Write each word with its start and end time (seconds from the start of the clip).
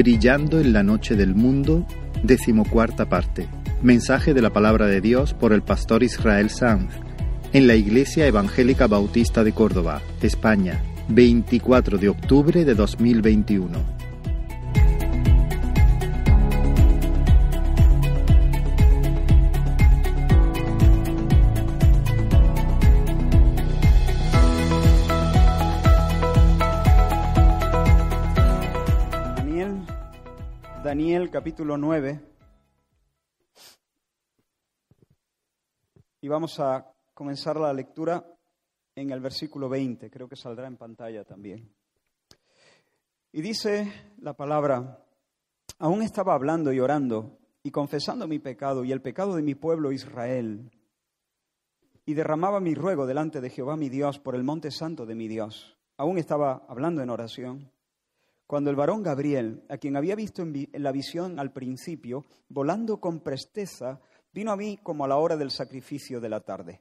Brillando 0.00 0.60
en 0.60 0.72
la 0.72 0.82
noche 0.82 1.14
del 1.14 1.34
mundo, 1.34 1.86
decimocuarta 2.22 3.10
parte. 3.10 3.48
Mensaje 3.82 4.32
de 4.32 4.40
la 4.40 4.48
palabra 4.48 4.86
de 4.86 5.02
Dios 5.02 5.34
por 5.34 5.52
el 5.52 5.60
pastor 5.60 6.02
Israel 6.02 6.48
Sanz 6.48 6.90
en 7.52 7.66
la 7.66 7.74
Iglesia 7.74 8.26
Evangélica 8.26 8.86
Bautista 8.86 9.44
de 9.44 9.52
Córdoba, 9.52 10.00
España, 10.22 10.82
24 11.08 11.98
de 11.98 12.08
octubre 12.08 12.64
de 12.64 12.74
2021. 12.74 13.99
Capítulo 31.30 31.76
9 31.76 32.20
y 36.22 36.26
vamos 36.28 36.58
a 36.58 36.92
comenzar 37.14 37.56
la 37.56 37.72
lectura 37.72 38.26
en 38.96 39.12
el 39.12 39.20
versículo 39.20 39.68
20, 39.68 40.10
creo 40.10 40.28
que 40.28 40.34
saldrá 40.34 40.66
en 40.66 40.76
pantalla 40.76 41.24
también. 41.24 41.72
Y 43.30 43.42
dice 43.42 43.92
la 44.18 44.34
palabra, 44.34 45.06
aún 45.78 46.02
estaba 46.02 46.34
hablando 46.34 46.72
y 46.72 46.80
orando 46.80 47.38
y 47.62 47.70
confesando 47.70 48.26
mi 48.26 48.40
pecado 48.40 48.84
y 48.84 48.90
el 48.90 49.00
pecado 49.00 49.36
de 49.36 49.42
mi 49.42 49.54
pueblo 49.54 49.92
Israel, 49.92 50.68
y 52.06 52.14
derramaba 52.14 52.58
mi 52.58 52.74
ruego 52.74 53.06
delante 53.06 53.40
de 53.40 53.50
Jehová 53.50 53.76
mi 53.76 53.88
Dios 53.88 54.18
por 54.18 54.34
el 54.34 54.42
monte 54.42 54.72
santo 54.72 55.06
de 55.06 55.14
mi 55.14 55.28
Dios. 55.28 55.78
Aún 55.96 56.18
estaba 56.18 56.66
hablando 56.68 57.02
en 57.02 57.10
oración 57.10 57.70
cuando 58.50 58.68
el 58.68 58.74
varón 58.74 59.04
Gabriel, 59.04 59.62
a 59.68 59.78
quien 59.78 59.96
había 59.96 60.16
visto 60.16 60.42
en, 60.42 60.68
la 60.72 60.90
visión 60.90 61.38
al 61.38 61.52
principio, 61.52 62.24
volando 62.48 62.98
con 62.98 63.20
presteza, 63.20 64.00
vino 64.32 64.50
a 64.50 64.56
mí 64.56 64.76
como 64.82 65.04
a 65.04 65.08
la 65.08 65.18
hora 65.18 65.36
del 65.36 65.52
sacrificio 65.52 66.20
de 66.20 66.28
la 66.28 66.40
tarde. 66.40 66.80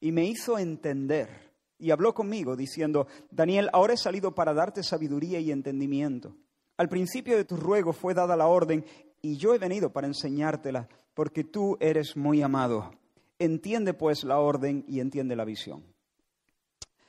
Y 0.00 0.10
me 0.10 0.24
hizo 0.24 0.58
entender 0.58 1.52
y 1.78 1.90
habló 1.90 2.14
conmigo 2.14 2.56
diciendo, 2.56 3.08
Daniel, 3.30 3.68
ahora 3.74 3.92
he 3.92 3.98
salido 3.98 4.34
para 4.34 4.54
darte 4.54 4.82
sabiduría 4.82 5.38
y 5.38 5.52
entendimiento. 5.52 6.34
Al 6.78 6.88
principio 6.88 7.36
de 7.36 7.44
tu 7.44 7.58
ruego 7.58 7.92
fue 7.92 8.14
dada 8.14 8.34
la 8.34 8.46
orden 8.46 8.82
y 9.20 9.36
yo 9.36 9.54
he 9.54 9.58
venido 9.58 9.92
para 9.92 10.06
enseñártela, 10.06 10.88
porque 11.12 11.44
tú 11.44 11.76
eres 11.80 12.16
muy 12.16 12.40
amado. 12.40 12.90
Entiende 13.38 13.92
pues 13.92 14.24
la 14.24 14.38
orden 14.38 14.82
y 14.88 15.00
entiende 15.00 15.36
la 15.36 15.44
visión. 15.44 15.84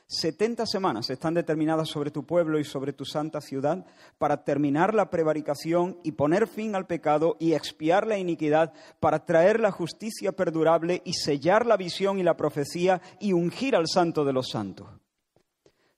Setenta 0.05 0.65
semanas 0.65 1.09
están 1.09 1.33
determinadas 1.33 1.89
sobre 1.89 2.11
tu 2.11 2.25
pueblo 2.25 2.59
y 2.59 2.63
sobre 2.63 2.93
tu 2.93 3.05
santa 3.05 3.41
ciudad 3.41 3.85
para 4.17 4.43
terminar 4.43 4.93
la 4.93 5.09
prevaricación 5.09 5.97
y 6.03 6.11
poner 6.11 6.47
fin 6.47 6.75
al 6.75 6.85
pecado 6.85 7.37
y 7.39 7.53
expiar 7.53 8.05
la 8.05 8.17
iniquidad, 8.17 8.73
para 8.99 9.25
traer 9.25 9.59
la 9.59 9.71
justicia 9.71 10.33
perdurable 10.33 11.01
y 11.05 11.13
sellar 11.13 11.65
la 11.65 11.77
visión 11.77 12.19
y 12.19 12.23
la 12.23 12.37
profecía 12.37 13.01
y 13.19 13.33
ungir 13.33 13.75
al 13.75 13.87
santo 13.87 14.23
de 14.25 14.33
los 14.33 14.49
santos. 14.49 14.87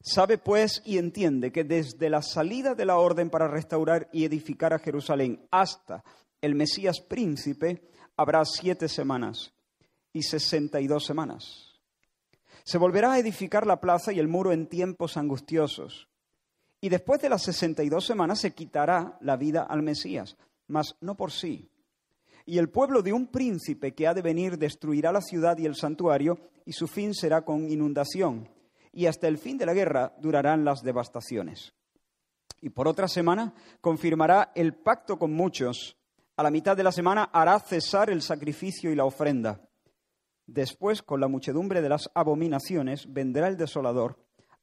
Sabe 0.02 0.38
pues 0.38 0.84
y 0.86 1.00
entiende 1.00 1.52
que 1.52 1.64
desde 1.64 2.10
la 2.12 2.22
salida 2.22 2.76
de 2.76 2.86
la 2.86 2.98
orden 2.98 3.32
para 3.32 3.48
restaurar 3.48 4.08
y 4.14 4.24
edificar 4.24 4.72
a 4.72 4.80
Jerusalén 4.80 5.48
hasta 5.50 6.04
el 6.42 6.54
Mesías 6.54 7.02
príncipe 7.02 7.90
habrá 8.16 8.46
siete 8.46 8.88
semanas 8.88 9.52
y 10.14 10.22
sesenta 10.22 10.80
y 10.80 10.88
dos 10.88 11.06
semanas 11.06 11.75
se 12.66 12.80
volverá 12.80 13.14
a 13.14 13.20
edificar 13.20 13.68
la 13.68 13.80
plaza 13.80 14.12
y 14.12 14.20
el 14.20 14.28
muro 14.28 14.52
en 14.52 14.66
tiempos 14.66 15.18
angustiosos. 15.18 16.10
Y 16.82 16.90
después 16.90 17.22
de 17.22 17.30
las 17.30 17.44
sesenta 17.44 17.84
y 17.84 17.90
dos 17.90 18.06
semanas 18.06 18.40
se 18.40 18.56
quitará 18.56 19.18
la 19.22 19.38
vida 19.38 19.62
al 19.64 19.84
Mesías, 19.84 20.36
mas 20.68 20.98
no 21.00 21.16
por 21.16 21.32
sí. 21.32 21.70
Y 22.44 22.58
el 22.58 22.70
pueblo 22.70 23.04
de 23.04 23.14
un 23.14 23.28
príncipe 23.28 23.94
que 23.94 24.08
ha 24.08 24.16
de 24.16 24.24
venir 24.24 24.58
destruirá 24.58 25.12
la 25.12 25.22
ciudad 25.22 25.58
y 25.60 25.68
el 25.68 25.76
santuario, 25.76 26.40
y 26.66 26.74
su 26.74 26.88
fin 26.88 27.14
será 27.14 27.46
con 27.46 27.70
inundación. 27.70 28.50
Y 28.92 29.06
hasta 29.06 29.28
el 29.28 29.38
fin 29.38 29.60
de 29.60 29.68
la 29.68 29.74
guerra 29.74 30.16
durarán 30.20 30.66
las 30.66 30.82
devastaciones. 30.82 31.74
Y 32.62 32.70
por 32.72 32.88
otra 32.88 33.08
semana 33.08 33.54
confirmará 33.80 34.52
el 34.56 34.74
pacto 34.74 35.20
con 35.20 35.34
muchos. 35.34 35.98
A 36.36 36.42
la 36.42 36.50
mitad 36.50 36.76
de 36.76 36.84
la 36.84 36.92
semana 36.92 37.30
hará 37.32 37.60
cesar 37.60 38.10
el 38.10 38.24
sacrificio 38.24 38.92
y 38.92 38.96
la 38.96 39.06
ofrenda 39.06 39.62
Después, 40.48 41.02
con 41.02 41.20
la 41.20 41.28
muchedumbre 41.28 41.82
de 41.82 41.90
las 41.90 42.10
abominaciones, 42.14 43.12
vendrá 43.12 43.48
el 43.48 43.58
desolador 43.58 44.18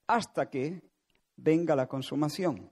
hasta 0.06 0.48
que 0.48 0.82
venga 1.36 1.74
la 1.74 1.88
consumación 1.88 2.70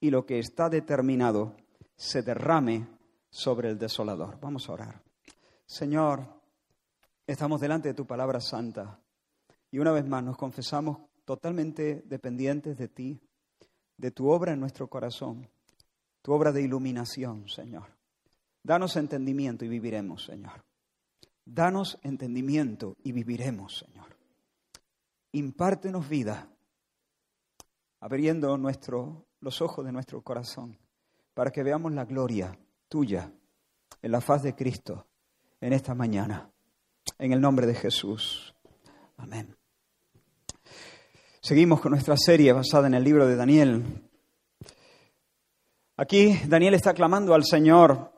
y 0.00 0.10
lo 0.10 0.26
que 0.26 0.38
está 0.38 0.68
determinado 0.68 1.56
se 1.96 2.22
derrame 2.22 2.86
sobre 3.30 3.70
el 3.70 3.78
desolador. 3.78 4.38
Vamos 4.40 4.68
a 4.68 4.72
orar. 4.72 5.02
Señor, 5.64 6.26
estamos 7.26 7.60
delante 7.60 7.88
de 7.88 7.94
tu 7.94 8.06
palabra 8.06 8.40
santa 8.40 9.00
y 9.70 9.78
una 9.78 9.92
vez 9.92 10.06
más 10.06 10.22
nos 10.22 10.36
confesamos 10.36 10.98
totalmente 11.24 12.02
dependientes 12.04 12.76
de 12.76 12.88
ti, 12.88 13.20
de 13.96 14.10
tu 14.10 14.28
obra 14.28 14.52
en 14.52 14.60
nuestro 14.60 14.88
corazón, 14.88 15.48
tu 16.20 16.32
obra 16.32 16.52
de 16.52 16.62
iluminación, 16.62 17.48
Señor. 17.48 17.96
Danos 18.62 18.96
entendimiento 18.96 19.64
y 19.64 19.68
viviremos, 19.68 20.24
Señor. 20.24 20.64
Danos 21.44 21.98
entendimiento 22.02 22.96
y 23.02 23.12
viviremos, 23.12 23.78
Señor. 23.78 24.16
Impártenos 25.32 26.08
vida, 26.08 26.48
abriendo 28.00 28.56
nuestro, 28.58 29.26
los 29.40 29.60
ojos 29.60 29.84
de 29.84 29.92
nuestro 29.92 30.22
corazón, 30.22 30.78
para 31.34 31.50
que 31.50 31.62
veamos 31.62 31.92
la 31.92 32.04
gloria 32.04 32.56
tuya 32.88 33.32
en 34.02 34.12
la 34.12 34.20
faz 34.20 34.42
de 34.42 34.54
Cristo 34.54 35.06
en 35.60 35.72
esta 35.72 35.94
mañana. 35.94 36.50
En 37.18 37.32
el 37.32 37.40
nombre 37.40 37.66
de 37.66 37.74
Jesús. 37.74 38.54
Amén. 39.16 39.56
Seguimos 41.40 41.80
con 41.80 41.90
nuestra 41.90 42.16
serie 42.16 42.52
basada 42.52 42.86
en 42.86 42.94
el 42.94 43.02
libro 43.02 43.26
de 43.26 43.36
Daniel. 43.36 44.08
Aquí 45.96 46.38
Daniel 46.46 46.74
está 46.74 46.94
clamando 46.94 47.34
al 47.34 47.44
Señor 47.44 48.11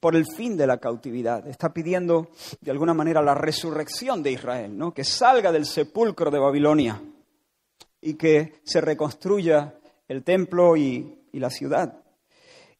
por 0.00 0.16
el 0.16 0.26
fin 0.26 0.56
de 0.56 0.66
la 0.66 0.78
cautividad. 0.78 1.46
Está 1.46 1.72
pidiendo, 1.72 2.30
de 2.60 2.70
alguna 2.70 2.94
manera, 2.94 3.22
la 3.22 3.34
resurrección 3.34 4.22
de 4.22 4.32
Israel, 4.32 4.76
¿no? 4.76 4.92
que 4.92 5.04
salga 5.04 5.52
del 5.52 5.66
sepulcro 5.66 6.30
de 6.30 6.38
Babilonia 6.38 7.00
y 8.00 8.14
que 8.14 8.60
se 8.64 8.80
reconstruya 8.80 9.78
el 10.08 10.24
templo 10.24 10.76
y, 10.76 11.26
y 11.32 11.38
la 11.38 11.50
ciudad. 11.50 12.02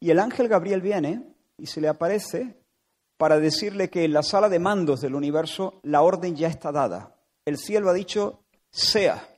Y 0.00 0.10
el 0.10 0.18
ángel 0.18 0.48
Gabriel 0.48 0.80
viene 0.80 1.22
y 1.58 1.66
se 1.66 1.80
le 1.80 1.88
aparece 1.88 2.56
para 3.18 3.38
decirle 3.38 3.90
que 3.90 4.04
en 4.04 4.14
la 4.14 4.22
sala 4.22 4.48
de 4.48 4.58
mandos 4.58 5.02
del 5.02 5.14
universo 5.14 5.78
la 5.82 6.00
orden 6.00 6.34
ya 6.34 6.48
está 6.48 6.72
dada. 6.72 7.14
El 7.44 7.58
cielo 7.58 7.90
ha 7.90 7.92
dicho, 7.92 8.42
sea. 8.70 9.29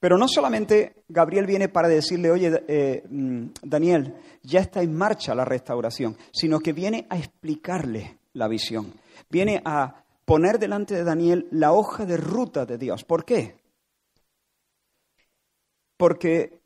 Pero 0.00 0.16
no 0.16 0.26
solamente 0.26 1.04
Gabriel 1.08 1.46
viene 1.46 1.68
para 1.68 1.86
decirle, 1.86 2.30
oye, 2.30 2.64
eh, 2.66 3.04
mm, 3.08 3.48
Daniel, 3.62 4.16
ya 4.42 4.60
está 4.60 4.82
en 4.82 4.96
marcha 4.96 5.34
la 5.34 5.44
restauración, 5.44 6.16
sino 6.32 6.58
que 6.60 6.72
viene 6.72 7.06
a 7.10 7.18
explicarle 7.18 8.18
la 8.32 8.48
visión. 8.48 8.94
Viene 9.28 9.60
a 9.62 10.02
poner 10.24 10.58
delante 10.58 10.94
de 10.94 11.04
Daniel 11.04 11.46
la 11.50 11.72
hoja 11.72 12.06
de 12.06 12.16
ruta 12.16 12.64
de 12.64 12.78
Dios. 12.78 13.04
¿Por 13.04 13.26
qué? 13.26 13.60
Porque 15.98 16.62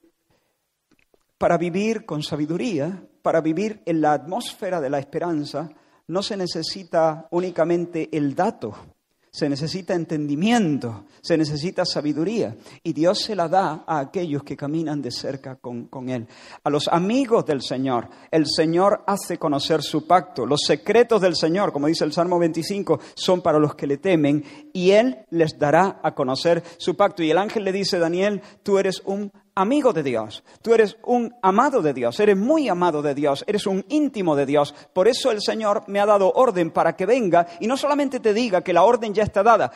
para 1.37 1.59
vivir 1.59 2.07
con 2.07 2.23
sabiduría, 2.23 3.05
para 3.21 3.41
vivir 3.41 3.83
en 3.85 4.01
la 4.01 4.13
atmósfera 4.13 4.81
de 4.81 4.91
la 4.91 5.01
esperanza, 5.01 5.71
no 6.07 6.23
se 6.23 6.37
necesita 6.37 7.27
únicamente 7.33 8.09
el 8.17 8.37
dato 8.37 8.94
se 9.35 9.49
necesita 9.49 9.95
entendimiento, 9.95 11.07
se 11.21 11.37
necesita 11.37 11.85
sabiduría. 11.85 12.55
Y 12.85 12.93
Dios 12.93 13.19
se 13.19 13.35
la 13.35 13.49
da 13.49 13.83
a 13.85 13.99
aquellos 13.99 14.45
que 14.45 14.57
caminan 14.57 15.03
de 15.03 15.11
cerca 15.11 15.57
con, 15.57 15.87
con, 15.87 16.09
Él. 16.09 16.29
A 16.63 16.71
los 16.71 16.87
amigos 16.87 17.45
del 17.45 17.61
Señor, 17.61 18.09
el 18.31 18.47
Señor 18.47 19.03
hace 19.09 19.37
conocer 19.37 19.83
su 19.83 20.07
pacto. 20.07 20.47
Los 20.47 20.61
secretos 20.65 21.21
del 21.21 21.35
Señor, 21.35 21.73
como 21.73 21.89
dice 21.89 22.05
el 22.05 22.13
Salmo 22.13 22.39
25, 22.39 23.01
son 23.15 23.43
para 23.43 23.59
los 23.59 23.75
que 23.75 23.89
le 23.89 23.97
temen 23.97 24.45
y 24.73 24.93
Él 24.93 25.27
les 25.31 25.59
dará 25.59 25.99
a 26.01 26.15
conocer 26.15 26.63
su 26.79 26.95
pacto. 26.95 27.25
Y 27.25 27.33
el 27.33 27.39
ángel 27.39 27.65
le 27.65 27.73
dice, 27.73 27.99
Daniel, 27.99 28.41
tú 28.63 28.79
eres 28.79 29.03
un 29.05 29.33
amigo 29.55 29.93
de 29.93 30.03
Dios, 30.03 30.43
tú 30.63 30.75
eres 30.75 30.97
un 31.05 31.35
amado 31.43 31.81
de 31.83 31.95
Dios, 31.95 32.19
eres 32.21 32.37
muy 32.37 32.69
amado 32.69 33.03
de 33.03 33.15
Dios, 33.15 33.45
eres 33.47 33.67
un 33.67 33.85
íntimo 33.89 34.35
de 34.37 34.47
Dios. 34.47 34.75
Por 34.93 35.09
eso 35.09 35.31
el 35.31 35.41
Señor 35.41 35.85
me 35.87 36.01
ha 36.01 36.07
dado 36.07 36.33
orden 36.33 36.71
para 36.71 36.97
que 36.97 37.07
venga 37.07 37.47
y 37.61 37.67
no 37.67 37.77
solamente 37.77 38.21
te 38.21 38.35
diga 38.35 38.63
que 38.63 38.73
la 38.73 38.83
orden 38.83 39.15
ya 39.15 39.23
está 39.23 39.43
dada, 39.43 39.73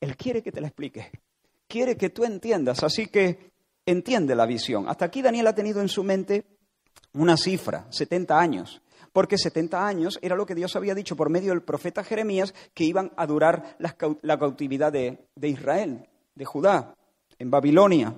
Él 0.00 0.16
quiere 0.16 0.42
que 0.42 0.52
te 0.52 0.60
la 0.60 0.68
explique, 0.68 1.10
quiere 1.66 1.96
que 1.96 2.10
tú 2.10 2.24
entiendas, 2.24 2.82
así 2.82 3.06
que 3.06 3.50
entiende 3.86 4.34
la 4.34 4.46
visión. 4.46 4.88
Hasta 4.88 5.06
aquí 5.06 5.22
Daniel 5.22 5.48
ha 5.48 5.54
tenido 5.54 5.80
en 5.80 5.88
su 5.88 6.04
mente 6.04 6.44
una 7.14 7.36
cifra, 7.36 7.86
70 7.90 8.38
años. 8.38 8.82
Porque 9.12 9.38
70 9.38 9.84
años 9.84 10.20
era 10.22 10.36
lo 10.36 10.46
que 10.46 10.54
Dios 10.54 10.76
había 10.76 10.94
dicho 10.94 11.16
por 11.16 11.30
medio 11.30 11.50
del 11.50 11.62
profeta 11.62 12.04
Jeremías 12.04 12.54
que 12.74 12.84
iban 12.84 13.10
a 13.16 13.26
durar 13.26 13.76
la 13.80 14.38
cautividad 14.38 14.92
de, 14.92 15.26
de 15.34 15.48
Israel, 15.48 16.08
de 16.36 16.44
Judá, 16.44 16.94
en 17.36 17.50
Babilonia. 17.50 18.14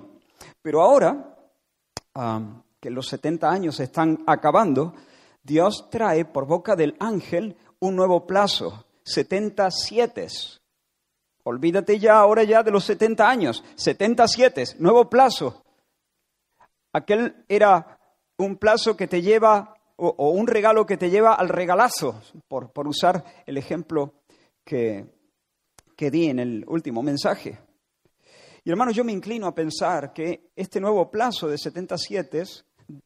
Pero 0.63 0.81
ahora 0.81 1.35
que 2.79 2.89
los 2.89 3.07
70 3.07 3.49
años 3.49 3.79
están 3.79 4.23
acabando, 4.25 4.93
Dios 5.43 5.89
trae 5.91 6.25
por 6.25 6.47
boca 6.47 6.75
del 6.75 6.95
ángel 6.99 7.57
un 7.79 7.95
nuevo 7.95 8.25
plazo, 8.25 8.85
77. 9.03 10.27
Olvídate 11.43 11.99
ya 11.99 12.17
ahora 12.17 12.43
ya 12.43 12.63
de 12.63 12.71
los 12.71 12.85
70 12.85 13.29
años, 13.29 13.63
77, 13.75 14.77
nuevo 14.79 15.09
plazo. 15.09 15.65
Aquel 16.93 17.43
era 17.49 17.99
un 18.37 18.55
plazo 18.55 18.95
que 18.95 19.07
te 19.07 19.21
lleva, 19.21 19.75
o, 19.97 20.29
un 20.29 20.47
regalo 20.47 20.85
que 20.85 20.95
te 20.95 21.09
lleva 21.09 21.33
al 21.33 21.49
regalazo, 21.49 22.21
por, 22.47 22.71
por 22.71 22.87
usar 22.87 23.25
el 23.45 23.57
ejemplo 23.57 24.13
que, 24.63 25.05
que 25.97 26.09
di 26.09 26.29
en 26.29 26.39
el 26.39 26.63
último 26.69 27.03
mensaje. 27.03 27.59
Y 28.65 28.69
hermanos, 28.69 28.95
yo 28.95 29.03
me 29.03 29.11
inclino 29.11 29.47
a 29.47 29.55
pensar 29.55 30.13
que 30.13 30.51
este 30.55 30.79
nuevo 30.79 31.11
plazo 31.11 31.47
de 31.47 31.57
77 31.57 32.43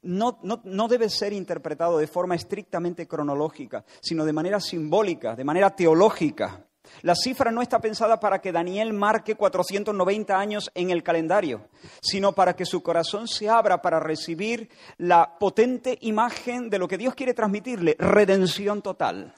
no, 0.03 0.39
no, 0.43 0.61
no, 0.63 0.87
debe 0.87 1.09
ser 1.09 1.33
interpretado 1.33 1.97
de 1.97 2.07
forma 2.07 2.35
estrictamente 2.35 3.07
cronológica, 3.07 3.83
sino 4.01 4.25
de 4.25 4.33
manera 4.33 4.59
simbólica, 4.59 5.35
de 5.35 5.43
manera 5.43 5.75
teológica. 5.75 6.67
La 7.01 7.15
cifra 7.15 7.51
no 7.51 7.61
está 7.61 7.79
pensada 7.79 8.19
para 8.19 8.39
que 8.39 8.51
Daniel 8.51 8.93
marque 8.93 9.35
490 9.35 10.37
años 10.37 10.69
en 10.73 10.89
el 10.89 11.03
calendario, 11.03 11.67
sino 12.01 12.33
para 12.33 12.55
que 12.55 12.65
su 12.65 12.81
corazón 12.81 13.27
se 13.27 13.49
abra 13.49 13.81
para 13.81 13.99
recibir 13.99 14.69
la 14.97 15.37
potente 15.37 15.97
imagen 16.01 16.69
de 16.69 16.79
lo 16.79 16.87
que 16.87 16.97
Dios 16.97 17.15
quiere 17.15 17.33
transmitirle, 17.33 17.95
redención 17.99 18.81
total. 18.81 19.33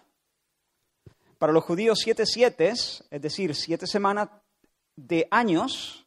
Para 1.37 1.53
los 1.53 1.63
judíos, 1.63 1.99
siete 1.99 2.25
siete, 2.25 2.69
es 2.69 3.03
decir, 3.09 3.55
siete 3.55 3.87
semanas 3.87 4.29
de 4.95 5.27
años, 5.31 6.05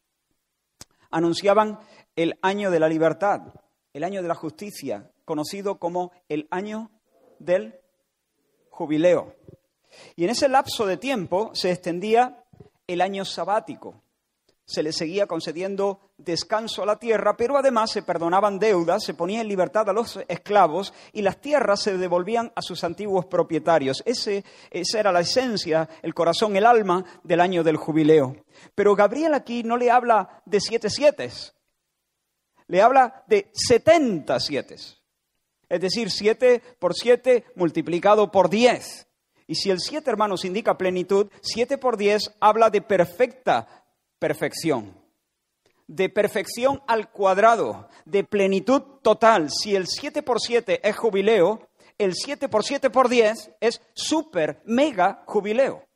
anunciaban 1.12 1.78
el 2.16 2.38
año 2.42 2.70
de 2.70 2.80
la 2.80 2.88
libertad, 2.88 3.54
el 3.92 4.04
año 4.04 4.22
de 4.22 4.28
la 4.28 4.34
justicia, 4.34 5.10
conocido 5.24 5.78
como 5.78 6.10
el 6.28 6.48
año 6.50 6.90
del 7.38 7.78
jubileo. 8.70 9.36
Y 10.16 10.24
en 10.24 10.30
ese 10.30 10.48
lapso 10.48 10.86
de 10.86 10.96
tiempo 10.96 11.50
se 11.54 11.70
extendía 11.70 12.44
el 12.86 13.00
año 13.00 13.24
sabático. 13.24 14.02
Se 14.64 14.82
le 14.82 14.92
seguía 14.92 15.26
concediendo 15.26 16.12
descanso 16.16 16.82
a 16.82 16.86
la 16.86 16.98
tierra, 16.98 17.36
pero 17.36 17.58
además 17.58 17.90
se 17.90 18.02
perdonaban 18.02 18.60
deudas, 18.60 19.04
se 19.04 19.12
ponía 19.12 19.40
en 19.40 19.48
libertad 19.48 19.90
a 19.90 19.92
los 19.92 20.20
esclavos 20.28 20.94
y 21.12 21.22
las 21.22 21.40
tierras 21.40 21.82
se 21.82 21.98
devolvían 21.98 22.52
a 22.54 22.62
sus 22.62 22.84
antiguos 22.84 23.26
propietarios. 23.26 24.02
Esa 24.06 25.00
era 25.00 25.10
la 25.12 25.20
esencia, 25.20 25.88
el 26.00 26.14
corazón, 26.14 26.56
el 26.56 26.64
alma 26.64 27.04
del 27.24 27.40
año 27.40 27.64
del 27.64 27.76
jubileo. 27.76 28.36
Pero 28.74 28.94
Gabriel 28.94 29.34
aquí 29.34 29.64
no 29.64 29.76
le 29.76 29.90
habla 29.90 30.42
de 30.46 30.60
siete 30.60 30.90
siete, 30.90 31.28
le 32.68 32.80
habla 32.80 33.24
de 33.26 33.50
setenta 33.52 34.38
siete. 34.38 34.76
Es 35.68 35.80
decir, 35.80 36.10
siete 36.10 36.62
por 36.78 36.94
siete 36.94 37.46
multiplicado 37.56 38.30
por 38.30 38.48
diez. 38.48 39.08
Y 39.48 39.56
si 39.56 39.70
el 39.70 39.80
siete, 39.80 40.08
hermanos, 40.08 40.44
indica 40.44 40.78
plenitud, 40.78 41.28
siete 41.42 41.76
por 41.76 41.96
diez 41.96 42.32
habla 42.40 42.70
de 42.70 42.80
perfecta 42.80 43.81
perfección. 44.22 44.96
De 45.88 46.08
perfección 46.08 46.80
al 46.86 47.10
cuadrado, 47.10 47.88
de 48.04 48.22
plenitud 48.22 48.80
total. 49.02 49.50
Si 49.50 49.74
el 49.74 49.88
siete 49.88 50.22
por 50.22 50.40
siete 50.40 50.80
es 50.88 50.96
jubileo, 50.96 51.68
el 51.98 52.14
siete 52.14 52.48
por 52.48 52.62
siete 52.62 52.88
por 52.88 53.08
diez 53.08 53.50
es 53.60 53.82
super, 53.94 54.62
mega 54.64 55.24
jubileo. 55.26 55.88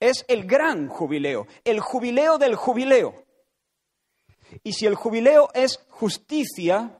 Es 0.00 0.24
el 0.26 0.46
gran 0.46 0.88
jubileo, 0.88 1.46
el 1.64 1.80
jubileo 1.80 2.38
del 2.38 2.54
jubileo. 2.54 3.26
Y 4.62 4.72
si 4.72 4.86
el 4.86 4.94
jubileo 4.94 5.50
es 5.52 5.78
justicia, 5.90 6.98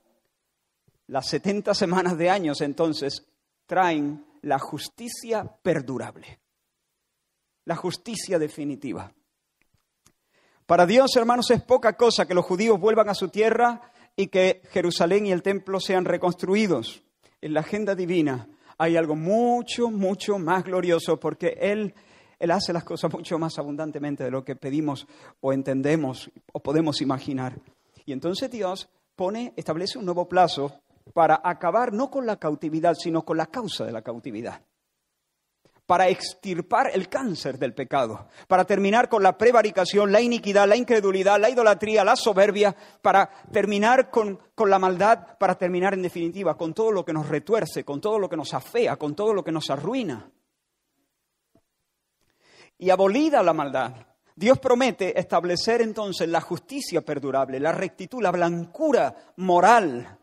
las 1.06 1.26
70 1.28 1.72
semanas 1.72 2.18
de 2.18 2.28
años 2.28 2.60
entonces 2.60 3.24
traen 3.64 4.26
la 4.42 4.58
justicia 4.58 5.42
perdurable, 5.62 6.38
la 7.64 7.76
justicia 7.76 8.38
definitiva. 8.38 9.10
Para 10.66 10.84
Dios, 10.84 11.14
hermanos, 11.14 11.48
es 11.52 11.62
poca 11.62 11.92
cosa 11.92 12.26
que 12.26 12.34
los 12.34 12.44
judíos 12.44 12.80
vuelvan 12.80 13.08
a 13.08 13.14
su 13.14 13.28
tierra 13.28 13.82
y 14.16 14.26
que 14.26 14.62
Jerusalén 14.72 15.26
y 15.26 15.30
el 15.30 15.42
templo 15.42 15.78
sean 15.78 16.04
reconstruidos. 16.04 17.04
En 17.40 17.54
la 17.54 17.60
agenda 17.60 17.94
divina 17.94 18.48
hay 18.76 18.96
algo 18.96 19.14
mucho, 19.14 19.90
mucho 19.90 20.40
más 20.40 20.64
glorioso 20.64 21.20
porque 21.20 21.56
Él, 21.60 21.94
Él 22.40 22.50
hace 22.50 22.72
las 22.72 22.82
cosas 22.82 23.12
mucho 23.12 23.38
más 23.38 23.60
abundantemente 23.60 24.24
de 24.24 24.32
lo 24.32 24.44
que 24.44 24.56
pedimos 24.56 25.06
o 25.40 25.52
entendemos 25.52 26.32
o 26.52 26.58
podemos 26.58 27.00
imaginar. 27.00 27.60
Y 28.04 28.12
entonces 28.12 28.50
Dios 28.50 28.88
pone, 29.14 29.52
establece 29.56 29.98
un 29.98 30.04
nuevo 30.04 30.28
plazo 30.28 30.80
para 31.14 31.40
acabar 31.44 31.92
no 31.92 32.10
con 32.10 32.26
la 32.26 32.38
cautividad, 32.38 32.94
sino 32.94 33.24
con 33.24 33.36
la 33.36 33.46
causa 33.46 33.84
de 33.84 33.92
la 33.92 34.02
cautividad. 34.02 34.62
Para 35.86 36.08
extirpar 36.08 36.90
el 36.92 37.08
cáncer 37.08 37.58
del 37.58 37.72
pecado, 37.72 38.28
para 38.48 38.64
terminar 38.64 39.08
con 39.08 39.22
la 39.22 39.38
prevaricación, 39.38 40.10
la 40.10 40.20
iniquidad, 40.20 40.66
la 40.66 40.76
incredulidad, 40.76 41.40
la 41.40 41.48
idolatría, 41.48 42.04
la 42.04 42.16
soberbia, 42.16 42.74
para 43.00 43.30
terminar 43.52 44.10
con, 44.10 44.40
con 44.54 44.68
la 44.68 44.80
maldad, 44.80 45.38
para 45.38 45.54
terminar 45.54 45.94
en 45.94 46.02
definitiva 46.02 46.56
con 46.56 46.74
todo 46.74 46.90
lo 46.90 47.04
que 47.04 47.12
nos 47.12 47.28
retuerce, 47.28 47.84
con 47.84 48.00
todo 48.00 48.18
lo 48.18 48.28
que 48.28 48.36
nos 48.36 48.52
afea, 48.52 48.96
con 48.96 49.14
todo 49.14 49.32
lo 49.32 49.44
que 49.44 49.52
nos 49.52 49.70
arruina. 49.70 50.28
Y 52.78 52.90
abolida 52.90 53.42
la 53.42 53.52
maldad, 53.52 53.94
Dios 54.34 54.58
promete 54.58 55.18
establecer 55.18 55.80
entonces 55.80 56.28
la 56.28 56.42
justicia 56.42 57.00
perdurable, 57.00 57.58
la 57.58 57.72
rectitud, 57.72 58.20
la 58.20 58.30
blancura 58.30 59.14
moral 59.36 60.18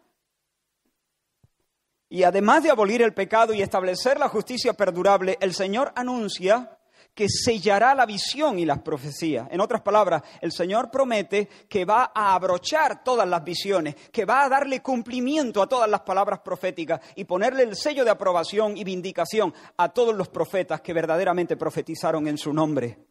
y 2.13 2.21
además 2.25 2.62
de 2.62 2.69
abolir 2.69 3.01
el 3.01 3.15
pecado 3.15 3.56
y 3.56 3.63
establecer 3.63 4.19
la 4.19 4.30
justicia 4.30 4.74
perdurable, 4.74 5.36
el 5.42 5.51
Señor 5.51 5.92
anuncia 5.95 6.77
que 7.15 7.27
sellará 7.27 7.95
la 7.95 8.06
visión 8.06 8.60
y 8.60 8.65
las 8.65 8.83
profecías. 8.83 9.48
En 9.50 9.60
otras 9.60 9.81
palabras, 9.81 10.21
el 10.39 10.51
Señor 10.51 10.92
promete 10.92 11.50
que 11.68 11.86
va 11.86 12.12
a 12.13 12.36
abrochar 12.36 13.04
todas 13.04 13.27
las 13.27 13.44
visiones, 13.44 13.95
que 14.12 14.25
va 14.25 14.44
a 14.44 14.50
darle 14.50 14.83
cumplimiento 14.83 15.60
a 15.60 15.68
todas 15.68 15.89
las 15.89 16.01
palabras 16.01 16.42
proféticas 16.42 17.01
y 17.15 17.24
ponerle 17.24 17.63
el 17.63 17.75
sello 17.75 18.06
de 18.06 18.12
aprobación 18.12 18.77
y 18.77 18.83
vindicación 18.83 19.51
a 19.77 19.89
todos 19.89 20.13
los 20.13 20.30
profetas 20.30 20.81
que 20.81 20.94
verdaderamente 20.94 21.57
profetizaron 21.57 22.27
en 22.27 22.38
su 22.38 22.54
nombre. 22.54 23.07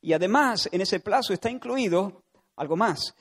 Y 0.00 0.14
además, 0.14 0.70
en 0.72 0.80
ese 0.80 1.00
plazo 1.00 1.34
está 1.34 1.50
incluido 1.50 2.22
algo 2.56 2.76
más, 2.76 3.14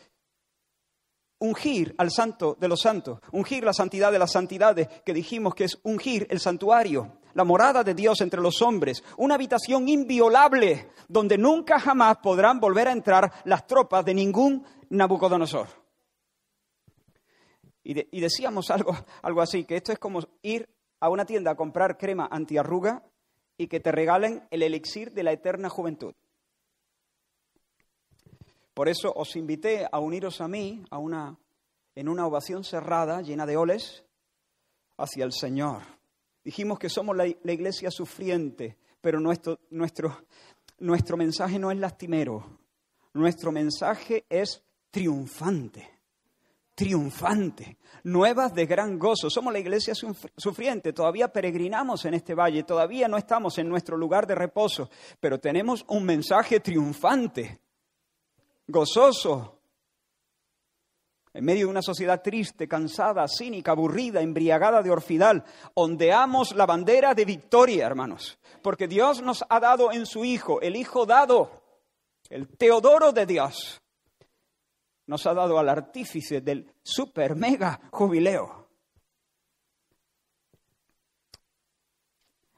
ungir 1.40 1.96
al 1.98 2.12
santo 2.12 2.58
de 2.60 2.68
los 2.68 2.82
santos, 2.82 3.20
ungir 3.32 3.64
la 3.64 3.74
santidad 3.74 4.12
de 4.12 4.20
las 4.20 4.32
santidades, 4.32 4.88
que 5.06 5.14
dijimos 5.14 5.56
que 5.56 5.66
es 5.66 5.78
ungir 5.84 6.28
el 6.30 6.40
santuario, 6.40 7.20
la 7.34 7.44
morada 7.44 7.84
de 7.84 7.94
Dios 7.94 8.22
entre 8.22 8.42
los 8.42 8.62
hombres, 8.62 9.04
una 9.18 9.36
habitación 9.36 9.88
inviolable 9.90 10.90
donde 11.08 11.38
nunca 11.38 11.80
jamás 11.80 12.18
podrán 12.18 12.60
volver 12.60 12.88
a 12.88 12.94
entrar 12.94 13.32
las 13.44 13.68
tropas 13.68 14.06
de 14.06 14.14
ningún 14.14 14.66
Nabucodonosor. 14.90 15.68
Y, 17.84 18.20
decíamos 18.20 18.72
algo, 18.72 18.96
algo 19.22 19.42
así, 19.42 19.64
que 19.64 19.76
esto 19.76 19.92
es 19.92 20.00
como 20.00 20.22
ir 20.42 20.68
a 21.00 21.10
una 21.10 21.26
tienda 21.26 21.52
a 21.52 21.56
comprar 21.56 21.98
crema 21.98 22.28
antiarruga 22.32 23.04
y 23.58 23.68
que 23.68 23.80
te 23.80 23.92
regalen 23.92 24.48
el 24.50 24.64
elixir 24.64 25.12
de 25.12 25.24
la 25.24 25.32
eterna 25.32 25.70
juventud. 25.70 26.16
Por 28.76 28.90
eso 28.90 29.12
os 29.16 29.38
invité 29.38 29.88
a 29.90 30.00
uniros 30.00 30.42
a 30.42 30.50
mí 30.50 30.84
a 30.92 30.98
una, 31.00 31.40
en 31.96 32.10
una 32.10 32.28
ovación 32.28 32.66
cerrada, 32.66 33.22
llena 33.22 33.46
de 33.46 33.56
oles, 33.56 34.04
hacia 34.98 35.24
el 35.24 35.32
Señor. 35.32 35.82
Dijimos 36.44 36.78
que 36.78 36.90
somos 36.90 37.16
la, 37.16 37.26
iglesia 37.26 37.90
sufriente, 37.90 38.78
pero 39.00 39.22
nuestro, 39.22 39.62
nuestro, 39.70 40.26
nuestro 40.80 41.16
mensaje 41.16 41.58
no 41.58 41.72
es 41.72 41.78
lastimero, 41.78 42.60
nuestro 43.14 43.54
mensaje 43.54 44.26
es 44.30 44.62
triunfante 44.92 45.90
triunfante, 46.76 47.78
nuevas 48.04 48.54
de 48.54 48.66
gran 48.66 49.00
gozo. 49.00 49.30
Somos 49.30 49.54
la 49.54 49.60
iglesia 49.60 49.94
sufriente, 49.96 50.92
todavía 50.92 51.30
peregrinamos 51.30 52.04
en 52.04 52.16
este 52.16 52.36
valle, 52.36 52.64
todavía 52.64 53.08
no 53.08 53.16
estamos 53.16 53.58
en 53.60 53.70
nuestro 53.70 53.96
lugar 53.96 54.28
de 54.28 54.36
reposo, 54.36 54.90
pero 55.22 55.40
tenemos 55.40 55.86
un 55.88 56.04
mensaje 56.04 56.60
triunfante 56.60 57.62
gozoso, 58.68 59.60
en 61.34 61.44
medio 61.44 61.66
de 61.66 61.72
una 61.72 61.82
sociedad 61.82 62.22
triste, 62.22 62.68
cansada, 62.68 63.26
cínica, 63.28 63.72
aburrida, 63.72 64.22
embriagada 64.22 64.82
de 64.82 64.90
orfidal, 64.90 65.44
ondeamos 65.74 66.56
la 66.56 66.66
bandera 66.66 67.14
de 67.14 67.26
victoria, 67.26 67.86
hermanos, 67.86 68.40
porque 68.62 68.88
Dios 68.88 69.22
nos 69.22 69.44
ha 69.50 69.60
dado 69.60 69.92
en 69.92 70.06
su 70.06 70.24
Hijo, 70.24 70.62
el 70.62 70.78
Hijo 70.78 71.06
dado, 71.06 71.62
el 72.30 72.48
Teodoro 72.48 73.12
de 73.12 73.26
Dios, 73.26 73.82
nos 75.08 75.28
ha 75.28 75.34
dado 75.34 75.60
al 75.60 75.70
artífice 75.70 76.42
del 76.42 76.74
super 76.82 77.36
mega 77.36 77.82
jubileo. 77.92 78.66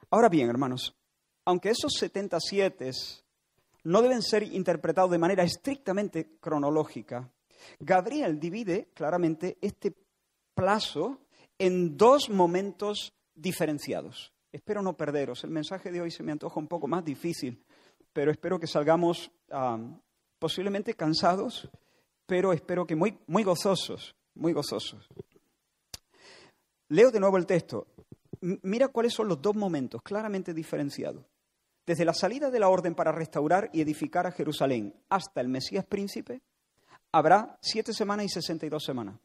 Ahora 0.10 0.30
bien, 0.30 0.50
hermanos, 0.50 0.96
aunque 1.46 1.70
esos 1.70 1.94
77 1.94 2.92
no 3.88 4.01
deben 4.01 4.22
ser 4.22 4.44
interpretados 4.44 5.12
de 5.12 5.17
manera 5.17 5.44
estrictamente 5.44 6.38
cronológica. 6.41 7.32
Gabriel 7.79 8.38
divide 8.38 8.89
claramente 8.94 9.58
este 9.62 9.96
plazo 10.53 11.22
en 11.58 11.96
dos 11.96 12.29
momentos 12.29 13.13
diferenciados. 13.34 14.34
Espero 14.51 14.82
no 14.82 14.98
perderos. 14.98 15.46
El 15.46 15.51
mensaje 15.51 15.89
de 15.89 16.01
hoy 16.01 16.12
se 16.12 16.22
me 16.22 16.34
antoja 16.34 16.60
un 16.60 16.67
poco 16.67 16.88
más 16.88 17.06
difícil, 17.06 17.63
pero 18.12 18.29
espero 18.29 18.60
que 18.60 18.67
salgamos 18.67 19.32
posiblemente 20.38 20.94
cansados, 20.94 21.70
pero 22.25 22.51
espero 22.51 22.86
que 22.86 22.96
muy, 22.98 23.17
muy 23.25 23.44
gozosos, 23.44 24.15
muy 24.36 24.51
gozosos. 24.51 25.08
Leo 26.89 27.10
de 27.10 27.22
nuevo 27.22 27.38
el 27.38 27.46
texto. 27.46 27.88
mira 28.41 28.89
cuáles 28.89 29.13
son 29.13 29.29
los 29.29 29.41
dos 29.41 29.56
momentos 29.56 30.01
claramente 30.01 30.53
diferenciados. 30.53 31.24
Desde 31.88 32.03
la 32.03 32.13
salida 32.13 32.51
de 32.51 32.60
la 32.60 32.67
orden 32.67 32.96
para 32.96 33.13
restaurar 33.13 33.70
y 33.72 33.79
edificar 33.79 34.27
a 34.27 34.32
Jerusalén 34.34 34.94
hasta 35.08 35.39
el 35.39 35.48
Mesías 35.48 35.86
príncipe, 35.86 36.41
habrá 37.13 37.58
siete 37.62 37.94
semanas 37.94 38.25
y 38.25 38.29
sesenta 38.29 38.65
y 38.65 38.70
dos 38.70 38.84
semanas. 38.84 39.15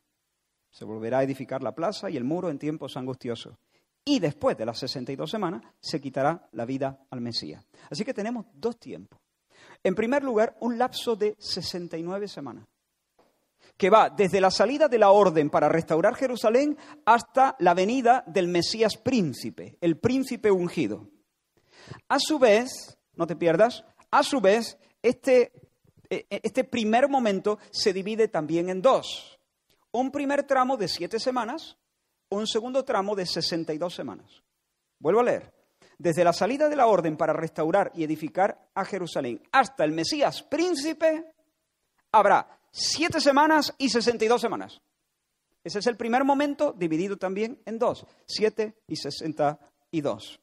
Se 0.70 0.84
volverá 0.84 1.18
a 1.18 1.22
edificar 1.24 1.60
la 1.60 1.74
plaza 1.74 2.08
y 2.08 2.16
el 2.16 2.22
muro 2.22 2.50
en 2.50 2.60
tiempos 2.60 2.96
angustiosos. 2.96 3.56
Y 4.04 4.20
después 4.20 4.56
de 4.56 4.64
las 4.64 4.78
sesenta 4.78 5.10
y 5.10 5.16
dos 5.16 5.28
semanas 5.28 5.62
se 5.80 6.00
quitará 6.00 6.48
la 6.52 6.64
vida 6.64 7.00
al 7.10 7.20
Mesías. 7.20 7.66
Así 7.90 8.04
que 8.04 8.14
tenemos 8.14 8.46
dos 8.54 8.78
tiempos. 8.78 9.18
En 9.82 9.96
primer 9.96 10.22
lugar, 10.22 10.56
un 10.60 10.78
lapso 10.78 11.16
de 11.16 11.34
69 11.40 12.28
semanas, 12.28 12.68
que 13.76 13.90
va 13.90 14.08
desde 14.08 14.40
la 14.40 14.52
salida 14.52 14.86
de 14.86 14.98
la 14.98 15.10
orden 15.10 15.50
para 15.50 15.68
restaurar 15.68 16.14
Jerusalén 16.14 16.78
hasta 17.06 17.56
la 17.58 17.74
venida 17.74 18.22
del 18.28 18.46
Mesías 18.46 18.96
príncipe, 18.96 19.78
el 19.80 19.98
príncipe 19.98 20.52
ungido. 20.52 21.08
A 22.08 22.18
su 22.18 22.38
vez, 22.38 22.98
no 23.14 23.26
te 23.26 23.36
pierdas, 23.36 23.84
a 24.10 24.22
su 24.22 24.40
vez, 24.40 24.78
este, 25.02 25.52
e, 26.08 26.26
e, 26.28 26.40
este 26.42 26.64
primer 26.64 27.08
momento 27.08 27.58
se 27.70 27.92
divide 27.92 28.28
también 28.28 28.68
en 28.68 28.82
dos. 28.82 29.38
Un 29.90 30.10
primer 30.10 30.44
tramo 30.44 30.76
de 30.76 30.88
siete 30.88 31.18
semanas, 31.18 31.76
un 32.30 32.46
segundo 32.46 32.84
tramo 32.84 33.14
de 33.14 33.26
62 33.26 33.94
semanas. 33.94 34.42
Vuelvo 34.98 35.20
a 35.20 35.24
leer 35.24 35.52
desde 36.02 36.24
la 36.24 36.32
salida 36.32 36.68
de 36.68 36.74
la 36.74 36.86
orden 36.86 37.16
para 37.16 37.32
restaurar 37.32 37.92
y 37.94 38.02
edificar 38.02 38.68
a 38.74 38.84
Jerusalén 38.84 39.40
hasta 39.52 39.84
el 39.84 39.92
Mesías 39.92 40.42
príncipe, 40.42 41.32
habrá 42.10 42.58
siete 42.72 43.20
semanas 43.20 43.72
y 43.78 43.88
sesenta 43.88 44.24
y 44.24 44.28
dos 44.28 44.40
semanas. 44.40 44.80
Ese 45.62 45.78
es 45.78 45.86
el 45.86 45.96
primer 45.96 46.24
momento, 46.24 46.74
dividido 46.76 47.16
también 47.18 47.62
en 47.66 47.78
dos, 47.78 48.04
siete 48.26 48.74
y 48.88 48.96
sesenta 48.96 49.60
y 49.92 50.00
dos. 50.00 50.40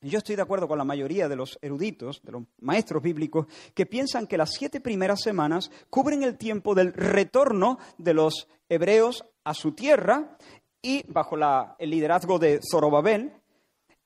Yo 0.00 0.18
estoy 0.18 0.36
de 0.36 0.42
acuerdo 0.42 0.68
con 0.68 0.78
la 0.78 0.84
mayoría 0.84 1.28
de 1.28 1.34
los 1.34 1.58
eruditos, 1.60 2.22
de 2.22 2.32
los 2.32 2.44
maestros 2.60 3.02
bíblicos, 3.02 3.46
que 3.74 3.84
piensan 3.84 4.28
que 4.28 4.38
las 4.38 4.52
siete 4.52 4.80
primeras 4.80 5.20
semanas 5.22 5.72
cubren 5.90 6.22
el 6.22 6.38
tiempo 6.38 6.74
del 6.74 6.92
retorno 6.92 7.78
de 7.98 8.14
los 8.14 8.46
hebreos 8.68 9.24
a 9.42 9.54
su 9.54 9.72
tierra 9.72 10.36
y 10.80 11.04
bajo 11.10 11.36
el 11.78 11.90
liderazgo 11.90 12.38
de 12.38 12.60
Zorobabel, 12.70 13.32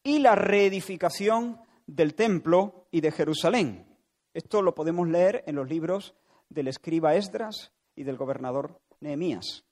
y 0.02 0.18
la 0.18 0.34
reedificación 0.34 1.60
del 1.86 2.14
templo 2.14 2.86
y 2.90 3.02
de 3.02 3.12
Jerusalén. 3.12 3.86
Esto 4.34 4.62
lo 4.62 4.74
podemos 4.74 5.06
leer 5.06 5.44
en 5.46 5.56
los 5.56 5.68
libros 5.68 6.14
del 6.48 6.68
escriba 6.68 7.14
Esdras 7.14 7.72
y 7.94 8.04
del 8.04 8.16
gobernador 8.16 8.80
Nehemías. 9.00 9.64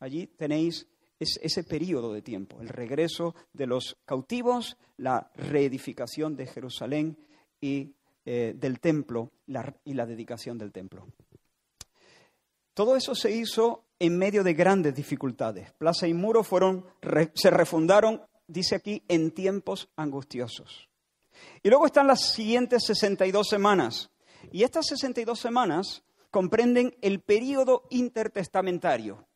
Allí 0.00 0.26
tenéis 0.26 0.88
ese 1.18 1.64
periodo 1.64 2.12
de 2.12 2.22
tiempo, 2.22 2.60
el 2.60 2.68
regreso 2.68 3.34
de 3.52 3.66
los 3.66 3.96
cautivos, 4.04 4.76
la 4.96 5.30
reedificación 5.34 6.36
de 6.36 6.46
Jerusalén 6.46 7.16
y 7.60 7.94
eh, 8.24 8.54
del 8.56 8.80
templo 8.80 9.30
y 9.84 9.94
la 9.94 10.06
dedicación 10.06 10.58
del 10.58 10.72
templo. 10.72 11.06
Todo 12.74 12.96
eso 12.96 13.14
se 13.14 13.30
hizo 13.30 13.84
en 13.98 14.18
medio 14.18 14.44
de 14.44 14.52
grandes 14.52 14.94
dificultades. 14.94 15.72
Plaza 15.72 16.06
y 16.06 16.12
muro 16.12 16.44
fueron, 16.44 16.84
se 17.34 17.50
refundaron 17.50 18.20
dice 18.46 18.76
aquí, 18.76 19.02
en 19.08 19.32
tiempos 19.32 19.88
angustiosos. 19.96 20.88
Y 21.62 21.68
luego 21.68 21.86
están 21.86 22.06
las 22.06 22.32
siguientes 22.32 22.84
62 22.86 23.48
semanas. 23.48 24.10
Y 24.52 24.62
estas 24.62 24.86
62 24.86 25.38
semanas 25.38 26.02
comprenden 26.30 26.96
el 27.02 27.20
periodo 27.20 27.84
intertestamentario. 27.90 29.26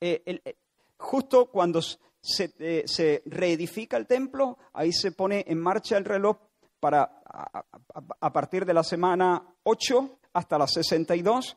Eh, 0.00 0.22
eh, 0.26 0.54
justo 0.98 1.50
cuando 1.50 1.80
eh, 1.80 2.84
se, 2.86 3.22
reedifica 3.26 3.96
el 3.96 4.06
templo, 4.06 4.58
ahí 4.72 4.92
se 4.92 5.12
pone 5.12 5.44
en 5.48 5.58
marcha 5.58 5.96
el 5.96 6.04
reloj 6.04 6.38
para 6.80 7.22
a, 7.24 8.32
partir 8.32 8.64
de 8.64 8.74
la 8.74 8.84
semana 8.84 9.54
8 9.64 10.18
hasta 10.32 10.58
la 10.58 10.66
62 10.66 11.56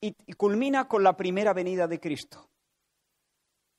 y 0.00 0.32
culmina 0.34 0.86
con 0.86 1.02
la 1.02 1.16
primera 1.16 1.52
venida 1.52 1.86
de 1.88 2.00
Cristo 2.00 2.48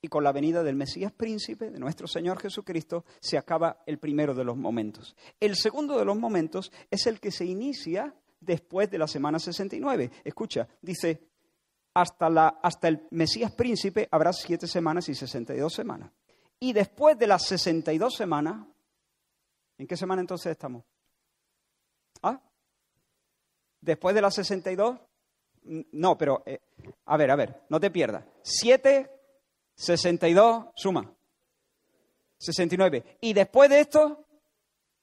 y 0.01 0.07
con 0.07 0.23
la 0.23 0.31
venida 0.31 0.63
del 0.63 0.75
Mesías 0.75 1.11
príncipe, 1.11 1.69
de 1.69 1.79
nuestro 1.79 2.07
Señor 2.07 2.39
Jesucristo, 2.39 3.05
se 3.19 3.37
acaba 3.37 3.83
el 3.85 3.99
primero 3.99 4.33
de 4.33 4.43
los 4.43 4.55
momentos. 4.55 5.15
El 5.39 5.55
segundo 5.55 5.97
de 5.97 6.05
los 6.05 6.17
momentos 6.17 6.71
es 6.89 7.07
el 7.07 7.19
que 7.19 7.31
se 7.31 7.45
inicia 7.45 8.13
después 8.39 8.89
de 8.89 8.97
la 8.97 9.07
semana 9.07 9.39
69. 9.39 10.11
Escucha, 10.23 10.67
dice, 10.81 11.28
hasta, 11.93 12.29
la, 12.29 12.59
hasta 12.61 12.87
el 12.87 13.07
Mesías 13.11 13.51
príncipe 13.51 14.07
habrá 14.11 14.33
siete 14.33 14.67
semanas 14.67 15.09
y 15.09 15.15
62 15.15 15.73
semanas. 15.73 16.11
Y 16.59 16.73
después 16.73 17.17
de 17.17 17.27
las 17.27 17.45
62 17.45 18.13
semanas, 18.15 18.67
¿en 19.77 19.87
qué 19.87 19.95
semana 19.95 20.21
entonces 20.21 20.51
estamos? 20.51 20.83
¿Ah? 22.21 22.41
Después 23.81 24.13
de 24.13 24.21
las 24.21 24.35
62, 24.35 24.99
no, 25.63 26.17
pero, 26.17 26.43
eh, 26.45 26.59
a 27.05 27.17
ver, 27.17 27.31
a 27.31 27.35
ver, 27.35 27.63
no 27.69 27.79
te 27.79 27.91
pierdas. 27.91 28.25
Siete 28.41 29.09
62, 29.75 30.67
suma. 30.75 31.13
69. 32.37 33.17
Y 33.21 33.33
después 33.33 33.69
de 33.69 33.81
esto, 33.81 34.25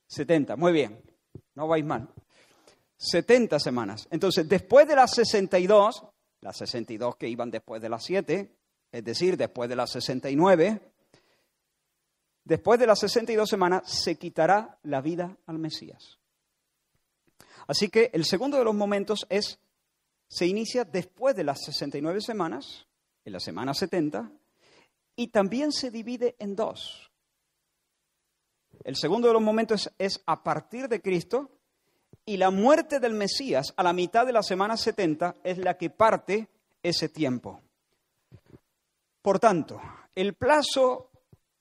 70. 0.06 0.56
Muy 0.56 0.72
bien. 0.72 1.02
No 1.54 1.68
vais 1.68 1.84
mal. 1.84 2.08
70 2.96 3.58
semanas. 3.58 4.08
Entonces, 4.10 4.48
después 4.48 4.88
de 4.88 4.96
las 4.96 5.14
62, 5.14 6.04
las 6.40 6.56
62 6.58 7.16
que 7.16 7.28
iban 7.28 7.50
después 7.50 7.80
de 7.82 7.88
las 7.88 8.04
7, 8.04 8.56
es 8.92 9.04
decir, 9.04 9.36
después 9.36 9.68
de 9.68 9.76
las 9.76 9.90
69, 9.90 10.80
después 12.44 12.78
de 12.78 12.86
las 12.86 13.00
62 13.00 13.48
semanas 13.48 13.90
se 13.90 14.16
quitará 14.16 14.78
la 14.82 15.00
vida 15.00 15.36
al 15.46 15.58
Mesías. 15.58 16.18
Así 17.66 17.88
que 17.88 18.10
el 18.12 18.24
segundo 18.24 18.58
de 18.58 18.64
los 18.64 18.74
momentos 18.74 19.26
es, 19.28 19.58
se 20.28 20.46
inicia 20.46 20.84
después 20.84 21.34
de 21.34 21.44
las 21.44 21.64
69 21.64 22.20
semanas, 22.20 22.86
en 23.24 23.32
la 23.32 23.40
semana 23.40 23.74
70, 23.74 24.30
y 25.16 25.28
también 25.28 25.72
se 25.72 25.90
divide 25.90 26.36
en 26.38 26.54
dos. 26.54 27.10
El 28.84 28.94
segundo 28.94 29.28
de 29.28 29.34
los 29.34 29.42
momentos 29.42 29.92
es, 29.98 30.22
a 30.26 30.44
partir 30.44 30.88
de 30.88 31.00
Cristo 31.00 31.55
y 32.26 32.36
la 32.36 32.50
muerte 32.50 32.98
del 32.98 33.14
Mesías 33.14 33.72
a 33.76 33.84
la 33.84 33.92
mitad 33.92 34.26
de 34.26 34.32
la 34.32 34.42
semana 34.42 34.76
70 34.76 35.36
es 35.44 35.58
la 35.58 35.78
que 35.78 35.90
parte 35.90 36.48
ese 36.82 37.08
tiempo. 37.08 37.62
Por 39.22 39.38
tanto, 39.38 39.80
el 40.14 40.34
plazo 40.34 41.10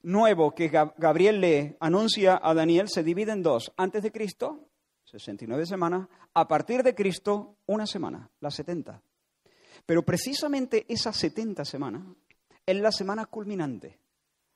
nuevo 0.01 0.53
que 0.53 0.69
Gabriel 0.69 1.39
le 1.39 1.77
anuncia 1.79 2.39
a 2.41 2.53
Daniel 2.55 2.89
se 2.89 3.03
divide 3.03 3.31
en 3.31 3.43
dos. 3.43 3.71
Antes 3.77 4.01
de 4.01 4.11
Cristo, 4.11 4.67
69 5.05 5.67
semanas, 5.67 6.07
a 6.33 6.47
partir 6.47 6.81
de 6.81 6.95
Cristo, 6.95 7.57
una 7.67 7.85
semana, 7.85 8.29
las 8.39 8.55
70. 8.55 9.01
Pero 9.85 10.03
precisamente 10.03 10.85
esas 10.89 11.15
70 11.17 11.63
semanas 11.63 12.03
es 12.65 12.75
la 12.77 12.91
semana 12.91 13.27
culminante, 13.27 13.99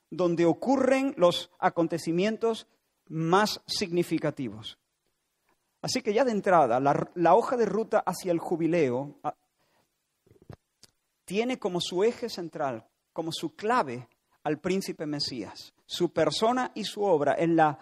donde 0.09 0.45
ocurren 0.45 1.13
los 1.17 1.51
acontecimientos 1.59 2.65
más 3.07 3.61
significativos. 3.67 4.78
Así 5.81 6.01
que 6.01 6.13
ya 6.13 6.25
de 6.25 6.31
entrada, 6.31 6.79
la, 6.79 7.35
hoja 7.35 7.55
de 7.55 7.65
ruta 7.65 8.03
hacia 8.05 8.31
el 8.31 8.39
jubileo 8.39 9.15
ah, 9.23 9.35
tiene 11.23 11.57
como 11.57 11.79
su 11.79 12.03
eje 12.03 12.29
central, 12.29 12.85
como 13.13 13.31
su 13.31 13.55
clave 13.55 14.07
al 14.43 14.59
príncipe 14.59 15.05
Mesías. 15.05 15.73
Su 15.85 16.11
persona 16.11 16.71
y 16.75 16.83
su 16.83 17.03
obra 17.03 17.35
en 17.37 17.55
la 17.55 17.79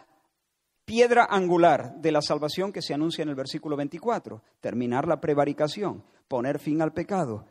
piedra 0.86 1.28
angular 1.30 1.96
de 1.98 2.12
la 2.12 2.22
salvación 2.22 2.72
que 2.72 2.82
se 2.82 2.94
anuncia 2.94 3.24
en 3.24 3.30
el 3.30 3.36
versículo 3.36 3.76
24. 3.76 4.42
Terminar 4.60 5.08
la 5.08 5.20
prevaricación, 5.20 6.04
poner 6.28 6.60
fin 6.60 6.82
al 6.82 6.94
pecado, 6.94 7.46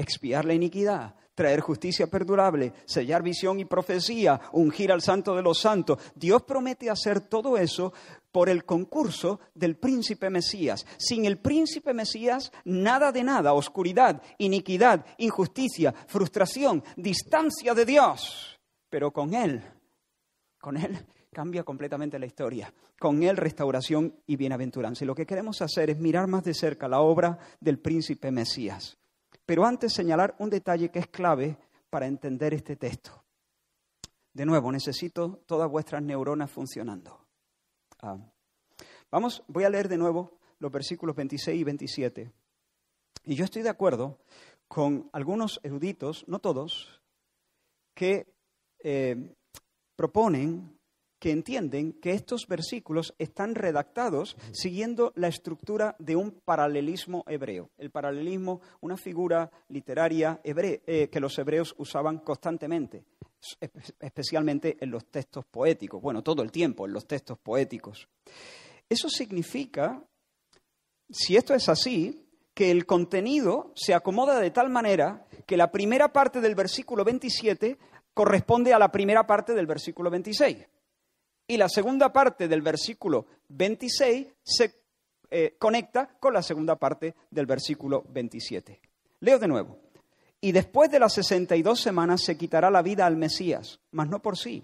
expiar 0.00 0.44
la 0.44 0.54
iniquidad, 0.54 1.14
traer 1.34 1.60
justicia 1.60 2.06
perdurable, 2.06 2.72
sellar 2.84 3.22
visión 3.22 3.60
y 3.60 3.64
profecía, 3.64 4.40
ungir 4.52 4.92
al 4.92 5.02
santo 5.02 5.34
de 5.34 5.42
los 5.42 5.60
santos. 5.60 5.98
Dios 6.14 6.42
promete 6.42 6.90
hacer 6.90 7.20
todo 7.20 7.56
eso 7.56 7.92
por 8.32 8.48
el 8.48 8.64
concurso 8.64 9.40
del 9.54 9.76
príncipe 9.76 10.30
Mesías. 10.30 10.86
Sin 10.98 11.24
el 11.24 11.38
príncipe 11.38 11.94
Mesías, 11.94 12.52
nada 12.64 13.12
de 13.12 13.24
nada, 13.24 13.52
oscuridad, 13.54 14.22
iniquidad, 14.38 15.04
injusticia, 15.18 15.92
frustración, 15.92 16.84
distancia 16.96 17.74
de 17.74 17.84
Dios. 17.84 18.58
Pero 18.88 19.12
con 19.12 19.34
Él, 19.34 19.62
con 20.60 20.76
Él 20.76 21.06
cambia 21.32 21.62
completamente 21.62 22.18
la 22.18 22.26
historia. 22.26 22.72
Con 22.98 23.22
Él 23.22 23.36
restauración 23.36 24.14
y 24.26 24.36
bienaventuranza. 24.36 25.04
Y 25.04 25.06
lo 25.06 25.14
que 25.14 25.26
queremos 25.26 25.62
hacer 25.62 25.90
es 25.90 25.98
mirar 25.98 26.26
más 26.26 26.44
de 26.44 26.54
cerca 26.54 26.86
la 26.86 27.00
obra 27.00 27.38
del 27.60 27.78
príncipe 27.78 28.30
Mesías. 28.30 28.98
Pero 29.50 29.64
antes 29.64 29.92
señalar 29.92 30.36
un 30.38 30.48
detalle 30.48 30.92
que 30.92 31.00
es 31.00 31.08
clave 31.08 31.58
para 31.90 32.06
entender 32.06 32.54
este 32.54 32.76
texto. 32.76 33.24
De 34.32 34.46
nuevo, 34.46 34.70
necesito 34.70 35.42
todas 35.44 35.68
vuestras 35.68 36.00
neuronas 36.04 36.52
funcionando. 36.52 37.26
Ah. 38.00 38.16
Vamos, 39.10 39.42
voy 39.48 39.64
a 39.64 39.70
leer 39.70 39.88
de 39.88 39.98
nuevo 39.98 40.38
los 40.60 40.70
versículos 40.70 41.16
26 41.16 41.60
y 41.60 41.64
27. 41.64 42.32
Y 43.24 43.34
yo 43.34 43.44
estoy 43.44 43.62
de 43.62 43.70
acuerdo 43.70 44.20
con 44.68 45.10
algunos 45.12 45.58
eruditos, 45.64 46.24
no 46.28 46.38
todos, 46.38 47.02
que 47.92 48.32
eh, 48.84 49.34
proponen 49.96 50.78
que 51.20 51.30
entienden 51.30 51.92
que 51.92 52.12
estos 52.12 52.48
versículos 52.48 53.14
están 53.18 53.54
redactados 53.54 54.36
siguiendo 54.52 55.12
la 55.14 55.28
estructura 55.28 55.94
de 55.98 56.16
un 56.16 56.30
paralelismo 56.32 57.24
hebreo. 57.28 57.70
El 57.76 57.90
paralelismo, 57.90 58.62
una 58.80 58.96
figura 58.96 59.50
literaria 59.68 60.40
eh, 60.42 61.08
que 61.12 61.20
los 61.20 61.38
hebreos 61.38 61.74
usaban 61.76 62.20
constantemente, 62.20 63.04
especialmente 64.00 64.78
en 64.80 64.90
los 64.90 65.04
textos 65.06 65.44
poéticos, 65.44 66.00
bueno, 66.00 66.22
todo 66.22 66.42
el 66.42 66.50
tiempo 66.50 66.86
en 66.86 66.94
los 66.94 67.06
textos 67.06 67.38
poéticos. 67.38 68.08
Eso 68.88 69.10
significa, 69.10 70.02
si 71.10 71.36
esto 71.36 71.54
es 71.54 71.68
así, 71.68 72.26
que 72.54 72.70
el 72.70 72.86
contenido 72.86 73.72
se 73.76 73.92
acomoda 73.92 74.40
de 74.40 74.50
tal 74.50 74.70
manera 74.70 75.26
que 75.46 75.58
la 75.58 75.70
primera 75.70 76.12
parte 76.14 76.40
del 76.40 76.54
versículo 76.54 77.04
27 77.04 77.78
corresponde 78.14 78.72
a 78.72 78.78
la 78.78 78.90
primera 78.90 79.26
parte 79.26 79.52
del 79.54 79.66
versículo 79.66 80.10
26 80.10 80.66
y 81.50 81.56
la 81.56 81.68
segunda 81.68 82.12
parte 82.12 82.46
del 82.46 82.62
versículo 82.62 83.26
26 83.48 84.28
se 84.40 84.72
eh, 85.28 85.56
conecta 85.58 86.16
con 86.20 86.32
la 86.32 86.44
segunda 86.44 86.76
parte 86.76 87.16
del 87.28 87.46
versículo 87.46 88.04
27. 88.08 88.80
Leo 89.18 89.36
de 89.36 89.48
nuevo. 89.48 89.80
Y 90.40 90.52
después 90.52 90.92
de 90.92 91.00
las 91.00 91.12
62 91.14 91.80
semanas 91.80 92.22
se 92.22 92.38
quitará 92.38 92.70
la 92.70 92.82
vida 92.82 93.04
al 93.04 93.16
Mesías, 93.16 93.80
mas 93.90 94.08
no 94.08 94.22
por 94.22 94.38
sí. 94.38 94.62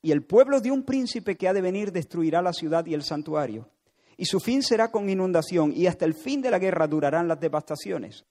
Y 0.00 0.10
el 0.10 0.22
pueblo 0.22 0.62
de 0.62 0.70
un 0.70 0.84
príncipe 0.84 1.36
que 1.36 1.48
ha 1.48 1.52
de 1.52 1.60
venir 1.60 1.92
destruirá 1.92 2.40
la 2.40 2.54
ciudad 2.54 2.86
y 2.86 2.94
el 2.94 3.02
santuario. 3.02 3.68
Y 4.16 4.24
su 4.24 4.40
fin 4.40 4.62
será 4.62 4.90
con 4.90 5.10
inundación, 5.10 5.74
y 5.76 5.86
hasta 5.86 6.06
el 6.06 6.14
fin 6.14 6.40
de 6.40 6.50
la 6.50 6.58
guerra 6.58 6.88
durarán 6.88 7.28
las 7.28 7.40
devastaciones. 7.40 8.24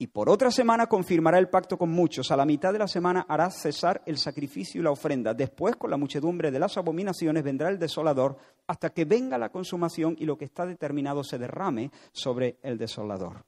Y 0.00 0.06
por 0.06 0.30
otra 0.30 0.50
semana 0.50 0.86
confirmará 0.86 1.38
el 1.38 1.50
pacto 1.50 1.76
con 1.76 1.90
muchos. 1.90 2.30
A 2.30 2.36
la 2.36 2.46
mitad 2.46 2.72
de 2.72 2.78
la 2.78 2.88
semana 2.88 3.26
hará 3.28 3.50
cesar 3.50 4.00
el 4.06 4.16
sacrificio 4.16 4.80
y 4.80 4.84
la 4.84 4.92
ofrenda. 4.92 5.34
Después, 5.34 5.76
con 5.76 5.90
la 5.90 5.98
muchedumbre 5.98 6.50
de 6.50 6.58
las 6.58 6.78
abominaciones, 6.78 7.44
vendrá 7.44 7.68
el 7.68 7.78
desolador 7.78 8.38
hasta 8.66 8.94
que 8.94 9.04
venga 9.04 9.36
la 9.36 9.50
consumación 9.50 10.16
y 10.18 10.24
lo 10.24 10.38
que 10.38 10.46
está 10.46 10.64
determinado 10.64 11.22
se 11.22 11.36
derrame 11.36 11.90
sobre 12.12 12.56
el 12.62 12.78
desolador. 12.78 13.44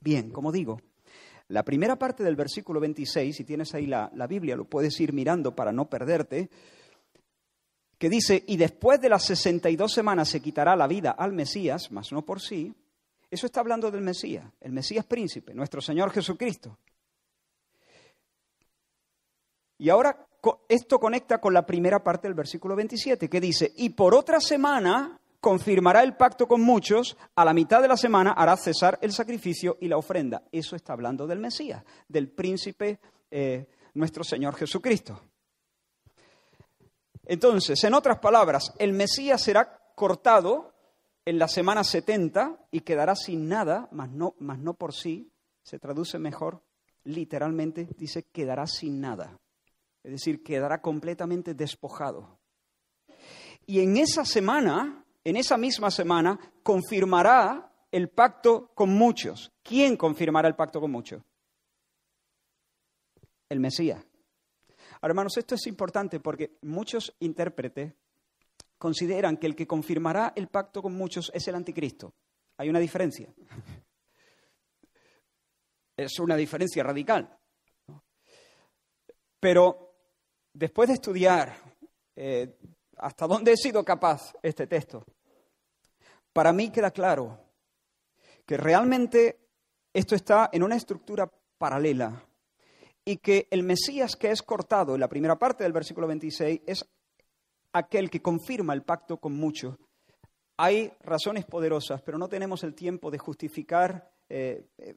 Bien, 0.00 0.32
como 0.32 0.50
digo, 0.50 0.80
la 1.46 1.62
primera 1.62 1.96
parte 1.96 2.24
del 2.24 2.34
versículo 2.34 2.80
26, 2.80 3.36
si 3.36 3.44
tienes 3.44 3.72
ahí 3.72 3.86
la, 3.86 4.10
la 4.16 4.26
Biblia, 4.26 4.56
lo 4.56 4.64
puedes 4.64 4.98
ir 5.00 5.12
mirando 5.12 5.54
para 5.54 5.70
no 5.70 5.88
perderte, 5.88 6.50
que 7.98 8.08
dice, 8.08 8.42
y 8.48 8.56
después 8.56 9.00
de 9.00 9.10
las 9.10 9.24
62 9.26 9.92
semanas 9.92 10.28
se 10.28 10.40
quitará 10.40 10.74
la 10.74 10.88
vida 10.88 11.12
al 11.12 11.32
Mesías, 11.32 11.92
mas 11.92 12.10
no 12.10 12.22
por 12.22 12.40
sí, 12.40 12.74
eso 13.30 13.46
está 13.46 13.60
hablando 13.60 13.90
del 13.90 14.00
Mesías, 14.00 14.44
el 14.60 14.72
Mesías 14.72 15.04
príncipe, 15.04 15.54
nuestro 15.54 15.80
Señor 15.80 16.10
Jesucristo. 16.10 16.78
Y 19.78 19.90
ahora 19.90 20.26
esto 20.68 20.98
conecta 20.98 21.40
con 21.40 21.52
la 21.52 21.66
primera 21.66 22.02
parte 22.02 22.26
del 22.26 22.34
versículo 22.34 22.74
27, 22.74 23.28
que 23.28 23.40
dice, 23.40 23.72
y 23.76 23.90
por 23.90 24.14
otra 24.14 24.40
semana 24.40 25.20
confirmará 25.40 26.02
el 26.02 26.16
pacto 26.16 26.48
con 26.48 26.60
muchos, 26.62 27.16
a 27.36 27.44
la 27.44 27.54
mitad 27.54 27.80
de 27.80 27.88
la 27.88 27.96
semana 27.96 28.32
hará 28.32 28.56
cesar 28.56 28.98
el 29.02 29.12
sacrificio 29.12 29.76
y 29.80 29.88
la 29.88 29.96
ofrenda. 29.96 30.42
Eso 30.50 30.74
está 30.74 30.92
hablando 30.92 31.26
del 31.26 31.38
Mesías, 31.38 31.84
del 32.08 32.28
príncipe 32.28 32.98
eh, 33.30 33.66
nuestro 33.94 34.24
Señor 34.24 34.56
Jesucristo. 34.56 35.20
Entonces, 37.24 37.82
en 37.84 37.94
otras 37.94 38.18
palabras, 38.18 38.72
el 38.78 38.94
Mesías 38.94 39.42
será 39.42 39.92
cortado 39.94 40.72
en 41.28 41.38
la 41.38 41.46
semana 41.46 41.84
70 41.84 42.68
y 42.70 42.80
quedará 42.80 43.14
sin 43.14 43.50
nada, 43.50 43.86
mas 43.92 44.08
no, 44.08 44.34
no 44.38 44.72
por 44.72 44.94
sí, 44.94 45.30
se 45.62 45.78
traduce 45.78 46.18
mejor, 46.18 46.62
literalmente 47.04 47.86
dice 47.98 48.22
quedará 48.32 48.66
sin 48.66 49.02
nada. 49.02 49.38
Es 50.02 50.12
decir, 50.12 50.42
quedará 50.42 50.80
completamente 50.80 51.52
despojado. 51.52 52.38
Y 53.66 53.80
en 53.80 53.98
esa 53.98 54.24
semana, 54.24 55.04
en 55.22 55.36
esa 55.36 55.58
misma 55.58 55.90
semana, 55.90 56.38
confirmará 56.62 57.74
el 57.92 58.08
pacto 58.08 58.70
con 58.74 58.88
muchos. 58.88 59.52
¿Quién 59.62 59.98
confirmará 59.98 60.48
el 60.48 60.56
pacto 60.56 60.80
con 60.80 60.90
muchos? 60.90 61.22
El 63.50 63.60
Mesías. 63.60 64.02
Ahora, 65.02 65.12
hermanos, 65.12 65.36
esto 65.36 65.56
es 65.56 65.66
importante 65.66 66.20
porque 66.20 66.56
muchos 66.62 67.14
intérpretes 67.20 67.92
consideran 68.78 69.36
que 69.36 69.46
el 69.46 69.56
que 69.56 69.66
confirmará 69.66 70.32
el 70.36 70.48
pacto 70.48 70.80
con 70.80 70.94
muchos 70.94 71.30
es 71.34 71.46
el 71.48 71.54
anticristo. 71.56 72.14
Hay 72.56 72.68
una 72.68 72.78
diferencia. 72.78 73.32
Es 75.96 76.18
una 76.20 76.36
diferencia 76.36 76.84
radical. 76.84 77.36
Pero 79.40 79.96
después 80.52 80.88
de 80.88 80.94
estudiar 80.94 81.54
eh, 82.14 82.56
hasta 82.96 83.26
dónde 83.26 83.52
he 83.52 83.56
sido 83.56 83.84
capaz 83.84 84.32
este 84.42 84.66
texto, 84.66 85.04
para 86.32 86.52
mí 86.52 86.70
queda 86.70 86.92
claro 86.92 87.38
que 88.46 88.56
realmente 88.56 89.40
esto 89.92 90.14
está 90.14 90.50
en 90.52 90.62
una 90.62 90.76
estructura 90.76 91.30
paralela 91.58 92.24
y 93.04 93.16
que 93.16 93.48
el 93.50 93.62
Mesías 93.62 94.16
que 94.16 94.30
es 94.30 94.42
cortado 94.42 94.94
en 94.94 95.00
la 95.00 95.08
primera 95.08 95.38
parte 95.38 95.64
del 95.64 95.72
versículo 95.72 96.06
26 96.06 96.60
es 96.66 96.88
aquel 97.72 98.10
que 98.10 98.22
confirma 98.22 98.74
el 98.74 98.82
pacto 98.82 99.18
con 99.18 99.34
muchos. 99.34 99.76
Hay 100.56 100.92
razones 101.00 101.44
poderosas, 101.44 102.02
pero 102.02 102.18
no 102.18 102.28
tenemos 102.28 102.64
el 102.64 102.74
tiempo 102.74 103.10
de 103.10 103.18
justificar 103.18 104.10
eh, 104.28 104.66
eh, 104.78 104.94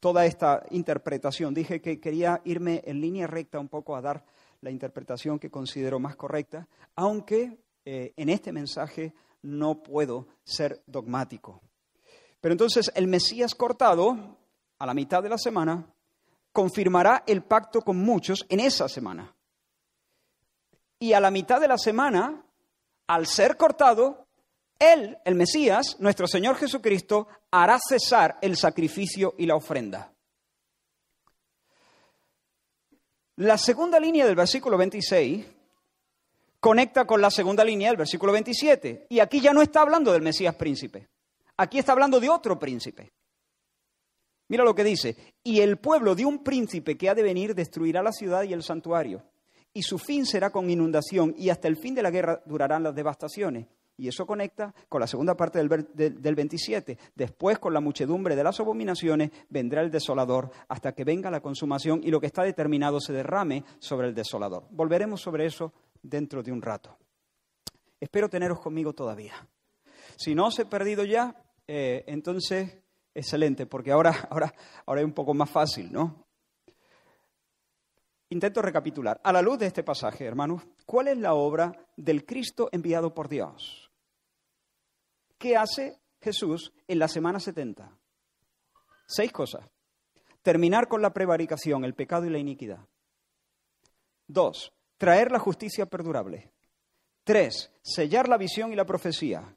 toda 0.00 0.24
esta 0.24 0.64
interpretación. 0.70 1.52
Dije 1.52 1.80
que 1.80 2.00
quería 2.00 2.40
irme 2.44 2.82
en 2.86 3.00
línea 3.00 3.26
recta 3.26 3.58
un 3.58 3.68
poco 3.68 3.96
a 3.96 4.00
dar 4.00 4.24
la 4.60 4.70
interpretación 4.70 5.38
que 5.38 5.50
considero 5.50 5.98
más 5.98 6.16
correcta, 6.16 6.68
aunque 6.94 7.58
eh, 7.84 8.12
en 8.16 8.28
este 8.28 8.52
mensaje 8.52 9.12
no 9.42 9.82
puedo 9.82 10.26
ser 10.44 10.82
dogmático. 10.86 11.60
Pero 12.40 12.52
entonces 12.52 12.90
el 12.94 13.06
Mesías 13.06 13.54
cortado, 13.54 14.38
a 14.78 14.86
la 14.86 14.94
mitad 14.94 15.22
de 15.22 15.28
la 15.28 15.38
semana, 15.38 15.86
confirmará 16.52 17.24
el 17.26 17.42
pacto 17.42 17.82
con 17.82 17.98
muchos 17.98 18.46
en 18.48 18.60
esa 18.60 18.88
semana. 18.88 19.35
Y 20.98 21.12
a 21.12 21.20
la 21.20 21.30
mitad 21.30 21.60
de 21.60 21.68
la 21.68 21.78
semana, 21.78 22.42
al 23.06 23.26
ser 23.26 23.56
cortado, 23.56 24.26
Él, 24.78 25.18
el 25.24 25.34
Mesías, 25.34 25.96
nuestro 26.00 26.26
Señor 26.26 26.56
Jesucristo, 26.56 27.28
hará 27.50 27.78
cesar 27.78 28.38
el 28.40 28.56
sacrificio 28.56 29.34
y 29.38 29.46
la 29.46 29.56
ofrenda. 29.56 30.12
La 33.36 33.58
segunda 33.58 34.00
línea 34.00 34.24
del 34.24 34.34
versículo 34.34 34.78
26 34.78 35.44
conecta 36.58 37.06
con 37.06 37.20
la 37.20 37.30
segunda 37.30 37.62
línea 37.62 37.90
del 37.90 37.98
versículo 37.98 38.32
27. 38.32 39.06
Y 39.10 39.20
aquí 39.20 39.40
ya 39.40 39.52
no 39.52 39.60
está 39.60 39.82
hablando 39.82 40.12
del 40.12 40.22
Mesías 40.22 40.54
príncipe. 40.54 41.08
Aquí 41.58 41.78
está 41.78 41.92
hablando 41.92 42.18
de 42.18 42.30
otro 42.30 42.58
príncipe. 42.58 43.12
Mira 44.48 44.64
lo 44.64 44.74
que 44.74 44.84
dice. 44.84 45.34
Y 45.42 45.60
el 45.60 45.76
pueblo 45.76 46.14
de 46.14 46.24
un 46.24 46.42
príncipe 46.42 46.96
que 46.96 47.10
ha 47.10 47.14
de 47.14 47.22
venir 47.22 47.54
destruirá 47.54 48.02
la 48.02 48.12
ciudad 48.12 48.42
y 48.44 48.54
el 48.54 48.62
santuario 48.62 49.22
y 49.76 49.82
su 49.82 49.98
fin 49.98 50.24
será 50.24 50.48
con 50.48 50.70
inundación, 50.70 51.34
y 51.36 51.50
hasta 51.50 51.68
el 51.68 51.76
fin 51.76 51.94
de 51.94 52.02
la 52.02 52.10
guerra 52.10 52.42
durarán 52.46 52.82
las 52.82 52.94
devastaciones. 52.94 53.66
Y 53.98 54.08
eso 54.08 54.26
conecta 54.26 54.74
con 54.88 55.02
la 55.02 55.06
segunda 55.06 55.36
parte 55.36 55.58
del, 55.58 55.68
del, 55.94 56.34
27. 56.34 56.96
Después, 57.14 57.58
con 57.58 57.74
la 57.74 57.80
muchedumbre 57.80 58.34
de 58.34 58.42
las 58.42 58.58
abominaciones, 58.58 59.30
vendrá 59.50 59.82
el 59.82 59.90
desolador, 59.90 60.50
hasta 60.68 60.92
que 60.92 61.04
venga 61.04 61.30
la 61.30 61.42
consumación 61.42 62.00
y 62.02 62.10
lo 62.10 62.20
que 62.20 62.26
está 62.26 62.42
determinado 62.42 63.00
se 63.00 63.12
derrame 63.12 63.64
sobre 63.78 64.08
el 64.08 64.14
desolador. 64.14 64.66
Volveremos 64.70 65.20
sobre 65.20 65.44
eso 65.44 65.74
dentro 66.02 66.42
de 66.42 66.52
un 66.52 66.62
rato. 66.62 66.96
Espero 68.00 68.30
teneros 68.30 68.60
conmigo 68.60 68.94
todavía. 68.94 69.46
Si 70.16 70.34
no 70.34 70.46
os 70.46 70.58
he 70.58 70.64
perdido 70.64 71.04
ya, 71.04 71.36
eh, 71.66 72.02
entonces, 72.06 72.78
excelente, 73.14 73.66
porque 73.66 73.92
ahora, 73.92 74.26
ahora, 74.30 74.54
ahora 74.86 75.02
es 75.02 75.06
un 75.06 75.12
poco 75.12 75.34
más 75.34 75.50
fácil, 75.50 75.92
¿no? 75.92 76.25
Intento 78.28 78.60
recapitular. 78.60 79.20
A 79.22 79.32
la 79.32 79.40
luz 79.40 79.58
de 79.58 79.66
este 79.66 79.84
pasaje, 79.84 80.24
hermanos, 80.24 80.62
¿cuál 80.84 81.08
es 81.08 81.18
la 81.18 81.34
obra 81.34 81.72
del 81.96 82.24
Cristo 82.24 82.68
enviado 82.72 83.14
por 83.14 83.28
Dios? 83.28 83.90
¿Qué 85.38 85.56
hace 85.56 86.00
Jesús 86.20 86.72
en 86.88 86.98
la 86.98 87.08
semana 87.08 87.38
70? 87.38 87.96
Seis 89.06 89.30
cosas. 89.30 89.68
Terminar 90.42 90.88
con 90.88 91.02
la 91.02 91.12
prevaricación, 91.12 91.84
el 91.84 91.94
pecado 91.94 92.26
y 92.26 92.30
la 92.30 92.38
iniquidad. 92.38 92.80
Dos, 94.26 94.72
traer 94.98 95.30
la 95.30 95.38
justicia 95.38 95.86
perdurable. 95.86 96.52
Tres, 97.22 97.70
sellar 97.82 98.28
la 98.28 98.38
visión 98.38 98.72
y 98.72 98.76
la 98.76 98.86
profecía. 98.86 99.56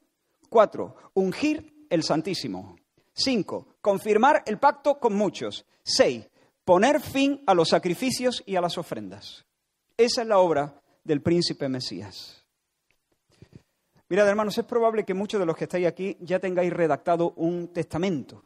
Cuatro, 0.50 0.96
ungir 1.16 1.86
el 1.90 2.04
Santísimo. 2.04 2.76
Cinco, 3.14 3.76
confirmar 3.82 4.44
el 4.46 4.60
pacto 4.60 5.00
con 5.00 5.16
muchos. 5.16 5.66
Seis, 5.84 6.29
poner 6.70 7.02
fin 7.02 7.42
a 7.48 7.56
los 7.56 7.70
sacrificios 7.70 8.44
y 8.46 8.56
a 8.56 8.62
las 8.62 8.78
ofrendas. 8.78 9.44
Esa 9.98 10.22
es 10.22 10.28
la 10.28 10.38
obra 10.38 10.80
del 11.04 11.20
príncipe 11.20 11.68
Mesías. 11.68 12.46
Mirad, 14.08 14.30
hermanos, 14.30 14.56
es 14.56 14.66
probable 14.66 15.04
que 15.04 15.16
muchos 15.16 15.40
de 15.40 15.48
los 15.48 15.58
que 15.58 15.64
estáis 15.64 15.88
aquí 15.88 16.16
ya 16.20 16.38
tengáis 16.38 16.72
redactado 16.72 17.32
un 17.38 17.70
testamento. 17.74 18.44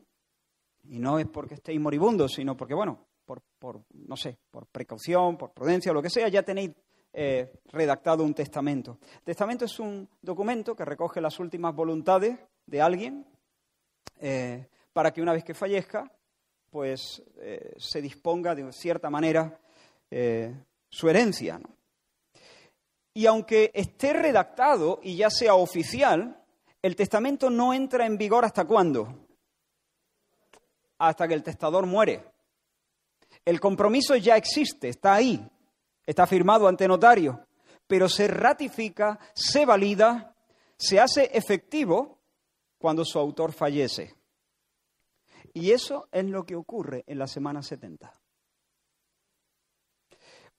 Y 0.85 0.99
no 0.99 1.19
es 1.19 1.27
porque 1.27 1.55
estéis 1.55 1.81
moribundos, 1.81 2.31
sino 2.31 2.55
porque, 2.55 2.73
bueno, 2.73 2.97
por, 3.25 3.81
no 3.93 4.15
sé, 4.15 4.37
por 4.49 4.67
precaución, 4.67 5.35
por 5.35 5.51
prudencia, 5.51 5.91
lo 5.91 6.01
que 6.01 6.09
sea, 6.09 6.29
ya 6.29 6.43
tenéis 6.43 6.71
eh, 7.11 7.51
redactado 7.73 8.23
un 8.23 8.33
testamento. 8.33 8.99
testamento 9.25 9.65
es 9.65 9.77
un 9.81 10.07
documento 10.21 10.77
que 10.77 10.85
recoge 10.85 11.19
las 11.19 11.41
últimas 11.41 11.75
voluntades 11.75 12.39
de 12.67 12.81
alguien 12.81 13.27
eh, 14.21 14.69
para 14.93 15.11
que 15.11 15.21
una 15.21 15.33
vez 15.33 15.43
que 15.43 15.53
fallezca, 15.53 16.09
pues 16.73 17.21
eh, 17.37 17.75
se 17.77 18.01
disponga 18.01 18.55
de 18.55 18.73
cierta 18.73 19.11
manera 19.11 19.59
su 20.89 21.09
herencia. 21.09 21.59
Y 23.15 23.25
aunque 23.25 23.71
esté 23.73 24.13
redactado 24.13 24.99
y 25.01 25.15
ya 25.15 25.29
sea 25.31 25.55
oficial, 25.55 26.43
el 26.81 26.95
testamento 26.95 27.49
no 27.49 27.73
entra 27.73 28.05
en 28.05 28.17
vigor 28.17 28.45
hasta 28.45 28.65
cuándo? 28.65 29.27
Hasta 30.99 31.27
que 31.27 31.33
el 31.33 31.41
testador 31.41 31.85
muere. 31.85 32.23
El 33.45 33.59
compromiso 33.59 34.15
ya 34.15 34.35
existe, 34.35 34.89
está 34.89 35.15
ahí, 35.15 35.47
está 36.05 36.27
firmado 36.27 36.67
ante 36.67 36.87
notario, 36.87 37.45
pero 37.87 38.07
se 38.07 38.27
ratifica, 38.27 39.19
se 39.33 39.65
valida, 39.65 40.35
se 40.77 40.99
hace 40.99 41.29
efectivo 41.33 42.19
cuando 42.77 43.03
su 43.03 43.17
autor 43.17 43.51
fallece. 43.51 44.22
Y 45.53 45.71
eso 45.71 46.07
es 46.11 46.25
lo 46.25 46.45
que 46.45 46.55
ocurre 46.55 47.03
en 47.07 47.19
la 47.19 47.27
semana 47.27 47.61
70. 47.61 48.11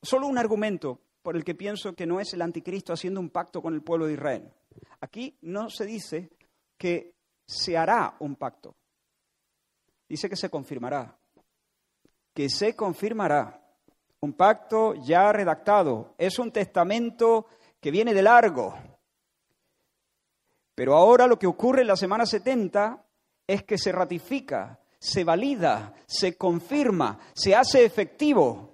Solo 0.03 0.27
un 0.27 0.39
argumento 0.39 1.01
por 1.23 1.37
el 1.37 1.45
que 1.45 1.55
pienso 1.55 1.95
que 1.95 2.07
no 2.07 2.21
es 2.21 2.33
el 2.35 2.43
anticristo 2.43 2.93
haciendo 2.93 3.21
un 3.21 3.31
pacto 3.31 3.63
con 3.63 3.75
el 3.75 3.83
pueblo 3.83 4.07
de 4.07 4.15
Israel. 4.15 4.53
Aquí 5.01 5.37
no 5.43 5.71
se 5.71 5.87
dice 5.87 6.31
que 6.77 7.15
se 7.47 7.77
hará 7.77 8.17
un 8.21 8.37
pacto. 8.37 8.77
Dice 10.09 10.29
que 10.29 10.37
se 10.37 10.51
confirmará 10.51 11.19
que 12.35 12.51
se 12.51 12.75
confirmará. 12.75 13.61
Un 14.21 14.33
pacto 14.33 14.95
ya 14.95 15.33
redactado. 15.33 16.15
Es 16.19 16.39
un 16.39 16.51
testamento 16.51 17.47
que 17.81 17.91
viene 17.91 18.13
de 18.13 18.23
largo. 18.23 18.75
Pero 20.75 20.97
ahora 20.97 21.27
lo 21.27 21.39
que 21.39 21.47
ocurre 21.47 21.83
en 21.83 21.89
la 21.89 21.97
semana 21.97 22.27
70 22.27 23.05
es 23.47 23.63
que 23.63 23.79
se 23.79 23.93
ratifica, 23.93 24.81
se 25.05 25.23
valida, 25.23 25.93
se 26.07 26.35
confirma, 26.35 27.19
se 27.35 27.55
hace 27.55 27.85
efectivo. 27.85 28.71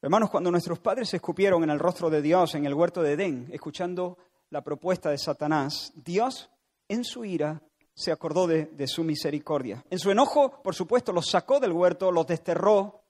Hermanos, 0.00 0.30
cuando 0.30 0.52
nuestros 0.52 0.78
padres 0.78 1.08
se 1.08 1.16
escupieron 1.16 1.64
en 1.64 1.70
el 1.70 1.80
rostro 1.80 2.08
de 2.08 2.22
Dios 2.22 2.54
en 2.54 2.64
el 2.64 2.74
huerto 2.74 3.02
de 3.02 3.14
Edén, 3.14 3.48
escuchando 3.50 4.18
la 4.50 4.62
propuesta 4.62 5.10
de 5.10 5.18
Satanás, 5.18 5.92
Dios 5.96 6.48
en 6.86 7.02
su 7.02 7.24
ira 7.24 7.60
se 7.92 8.12
acordó 8.12 8.46
de, 8.46 8.86
su 8.86 9.02
misericordia. 9.02 9.84
En 9.90 9.98
su 9.98 10.12
enojo, 10.12 10.62
por 10.62 10.76
supuesto, 10.76 11.12
los 11.12 11.28
sacó 11.28 11.58
del 11.58 11.72
huerto, 11.72 12.12
los 12.12 12.28
desterró, 12.28 13.02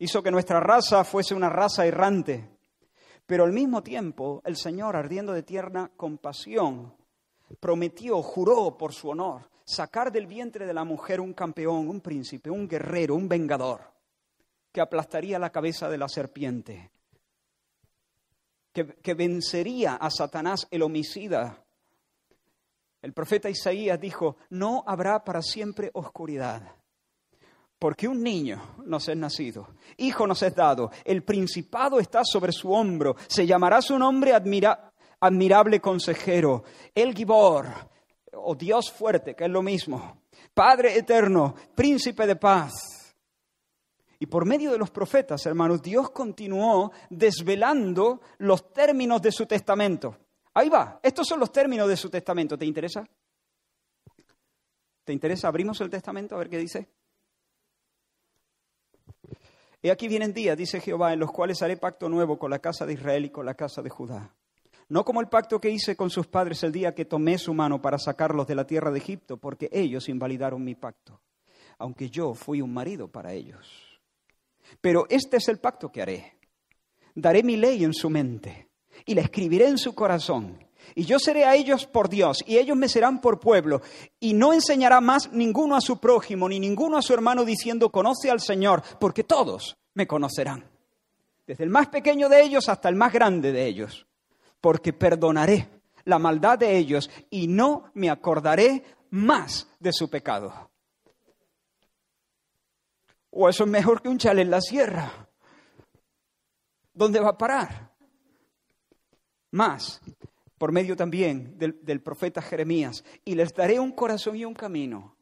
hizo 0.00 0.24
que 0.24 0.32
nuestra 0.32 0.58
raza 0.58 1.04
fuese 1.04 1.36
una 1.36 1.50
raza 1.50 1.86
errante. 1.86 2.50
Pero 3.26 3.44
al 3.44 3.52
mismo 3.52 3.84
tiempo, 3.84 4.42
el 4.44 4.56
Señor, 4.56 4.96
ardiendo 4.96 5.32
de 5.32 5.44
tierna 5.44 5.92
compasión, 5.96 6.95
prometió, 7.60 8.22
juró 8.22 8.76
por 8.76 8.92
su 8.92 9.08
honor, 9.08 9.48
sacar 9.64 10.12
del 10.12 10.26
vientre 10.26 10.66
de 10.66 10.74
la 10.74 10.84
mujer 10.84 11.20
un 11.20 11.32
campeón, 11.32 11.88
un 11.88 12.00
príncipe, 12.00 12.50
un 12.50 12.68
guerrero, 12.68 13.14
un 13.14 13.28
vengador, 13.28 13.80
que 14.72 14.80
aplastaría 14.80 15.38
la 15.38 15.50
cabeza 15.50 15.88
de 15.88 15.98
la 15.98 16.08
serpiente, 16.08 16.90
que, 18.72 19.14
vencería 19.14 19.96
a 19.96 20.10
Satanás 20.10 20.68
el 20.70 20.82
homicida. 20.82 21.64
El 23.00 23.12
profeta 23.14 23.48
Isaías 23.48 23.98
dijo, 23.98 24.36
no 24.50 24.84
habrá 24.86 25.24
para 25.24 25.40
siempre 25.40 25.90
oscuridad, 25.94 26.74
porque 27.78 28.06
un 28.06 28.22
niño 28.22 28.76
nos 28.84 29.08
es 29.08 29.16
nacido, 29.16 29.68
hijo 29.96 30.26
nos 30.26 30.42
es 30.42 30.54
dado, 30.54 30.90
el 31.04 31.22
principado 31.24 31.98
está 31.98 32.22
sobre 32.24 32.52
su 32.52 32.70
hombro, 32.72 33.16
se 33.28 33.46
llamará 33.46 33.80
su 33.80 33.98
nombre 33.98 34.34
admirable 35.20 35.80
consejero, 35.80 36.64
el 36.94 37.14
Gibor, 37.14 37.66
o 38.32 38.54
Dios 38.54 38.92
fuerte, 38.92 39.34
que 39.34 39.44
es 39.44 39.50
lo 39.50 39.62
mismo, 39.62 40.22
Padre 40.54 40.96
eterno, 40.96 41.54
príncipe 41.74 42.26
de 42.26 42.36
paz. 42.36 42.72
Y 44.18 44.26
por 44.26 44.46
medio 44.46 44.72
de 44.72 44.78
los 44.78 44.90
profetas, 44.90 45.44
hermanos, 45.44 45.82
Dios 45.82 46.10
continuó 46.10 46.92
desvelando 47.10 48.22
los 48.38 48.72
términos 48.72 49.20
de 49.20 49.32
su 49.32 49.44
testamento. 49.44 50.16
Ahí 50.54 50.70
va, 50.70 50.98
estos 51.02 51.28
son 51.28 51.40
los 51.40 51.52
términos 51.52 51.86
de 51.86 51.96
su 51.96 52.08
testamento. 52.08 52.56
¿Te 52.56 52.64
interesa? 52.64 53.06
¿Te 55.04 55.12
interesa? 55.12 55.48
Abrimos 55.48 55.78
el 55.82 55.90
testamento 55.90 56.34
a 56.34 56.38
ver 56.38 56.48
qué 56.48 56.58
dice. 56.58 56.88
Y 59.82 59.90
aquí 59.90 60.08
vienen 60.08 60.32
días, 60.32 60.56
dice 60.56 60.80
Jehová, 60.80 61.12
en 61.12 61.20
los 61.20 61.30
cuales 61.30 61.60
haré 61.60 61.76
pacto 61.76 62.08
nuevo 62.08 62.38
con 62.38 62.50
la 62.50 62.58
casa 62.58 62.86
de 62.86 62.94
Israel 62.94 63.26
y 63.26 63.30
con 63.30 63.44
la 63.44 63.54
casa 63.54 63.82
de 63.82 63.90
Judá. 63.90 64.34
No 64.88 65.04
como 65.04 65.20
el 65.20 65.28
pacto 65.28 65.60
que 65.60 65.70
hice 65.70 65.96
con 65.96 66.10
sus 66.10 66.28
padres 66.28 66.62
el 66.62 66.72
día 66.72 66.94
que 66.94 67.04
tomé 67.04 67.38
su 67.38 67.52
mano 67.52 67.82
para 67.82 67.98
sacarlos 67.98 68.46
de 68.46 68.54
la 68.54 68.66
tierra 68.66 68.90
de 68.90 68.98
Egipto, 68.98 69.36
porque 69.36 69.68
ellos 69.72 70.08
invalidaron 70.08 70.62
mi 70.62 70.76
pacto, 70.76 71.20
aunque 71.78 72.08
yo 72.08 72.34
fui 72.34 72.60
un 72.60 72.72
marido 72.72 73.08
para 73.08 73.32
ellos. 73.32 74.00
Pero 74.80 75.06
este 75.08 75.38
es 75.38 75.48
el 75.48 75.58
pacto 75.58 75.90
que 75.90 76.02
haré. 76.02 76.38
Daré 77.14 77.42
mi 77.42 77.56
ley 77.56 77.82
en 77.82 77.94
su 77.94 78.10
mente 78.10 78.68
y 79.04 79.14
la 79.14 79.22
escribiré 79.22 79.68
en 79.68 79.78
su 79.78 79.94
corazón. 79.94 80.64
Y 80.94 81.04
yo 81.04 81.18
seré 81.18 81.44
a 81.44 81.56
ellos 81.56 81.86
por 81.86 82.08
Dios, 82.08 82.44
y 82.46 82.58
ellos 82.58 82.76
me 82.76 82.88
serán 82.88 83.20
por 83.20 83.40
pueblo. 83.40 83.82
Y 84.20 84.34
no 84.34 84.52
enseñará 84.52 85.00
más 85.00 85.32
ninguno 85.32 85.74
a 85.74 85.80
su 85.80 85.98
prójimo, 85.98 86.48
ni 86.48 86.60
ninguno 86.60 86.96
a 86.96 87.02
su 87.02 87.12
hermano, 87.12 87.44
diciendo, 87.44 87.90
conoce 87.90 88.30
al 88.30 88.40
Señor, 88.40 88.82
porque 89.00 89.24
todos 89.24 89.76
me 89.94 90.06
conocerán. 90.06 90.70
Desde 91.44 91.64
el 91.64 91.70
más 91.70 91.88
pequeño 91.88 92.28
de 92.28 92.42
ellos 92.42 92.68
hasta 92.68 92.88
el 92.88 92.94
más 92.94 93.12
grande 93.12 93.50
de 93.50 93.66
ellos. 93.66 94.05
Porque 94.66 94.92
perdonaré 94.92 95.68
la 96.06 96.18
maldad 96.18 96.58
de 96.58 96.76
ellos 96.76 97.08
y 97.30 97.46
no 97.46 97.92
me 97.94 98.10
acordaré 98.10 98.82
más 99.10 99.68
de 99.78 99.92
su 99.92 100.10
pecado. 100.10 100.72
O 103.30 103.48
eso 103.48 103.62
es 103.62 103.70
mejor 103.70 104.02
que 104.02 104.08
un 104.08 104.18
chale 104.18 104.42
en 104.42 104.50
la 104.50 104.60
sierra. 104.60 105.28
¿Dónde 106.92 107.20
va 107.20 107.28
a 107.28 107.38
parar? 107.38 107.94
más 109.52 110.00
por 110.58 110.72
medio 110.72 110.96
también 110.96 111.56
del, 111.56 112.02
profeta 112.02 112.42
Jeremías. 112.42 113.04
Y 113.24 113.36
les 113.36 113.54
daré 113.54 113.78
un 113.78 113.92
corazón 113.92 114.34
y 114.34 114.44
un 114.44 114.54
camino. 114.54 115.15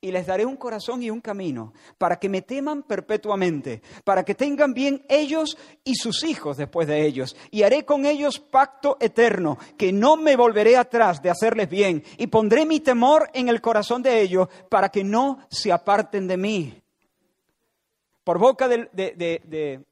Y 0.00 0.12
les 0.12 0.26
daré 0.26 0.44
un 0.44 0.56
corazón 0.56 1.02
y 1.02 1.10
un 1.10 1.20
camino 1.20 1.72
para 1.96 2.16
que 2.16 2.28
me 2.28 2.42
teman 2.42 2.82
perpetuamente, 2.82 3.82
para 4.04 4.24
que 4.24 4.34
tengan 4.34 4.74
bien 4.74 5.04
ellos 5.08 5.56
y 5.84 5.94
sus 5.94 6.22
hijos 6.22 6.58
después 6.58 6.86
de 6.86 7.06
ellos. 7.06 7.34
Y 7.50 7.62
haré 7.62 7.84
con 7.84 8.04
ellos 8.04 8.38
pacto 8.38 8.98
eterno, 9.00 9.58
que 9.76 9.92
no 9.92 10.16
me 10.16 10.36
volveré 10.36 10.76
atrás 10.76 11.22
de 11.22 11.30
hacerles 11.30 11.68
bien. 11.68 12.04
Y 12.18 12.26
pondré 12.26 12.66
mi 12.66 12.80
temor 12.80 13.30
en 13.32 13.48
el 13.48 13.60
corazón 13.60 14.02
de 14.02 14.20
ellos 14.20 14.48
para 14.68 14.90
que 14.90 15.02
no 15.02 15.38
se 15.50 15.72
aparten 15.72 16.28
de 16.28 16.36
mí. 16.36 16.82
Por 18.22 18.38
boca 18.38 18.66
de, 18.66 19.84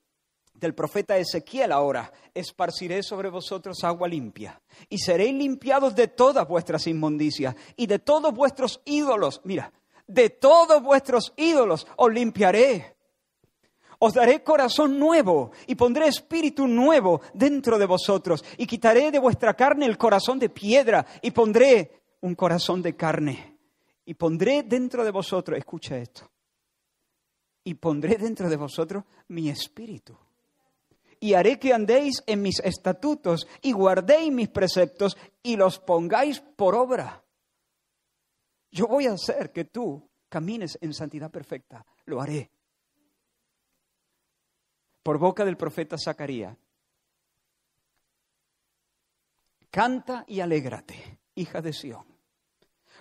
del 0.55 0.75
profeta 0.75 1.17
Ezequiel 1.17 1.71
ahora, 1.71 2.13
esparciré 2.35 3.03
sobre 3.03 3.31
vosotros 3.31 3.85
agua 3.85 4.09
limpia 4.09 4.61
y 4.89 4.99
seréis 4.99 5.35
limpiados 5.35 5.95
de 5.95 6.09
todas 6.09 6.47
vuestras 6.49 6.87
inmundicias 6.87 7.55
y 7.77 7.87
de 7.87 8.01
todos 8.01 8.35
vuestros 8.35 8.81
ídolos. 8.85 9.41
Mira, 9.45 9.73
de 10.07 10.31
todos 10.31 10.83
vuestros 10.83 11.33
ídolos 11.37 11.87
os 11.97 12.13
limpiaré. 12.13 12.97
Os 13.99 14.13
daré 14.13 14.43
corazón 14.43 14.99
nuevo 14.99 15.53
y 15.67 15.75
pondré 15.77 16.09
espíritu 16.09 16.67
nuevo 16.67 17.21
dentro 17.33 17.79
de 17.79 17.87
vosotros 17.87 18.45
y 18.59 18.67
quitaré 18.67 19.11
de 19.11 19.19
vuestra 19.19 19.55
carne 19.55 19.87
el 19.87 19.97
corazón 19.97 20.39
de 20.39 20.51
piedra 20.51 21.07
y 21.23 21.31
pondré 21.31 22.03
un 22.21 22.35
corazón 22.35 22.83
de 22.83 22.97
carne. 22.97 23.59
Y 24.05 24.15
pondré 24.15 24.63
dentro 24.63 25.03
de 25.03 25.11
vosotros, 25.11 25.57
escucha 25.57 25.97
esto, 25.97 26.31
y 27.63 27.73
pondré 27.73 28.17
dentro 28.17 28.51
de 28.51 28.57
vosotros 28.57 29.05
mi 29.29 29.49
espíritu 29.49 30.15
y 31.25 31.33
haré 31.33 31.59
que 31.59 31.73
andéis 31.73 32.23
en 32.27 32.43
mis 32.43 32.61
estatutos 32.61 33.47
y 33.63 33.73
guardéis 33.73 34.31
mis 34.31 34.51
preceptos 34.51 35.17
y 35.43 35.57
los 35.57 35.79
pongáis 35.79 36.41
por 36.41 36.75
obra. 36.75 37.24
Yo 38.75 38.89
voy 38.89 39.07
a 39.07 39.13
hacer 39.13 39.53
que 39.53 39.67
tú 39.67 40.11
camines 40.29 40.77
en 40.81 40.93
santidad 40.93 41.31
perfecta. 41.31 41.87
Lo 42.07 42.21
haré. 42.21 42.51
Por 45.01 45.17
boca 45.17 45.45
del 45.45 45.57
profeta 45.57 45.97
Zacarías. 45.97 46.57
Canta 49.71 50.25
y 50.27 50.41
alégrate, 50.41 51.21
hija 51.37 51.63
de 51.63 51.73
Sión, 51.73 52.05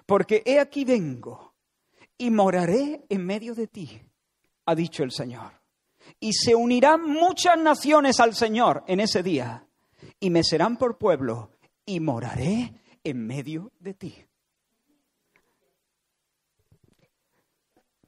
porque 0.05 0.43
he 0.45 0.59
aquí 0.59 0.85
vengo 0.85 1.55
y 2.19 2.29
moraré 2.29 3.05
en 3.09 3.25
medio 3.25 3.55
de 3.55 3.67
ti, 3.67 4.01
ha 4.65 4.75
dicho 4.75 5.03
el 5.03 5.11
Señor. 5.11 5.53
Y 6.19 6.33
se 6.33 6.53
unirán 6.53 7.03
muchas 7.03 7.57
naciones 7.57 8.19
al 8.19 8.35
Señor 8.35 8.83
en 8.87 8.99
ese 8.99 9.23
día, 9.23 9.67
y 10.19 10.29
me 10.29 10.43
serán 10.43 10.77
por 10.77 10.97
pueblo, 10.97 11.51
y 11.85 11.99
moraré 11.99 12.73
en 13.03 13.25
medio 13.25 13.71
de 13.79 13.93
ti. 13.93 14.25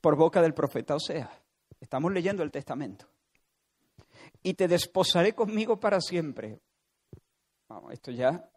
Por 0.05 0.17
boca 0.17 0.39
del 0.39 0.53
profeta 0.53 0.93
Osea. 0.93 1.31
Estamos 1.79 2.13
leyendo 2.13 2.43
el 2.43 2.51
testamento. 2.51 3.07
Y 4.43 4.53
te 4.53 4.67
desposaré 4.67 5.33
conmigo 5.33 5.79
para 5.79 5.99
siempre. 5.99 6.61
Vamos, 7.67 7.91
esto 7.91 8.11
ya 8.11 8.47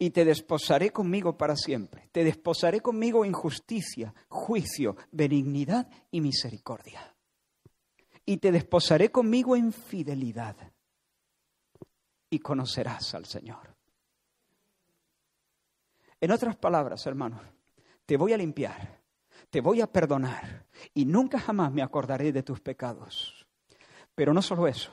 y 0.00 0.10
te 0.10 0.24
desposaré 0.24 0.90
conmigo 0.90 1.38
para 1.38 1.54
siempre. 1.54 2.08
Te 2.10 2.24
desposaré 2.24 2.80
conmigo 2.80 3.24
en 3.24 3.32
justicia, 3.32 4.12
juicio, 4.26 4.96
benignidad 5.12 5.88
y 6.10 6.20
misericordia. 6.20 7.14
Y 8.26 8.38
te 8.38 8.50
desposaré 8.50 9.12
conmigo 9.12 9.54
en 9.54 9.72
fidelidad. 9.72 10.56
Y 12.30 12.40
conocerás 12.40 13.14
al 13.14 13.26
Señor. 13.26 13.76
En 16.20 16.32
otras 16.32 16.56
palabras, 16.56 17.06
hermanos, 17.06 17.40
te 18.06 18.16
voy 18.16 18.32
a 18.32 18.36
limpiar, 18.36 19.03
te 19.54 19.60
voy 19.60 19.80
a 19.80 19.86
perdonar 19.86 20.66
y 20.94 21.04
nunca 21.04 21.38
jamás 21.38 21.70
me 21.70 21.80
acordaré 21.80 22.32
de 22.32 22.42
tus 22.42 22.60
pecados. 22.60 23.46
Pero 24.12 24.34
no 24.34 24.42
solo 24.42 24.66
eso, 24.66 24.90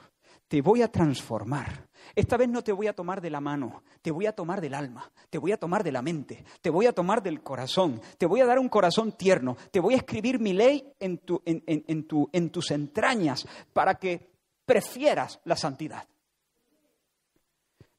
te 0.48 0.62
voy 0.62 0.84
a 0.84 0.92
transformar. 0.92 1.90
Esta 2.14 2.38
vez 2.38 2.48
no 2.48 2.64
te 2.64 2.72
voy 2.72 2.86
a 2.86 2.94
tomar 2.94 3.22
de 3.22 3.32
la 3.32 3.42
mano, 3.42 3.82
te 4.04 4.12
voy 4.12 4.28
a 4.28 4.34
tomar 4.34 4.62
del 4.62 4.76
alma, 4.76 5.12
te 5.32 5.40
voy 5.40 5.52
a 5.52 5.58
tomar 5.58 5.84
de 5.84 5.92
la 5.92 6.04
mente, 6.04 6.46
te 6.62 6.70
voy 6.70 6.86
a 6.86 6.94
tomar 6.94 7.24
del 7.24 7.42
corazón, 7.42 8.00
te 8.20 8.28
voy 8.28 8.42
a 8.42 8.46
dar 8.46 8.60
un 8.60 8.70
corazón 8.70 9.14
tierno, 9.14 9.58
te 9.72 9.80
voy 9.80 9.96
a 9.96 9.98
escribir 9.98 10.40
mi 10.40 10.54
ley 10.54 10.94
en, 11.00 11.18
tu, 11.18 11.42
en, 11.44 11.64
en 11.66 12.50
tus 12.52 12.70
entrañas 12.70 13.48
para 13.74 13.96
que 13.96 14.30
prefieras 14.64 15.40
la 15.46 15.56
santidad. 15.56 16.08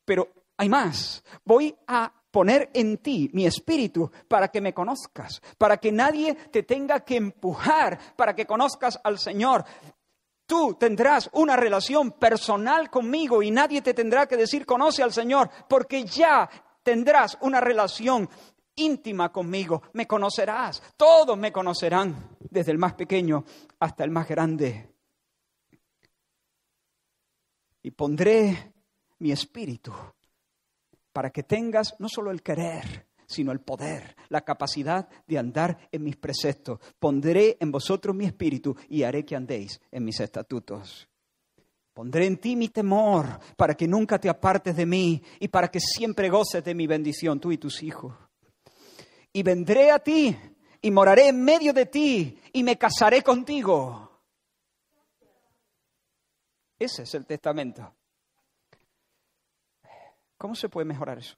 Pero 0.04 0.28
hay 0.56 0.68
más, 0.68 1.24
voy 1.44 1.74
a 1.88 2.21
poner 2.32 2.70
en 2.72 2.98
ti 2.98 3.30
mi 3.32 3.46
espíritu 3.46 4.10
para 4.26 4.48
que 4.48 4.60
me 4.60 4.74
conozcas, 4.74 5.40
para 5.58 5.76
que 5.76 5.92
nadie 5.92 6.34
te 6.34 6.64
tenga 6.64 7.00
que 7.00 7.16
empujar 7.16 8.00
para 8.16 8.34
que 8.34 8.46
conozcas 8.46 8.98
al 9.04 9.18
Señor. 9.18 9.64
Tú 10.46 10.74
tendrás 10.74 11.30
una 11.34 11.56
relación 11.56 12.12
personal 12.12 12.90
conmigo 12.90 13.42
y 13.42 13.50
nadie 13.50 13.82
te 13.82 13.94
tendrá 13.94 14.26
que 14.26 14.36
decir 14.36 14.66
conoce 14.66 15.02
al 15.02 15.12
Señor, 15.12 15.50
porque 15.68 16.04
ya 16.04 16.48
tendrás 16.82 17.38
una 17.42 17.60
relación 17.60 18.28
íntima 18.74 19.30
conmigo. 19.30 19.82
Me 19.92 20.06
conocerás, 20.06 20.82
todos 20.96 21.36
me 21.36 21.52
conocerán, 21.52 22.36
desde 22.40 22.72
el 22.72 22.78
más 22.78 22.94
pequeño 22.94 23.44
hasta 23.78 24.04
el 24.04 24.10
más 24.10 24.26
grande. 24.26 24.88
Y 27.82 27.90
pondré 27.90 28.72
mi 29.18 29.32
espíritu 29.32 29.92
para 31.12 31.30
que 31.30 31.42
tengas 31.42 31.94
no 31.98 32.08
solo 32.08 32.30
el 32.30 32.42
querer, 32.42 33.06
sino 33.26 33.52
el 33.52 33.60
poder, 33.60 34.16
la 34.28 34.42
capacidad 34.42 35.08
de 35.26 35.38
andar 35.38 35.88
en 35.90 36.04
mis 36.04 36.16
preceptos. 36.16 36.80
Pondré 36.98 37.56
en 37.60 37.72
vosotros 37.72 38.14
mi 38.14 38.24
espíritu 38.24 38.76
y 38.88 39.02
haré 39.02 39.24
que 39.24 39.36
andéis 39.36 39.80
en 39.90 40.04
mis 40.04 40.20
estatutos. 40.20 41.08
Pondré 41.94 42.26
en 42.26 42.38
ti 42.38 42.56
mi 42.56 42.68
temor 42.68 43.38
para 43.56 43.74
que 43.74 43.86
nunca 43.86 44.18
te 44.18 44.28
apartes 44.28 44.74
de 44.74 44.86
mí 44.86 45.22
y 45.40 45.48
para 45.48 45.68
que 45.68 45.80
siempre 45.80 46.30
goces 46.30 46.64
de 46.64 46.74
mi 46.74 46.86
bendición, 46.86 47.38
tú 47.38 47.52
y 47.52 47.58
tus 47.58 47.82
hijos. 47.82 48.14
Y 49.32 49.42
vendré 49.42 49.90
a 49.90 49.98
ti 49.98 50.36
y 50.80 50.90
moraré 50.90 51.28
en 51.28 51.42
medio 51.42 51.72
de 51.72 51.86
ti 51.86 52.38
y 52.52 52.62
me 52.62 52.78
casaré 52.78 53.22
contigo. 53.22 54.10
Ese 56.78 57.02
es 57.02 57.14
el 57.14 57.26
testamento. 57.26 57.94
¿Cómo 60.42 60.56
se 60.56 60.68
puede 60.68 60.84
mejorar 60.84 61.18
eso? 61.18 61.36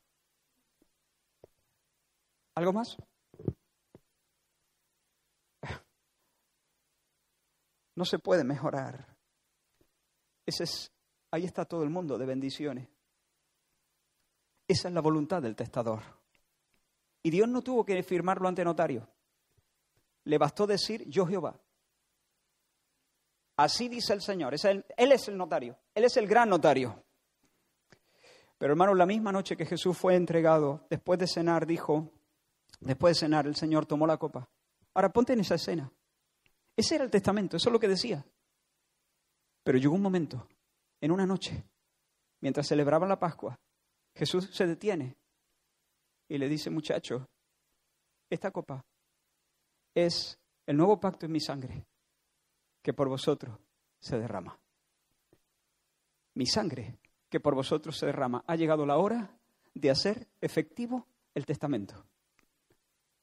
¿Algo 2.55 2.73
más? 2.73 2.97
No 7.97 8.07
se 8.07 8.19
puede 8.19 8.43
mejorar. 8.45 9.15
Ese 10.47 10.65
es, 10.65 10.91
ahí 11.31 11.45
está 11.45 11.67
todo 11.67 11.83
el 11.83 11.91
mundo 11.91 12.17
de 12.17 12.25
bendiciones. 12.25 12.89
Esa 14.67 14.89
es 14.89 14.95
la 14.95 15.03
voluntad 15.03 15.43
del 15.43 15.55
testador. 15.55 16.01
Y 17.23 17.31
Dios 17.31 17.47
no 17.47 17.61
tuvo 17.61 17.85
que 17.85 18.03
firmarlo 18.03 18.49
ante 18.49 18.65
notario. 18.65 19.07
Le 20.25 20.39
bastó 20.39 20.67
decir, 20.67 21.07
yo 21.11 21.27
Jehová. 21.27 21.61
Así 23.59 23.91
dice 23.91 24.15
el 24.15 24.23
Señor. 24.23 24.55
él 24.55 25.13
es 25.13 25.29
el 25.29 25.37
notario. 25.37 25.79
Él 25.95 26.05
es 26.05 26.17
el 26.17 26.27
gran 26.27 26.49
notario. 26.49 27.05
Pero 28.65 28.73
hermanos, 28.73 28.97
la 28.97 29.05
misma 29.05 29.31
noche 29.31 29.59
que 29.59 29.67
Jesús 29.67 29.95
fue 29.95 30.17
entregado, 30.17 30.87
después 30.89 31.19
de 31.19 31.27
cenar, 31.27 31.67
dijo, 31.67 32.11
Después 32.81 33.15
de 33.15 33.21
cenar, 33.21 33.47
el 33.47 33.57
Señor 33.57 33.85
tomó 33.85 34.07
la 34.07 34.17
copa. 34.17 34.49
Ahora 34.95 35.13
ponte 35.13 35.35
en 35.35 35.41
esa 35.41 35.57
escena. 35.57 35.93
Ese 36.75 36.95
era 36.95 37.05
el 37.05 37.11
testamento, 37.11 37.59
eso 37.59 37.69
es 37.69 37.73
lo 37.75 37.79
que 37.79 37.89
decía. 37.89 38.25
Pero 39.63 39.77
llegó 39.77 39.95
un 39.95 40.01
momento, 40.01 40.49
en 40.99 41.13
una 41.13 41.27
noche, 41.27 41.63
mientras 42.41 42.67
celebraban 42.67 43.11
la 43.11 43.19
Pascua, 43.19 43.61
Jesús 44.15 44.49
se 44.51 44.67
detiene 44.67 45.15
y 46.27 46.39
le 46.39 46.49
dice, 46.49 46.71
muchacho, 46.71 47.29
esta 48.31 48.51
copa 48.51 48.83
es 49.95 50.39
el 50.65 50.79
nuevo 50.79 50.99
pacto 50.99 51.27
en 51.27 51.33
mi 51.33 51.41
sangre 51.41 51.85
que 52.83 52.95
por 52.95 53.11
vosotros 53.11 53.59
se 54.01 54.19
derrama. 54.19 54.59
Mi 56.33 56.47
sangre 56.47 56.99
que 57.35 57.41
por 57.41 57.57
vosotros 57.57 57.99
se 57.99 58.07
derrama. 58.07 58.45
Ha 58.47 58.55
llegado 58.55 58.87
la 58.87 58.97
hora 58.97 59.29
de 59.75 59.91
hacer 59.91 60.29
efectivo 60.41 61.05
el 61.35 61.45
testamento 61.45 62.07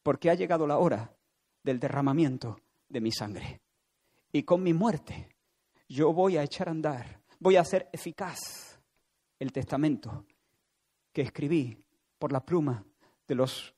porque 0.03 0.29
ha 0.29 0.33
llegado 0.33 0.67
la 0.67 0.79
hora 0.79 1.15
del 1.63 1.79
derramamiento 1.79 2.59
de 2.89 2.99
mi 2.99 3.13
sangre. 3.13 3.61
Y 4.33 4.43
con 4.43 4.63
mi 4.63 4.73
muerte 4.73 5.29
yo 5.87 6.11
voy 6.11 6.35
a 6.35 6.43
echar 6.43 6.67
a 6.67 6.71
andar, 6.71 7.21
voy 7.39 7.55
a 7.55 7.61
hacer 7.61 7.87
eficaz 7.93 8.81
el 9.39 9.53
testamento 9.53 10.25
que 11.13 11.21
escribí 11.21 11.77
por 12.19 12.33
la 12.33 12.41
pluma 12.41 12.83
de 13.29 13.35
los, 13.35 13.73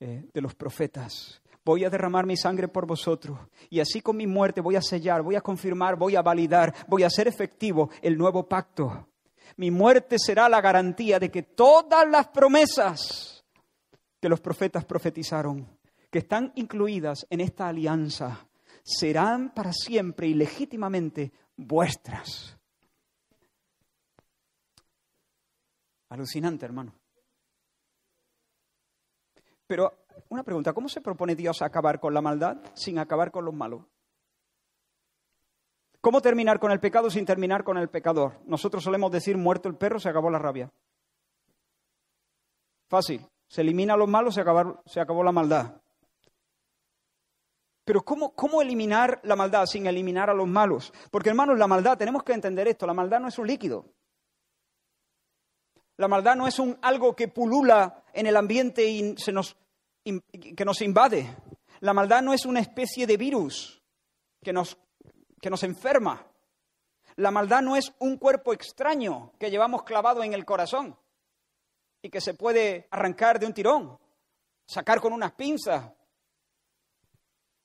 eh, 0.00 0.30
de 0.32 0.40
los 0.40 0.54
profetas. 0.54 1.42
Voy 1.62 1.84
a 1.84 1.90
derramar 1.90 2.24
mi 2.24 2.38
sangre 2.38 2.68
por 2.68 2.86
vosotros 2.86 3.38
y 3.68 3.80
así 3.80 4.00
con 4.00 4.16
mi 4.16 4.26
muerte 4.26 4.62
voy 4.62 4.76
a 4.76 4.80
sellar, 4.80 5.20
voy 5.20 5.36
a 5.36 5.42
confirmar, 5.42 5.96
voy 5.96 6.16
a 6.16 6.22
validar, 6.22 6.74
voy 6.88 7.02
a 7.02 7.08
hacer 7.08 7.28
efectivo 7.28 7.90
el 8.00 8.16
nuevo 8.16 8.48
pacto. 8.48 9.08
Mi 9.56 9.70
muerte 9.70 10.18
será 10.18 10.48
la 10.48 10.60
garantía 10.60 11.18
de 11.18 11.30
que 11.30 11.42
todas 11.42 12.08
las 12.08 12.28
promesas 12.28 13.44
que 14.20 14.28
los 14.28 14.40
profetas 14.40 14.84
profetizaron, 14.84 15.78
que 16.10 16.20
están 16.20 16.52
incluidas 16.54 17.26
en 17.30 17.40
esta 17.40 17.68
alianza, 17.68 18.48
serán 18.82 19.52
para 19.52 19.72
siempre 19.72 20.26
y 20.26 20.34
legítimamente 20.34 21.32
vuestras. 21.56 22.56
Alucinante, 26.08 26.64
hermano. 26.64 26.94
Pero 29.66 30.06
una 30.28 30.42
pregunta, 30.42 30.72
¿cómo 30.72 30.88
se 30.88 31.00
propone 31.00 31.34
Dios 31.34 31.62
acabar 31.62 31.98
con 31.98 32.14
la 32.14 32.20
maldad 32.20 32.58
sin 32.74 32.98
acabar 32.98 33.30
con 33.30 33.44
los 33.44 33.54
malos? 33.54 33.82
¿Cómo 36.04 36.20
terminar 36.20 36.60
con 36.60 36.70
el 36.70 36.80
pecado 36.80 37.08
sin 37.08 37.24
terminar 37.24 37.64
con 37.64 37.78
el 37.78 37.88
pecador? 37.88 38.38
Nosotros 38.44 38.84
solemos 38.84 39.10
decir, 39.10 39.38
muerto 39.38 39.70
el 39.70 39.74
perro, 39.74 39.98
se 39.98 40.10
acabó 40.10 40.28
la 40.28 40.38
rabia. 40.38 40.70
Fácil. 42.90 43.26
Se 43.48 43.62
elimina 43.62 43.94
a 43.94 43.96
los 43.96 44.06
malos, 44.06 44.34
se 44.34 44.42
acabó, 44.42 44.82
se 44.84 45.00
acabó 45.00 45.24
la 45.24 45.32
maldad. 45.32 45.80
Pero 47.86 48.02
¿cómo, 48.02 48.34
¿cómo 48.34 48.60
eliminar 48.60 49.18
la 49.22 49.34
maldad 49.34 49.64
sin 49.64 49.86
eliminar 49.86 50.28
a 50.28 50.34
los 50.34 50.46
malos? 50.46 50.92
Porque 51.10 51.30
hermanos, 51.30 51.58
la 51.58 51.66
maldad, 51.66 51.96
tenemos 51.96 52.22
que 52.22 52.34
entender 52.34 52.68
esto, 52.68 52.86
la 52.86 52.92
maldad 52.92 53.20
no 53.20 53.28
es 53.28 53.38
un 53.38 53.46
líquido. 53.46 53.86
La 55.96 56.06
maldad 56.06 56.36
no 56.36 56.46
es 56.46 56.58
un 56.58 56.76
algo 56.82 57.16
que 57.16 57.28
pulula 57.28 58.04
en 58.12 58.26
el 58.26 58.36
ambiente 58.36 58.86
y 58.86 59.14
que 59.14 60.64
nos 60.66 60.82
invade. 60.82 61.34
La 61.80 61.94
maldad 61.94 62.20
no 62.20 62.34
es 62.34 62.44
una 62.44 62.60
especie 62.60 63.06
de 63.06 63.16
virus 63.16 63.80
que 64.42 64.52
nos, 64.52 64.76
que 65.44 65.50
nos 65.50 65.62
enferma. 65.62 66.26
La 67.16 67.30
maldad 67.30 67.60
no 67.60 67.76
es 67.76 67.92
un 67.98 68.16
cuerpo 68.16 68.54
extraño 68.54 69.32
que 69.38 69.50
llevamos 69.50 69.82
clavado 69.82 70.24
en 70.24 70.32
el 70.32 70.46
corazón 70.46 70.96
y 72.00 72.08
que 72.08 72.22
se 72.22 72.32
puede 72.32 72.88
arrancar 72.90 73.38
de 73.38 73.44
un 73.44 73.52
tirón, 73.52 73.98
sacar 74.64 75.02
con 75.02 75.12
unas 75.12 75.32
pinzas. 75.32 75.92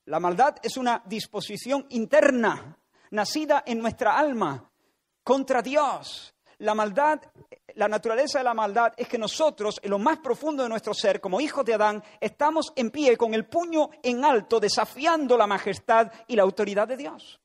La 0.07 0.19
maldad 0.19 0.57
es 0.61 0.75
una 0.75 1.01
disposición 1.05 1.85
interna, 1.91 2.77
nacida 3.11 3.63
en 3.65 3.79
nuestra 3.79 4.17
alma, 4.19 4.69
contra 5.23 5.61
Dios. 5.61 6.35
La 6.57 6.75
maldad, 6.75 7.21
la 7.75 7.87
naturaleza 7.87 8.39
de 8.39 8.43
la 8.43 8.53
maldad 8.53 8.91
es 8.97 9.07
que 9.07 9.17
nosotros, 9.17 9.79
en 9.81 9.91
lo 9.91 9.99
más 9.99 10.17
profundo 10.17 10.63
de 10.63 10.69
nuestro 10.69 10.93
ser, 10.93 11.21
como 11.21 11.39
hijos 11.39 11.63
de 11.63 11.75
Adán, 11.75 12.03
estamos 12.19 12.73
en 12.75 12.91
pie 12.91 13.15
con 13.15 13.33
el 13.33 13.45
puño 13.45 13.89
en 14.03 14.25
alto, 14.25 14.59
desafiando 14.59 15.37
la 15.37 15.47
majestad 15.47 16.11
y 16.27 16.35
la 16.35 16.43
autoridad 16.43 16.85
de 16.85 16.97
Dios. 16.97 17.39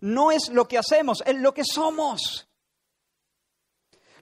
No 0.00 0.30
es 0.30 0.48
lo 0.48 0.66
que 0.66 0.78
hacemos, 0.78 1.22
es 1.26 1.36
lo 1.36 1.52
que 1.52 1.64
somos. 1.64 2.48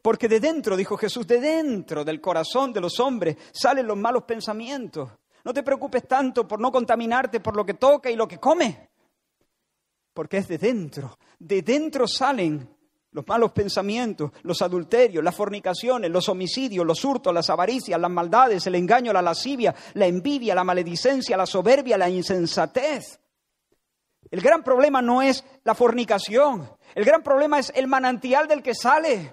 Porque 0.03 0.29
de 0.29 0.39
dentro, 0.39 0.77
dijo 0.77 0.97
Jesús, 0.99 1.27
de 1.27 1.41
dentro 1.41 2.05
del 2.05 2.21
corazón 2.21 2.73
de 2.73 2.81
los 2.81 3.01
hombres 3.01 3.37
salen 3.53 3.87
los 3.87 3.97
malos 3.97 4.25
pensamientos. 4.25 5.11
No 5.45 5.55
te 5.55 5.63
preocupes 5.63 6.07
tanto 6.07 6.47
por 6.47 6.61
no 6.61 6.71
contaminarte 6.71 7.41
por 7.41 7.57
lo 7.57 7.65
que 7.65 7.75
toca 7.75 8.11
y 8.11 8.17
lo 8.17 8.29
que 8.29 8.39
come. 8.39 8.91
Porque 10.13 10.39
es 10.39 10.49
de 10.49 10.59
dentro. 10.59 11.19
De 11.39 11.63
dentro 11.63 12.07
salen 12.07 12.69
los 13.13 13.27
malos 13.27 13.53
pensamientos, 13.53 14.33
los 14.43 14.61
adulterios, 14.61 15.23
las 15.23 15.35
fornicaciones, 15.35 16.11
los 16.11 16.29
homicidios, 16.29 16.85
los 16.85 17.05
hurtos, 17.05 17.33
las 17.33 17.49
avaricias, 17.49 17.99
las 17.99 18.11
maldades, 18.11 18.67
el 18.67 18.75
engaño, 18.75 19.13
la 19.13 19.23
lascivia, 19.23 19.75
la 19.95 20.07
envidia, 20.07 20.55
la 20.55 20.65
maledicencia, 20.65 21.37
la 21.37 21.47
soberbia, 21.47 21.97
la 21.97 22.11
insensatez. 22.11 23.21
El 24.35 24.41
gran 24.41 24.65
problema 24.65 25.01
no 25.01 25.23
es 25.23 25.45
la 25.63 25.77
fornicación, 25.77 26.69
el 26.97 27.05
gran 27.05 27.23
problema 27.23 27.61
es 27.61 27.71
el 27.73 27.87
manantial 27.87 28.49
del 28.49 28.65
que 28.65 28.75
sale. 28.75 29.33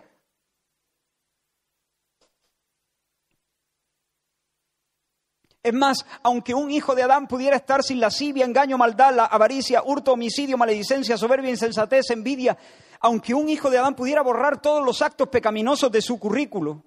Es 5.63 5.73
más, 5.73 6.05
aunque 6.21 6.53
un 6.53 6.69
hijo 6.69 6.93
de 6.93 7.01
Adán 7.01 7.27
pudiera 7.27 7.55
estar 7.55 7.81
sin 7.81 7.99
lascivia, 7.99 8.45
engaño, 8.45 8.77
maldad, 8.77 9.15
la 9.15 9.25
avaricia, 9.25 9.81
hurto, 9.83 10.13
homicidio, 10.13 10.55
maledicencia, 10.55 11.17
soberbia, 11.17 11.49
insensatez, 11.49 12.11
envidia, 12.11 12.55
aunque 12.99 13.33
un 13.33 13.49
hijo 13.49 13.71
de 13.71 13.79
Adán 13.79 13.95
pudiera 13.95 14.21
borrar 14.21 14.61
todos 14.61 14.85
los 14.85 15.01
actos 15.01 15.29
pecaminosos 15.29 15.91
de 15.91 16.03
su 16.03 16.19
currículo, 16.19 16.83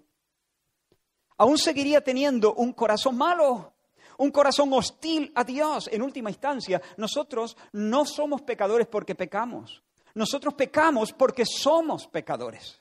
aún 1.36 1.58
seguiría 1.58 2.00
teniendo 2.00 2.54
un 2.54 2.74
corazón 2.74 3.16
malo 3.16 3.73
un 4.18 4.30
corazón 4.30 4.72
hostil 4.72 5.32
a 5.34 5.44
Dios. 5.44 5.88
En 5.92 6.02
última 6.02 6.30
instancia, 6.30 6.80
nosotros 6.96 7.56
no 7.72 8.04
somos 8.04 8.42
pecadores 8.42 8.86
porque 8.86 9.14
pecamos. 9.14 9.82
Nosotros 10.14 10.54
pecamos 10.54 11.12
porque 11.12 11.44
somos 11.44 12.06
pecadores. 12.06 12.80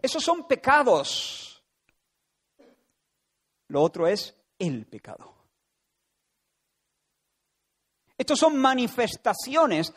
Esos 0.00 0.22
son 0.22 0.46
pecados. 0.46 1.62
Lo 3.68 3.82
otro 3.82 4.06
es 4.06 4.34
el 4.58 4.86
pecado. 4.86 5.34
Estos 8.16 8.38
son 8.38 8.58
manifestaciones 8.58 9.94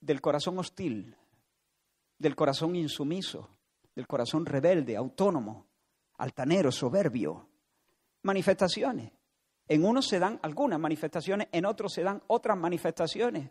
del 0.00 0.20
corazón 0.20 0.58
hostil, 0.58 1.16
del 2.18 2.34
corazón 2.34 2.74
insumiso, 2.74 3.48
del 3.94 4.06
corazón 4.06 4.44
rebelde, 4.44 4.96
autónomo, 4.96 5.66
altanero, 6.18 6.72
soberbio, 6.72 7.48
manifestaciones. 8.22 9.12
En 9.68 9.84
unos 9.84 10.08
se 10.08 10.18
dan 10.18 10.38
algunas 10.42 10.80
manifestaciones, 10.80 11.48
en 11.52 11.64
otros 11.64 11.92
se 11.92 12.02
dan 12.02 12.22
otras 12.26 12.56
manifestaciones. 12.58 13.50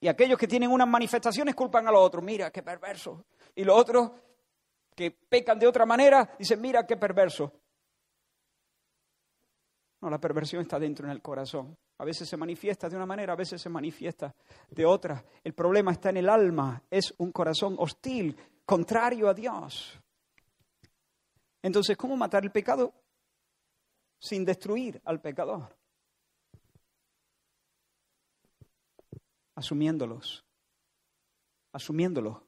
Y 0.00 0.08
aquellos 0.08 0.38
que 0.38 0.48
tienen 0.48 0.70
unas 0.70 0.88
manifestaciones 0.88 1.54
culpan 1.54 1.86
a 1.88 1.92
los 1.92 2.02
otros, 2.02 2.22
mira 2.22 2.50
qué 2.50 2.62
perverso. 2.62 3.24
Y 3.54 3.64
los 3.64 3.76
otros 3.78 4.10
que 4.94 5.10
pecan 5.10 5.58
de 5.58 5.66
otra 5.66 5.86
manera 5.86 6.36
dicen, 6.38 6.60
mira 6.60 6.86
qué 6.86 6.96
perverso. 6.96 7.52
No, 10.00 10.10
la 10.10 10.20
perversión 10.20 10.62
está 10.62 10.78
dentro 10.78 11.06
en 11.06 11.12
el 11.12 11.22
corazón. 11.22 11.76
A 11.98 12.04
veces 12.04 12.28
se 12.28 12.36
manifiesta 12.36 12.88
de 12.88 12.96
una 12.96 13.06
manera, 13.06 13.32
a 13.32 13.36
veces 13.36 13.60
se 13.60 13.70
manifiesta 13.70 14.34
de 14.68 14.84
otra. 14.84 15.24
El 15.42 15.54
problema 15.54 15.92
está 15.92 16.10
en 16.10 16.18
el 16.18 16.28
alma, 16.28 16.82
es 16.90 17.14
un 17.18 17.32
corazón 17.32 17.76
hostil, 17.78 18.36
contrario 18.66 19.28
a 19.28 19.34
Dios. 19.34 19.98
Entonces, 21.62 21.96
¿cómo 21.96 22.16
matar 22.16 22.44
el 22.44 22.52
pecado 22.52 22.92
sin 24.18 24.44
destruir 24.44 25.00
al 25.04 25.20
pecador? 25.20 25.76
Asumiéndolos, 29.54 30.44
asumiéndolo, 31.72 32.46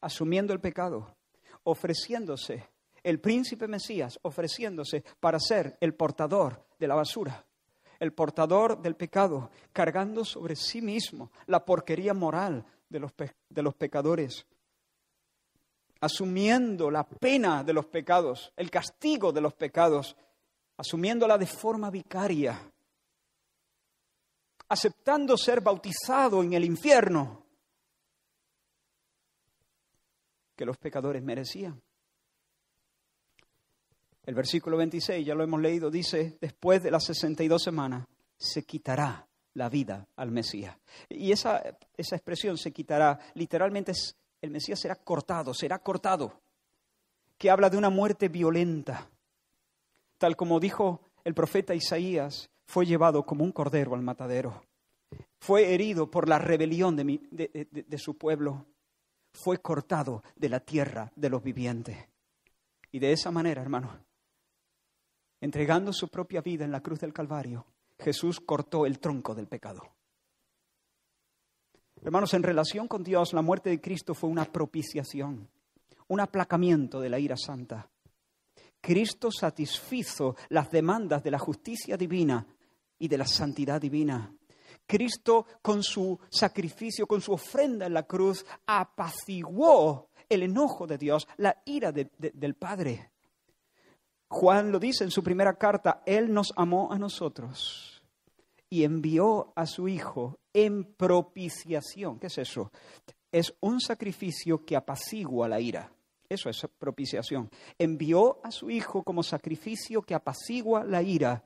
asumiendo 0.00 0.52
el 0.52 0.60
pecado, 0.60 1.16
ofreciéndose, 1.64 2.68
el 3.02 3.20
príncipe 3.20 3.68
Mesías 3.68 4.18
ofreciéndose 4.22 5.04
para 5.20 5.38
ser 5.38 5.76
el 5.80 5.94
portador 5.94 6.66
de 6.78 6.88
la 6.88 6.94
basura, 6.94 7.46
el 8.00 8.12
portador 8.12 8.80
del 8.80 8.96
pecado, 8.96 9.50
cargando 9.72 10.24
sobre 10.24 10.56
sí 10.56 10.80
mismo 10.80 11.30
la 11.46 11.64
porquería 11.64 12.14
moral 12.14 12.64
de 12.88 13.00
los, 13.00 13.12
de 13.48 13.62
los 13.62 13.74
pecadores 13.74 14.46
asumiendo 16.00 16.90
la 16.90 17.04
pena 17.08 17.64
de 17.64 17.72
los 17.72 17.86
pecados, 17.86 18.52
el 18.56 18.70
castigo 18.70 19.32
de 19.32 19.40
los 19.40 19.54
pecados, 19.54 20.16
asumiéndola 20.76 21.36
de 21.38 21.46
forma 21.46 21.90
vicaria, 21.90 22.72
aceptando 24.68 25.36
ser 25.36 25.60
bautizado 25.60 26.42
en 26.42 26.52
el 26.52 26.64
infierno 26.64 27.44
que 30.54 30.64
los 30.64 30.76
pecadores 30.76 31.22
merecían. 31.22 31.80
El 34.24 34.34
versículo 34.34 34.76
26, 34.76 35.24
ya 35.24 35.34
lo 35.34 35.42
hemos 35.42 35.60
leído, 35.60 35.90
dice, 35.90 36.36
después 36.40 36.82
de 36.82 36.90
las 36.90 37.04
62 37.04 37.62
semanas, 37.62 38.06
se 38.36 38.64
quitará 38.64 39.26
la 39.54 39.68
vida 39.68 40.06
al 40.16 40.30
Mesías. 40.30 40.76
Y 41.08 41.32
esa, 41.32 41.62
esa 41.96 42.16
expresión, 42.16 42.58
se 42.58 42.72
quitará, 42.72 43.18
literalmente 43.34 43.92
es 43.92 44.16
el 44.40 44.50
Mesías 44.50 44.80
será 44.80 44.96
cortado, 44.96 45.54
será 45.54 45.78
cortado, 45.78 46.40
que 47.36 47.50
habla 47.50 47.70
de 47.70 47.76
una 47.76 47.90
muerte 47.90 48.28
violenta, 48.28 49.08
tal 50.18 50.36
como 50.36 50.60
dijo 50.60 51.00
el 51.24 51.34
profeta 51.34 51.74
Isaías, 51.74 52.50
fue 52.66 52.86
llevado 52.86 53.24
como 53.24 53.44
un 53.44 53.52
cordero 53.52 53.94
al 53.94 54.02
matadero, 54.02 54.62
fue 55.40 55.72
herido 55.72 56.10
por 56.10 56.28
la 56.28 56.38
rebelión 56.38 56.96
de, 56.96 57.98
su 57.98 58.18
pueblo, 58.18 58.66
fue 59.32 59.58
cortado 59.58 60.22
de 60.36 60.48
la 60.48 60.60
tierra 60.60 61.12
de 61.16 61.30
los 61.30 61.42
vivientes. 61.42 61.96
Y 62.90 62.98
de 62.98 63.12
esa 63.12 63.30
manera, 63.30 63.62
hermano, 63.62 64.04
entregando 65.40 65.92
su 65.92 66.08
propia 66.08 66.40
vida 66.40 66.64
en 66.64 66.72
la 66.72 66.82
cruz 66.82 67.00
del 67.00 67.12
Calvario, 67.12 67.64
Jesús 67.98 68.40
cortó 68.40 68.86
el 68.86 68.98
tronco 68.98 69.34
del 69.34 69.46
pecado. 69.46 69.97
Hermanos, 72.02 72.32
en 72.34 72.42
relación 72.42 72.86
con 72.86 73.02
Dios, 73.02 73.32
la 73.32 73.42
muerte 73.42 73.70
de 73.70 73.80
Cristo 73.80 74.14
fue 74.14 74.30
una 74.30 74.44
propiciación, 74.44 75.48
un 76.06 76.20
aplacamiento 76.20 77.00
de 77.00 77.08
la 77.08 77.18
ira 77.18 77.36
santa. 77.36 77.88
Cristo 78.80 79.30
satisfizo 79.32 80.36
las 80.50 80.70
demandas 80.70 81.22
de 81.22 81.32
la 81.32 81.38
justicia 81.38 81.96
divina 81.96 82.46
y 82.98 83.08
de 83.08 83.18
la 83.18 83.26
santidad 83.26 83.80
divina. 83.80 84.32
Cristo 84.86 85.46
con 85.60 85.82
su 85.82 86.18
sacrificio, 86.30 87.06
con 87.06 87.20
su 87.20 87.32
ofrenda 87.32 87.86
en 87.86 87.94
la 87.94 88.04
cruz, 88.04 88.46
apaciguó 88.66 90.10
el 90.28 90.44
enojo 90.44 90.86
de 90.86 90.98
Dios, 90.98 91.26
la 91.36 91.60
ira 91.66 91.92
del 91.92 92.54
Padre. 92.54 93.10
Juan 94.28 94.70
lo 94.70 94.78
dice 94.78 95.04
en 95.04 95.10
su 95.10 95.22
primera 95.22 95.54
carta, 95.54 96.02
Él 96.06 96.32
nos 96.32 96.52
amó 96.56 96.92
a 96.92 96.98
nosotros 96.98 97.97
y 98.70 98.84
envió 98.84 99.52
a 99.56 99.66
su 99.66 99.88
Hijo 99.88 100.38
en 100.52 100.84
propiciación. 100.84 102.18
¿Qué 102.18 102.26
es 102.26 102.38
eso? 102.38 102.70
Es 103.30 103.54
un 103.60 103.80
sacrificio 103.80 104.64
que 104.64 104.76
apacigua 104.76 105.48
la 105.48 105.60
ira. 105.60 105.92
Eso 106.28 106.50
es 106.50 106.66
propiciación. 106.78 107.50
Envió 107.78 108.44
a 108.44 108.50
su 108.50 108.70
Hijo 108.70 109.02
como 109.02 109.22
sacrificio 109.22 110.02
que 110.02 110.14
apacigua 110.14 110.84
la 110.84 111.02
ira. 111.02 111.42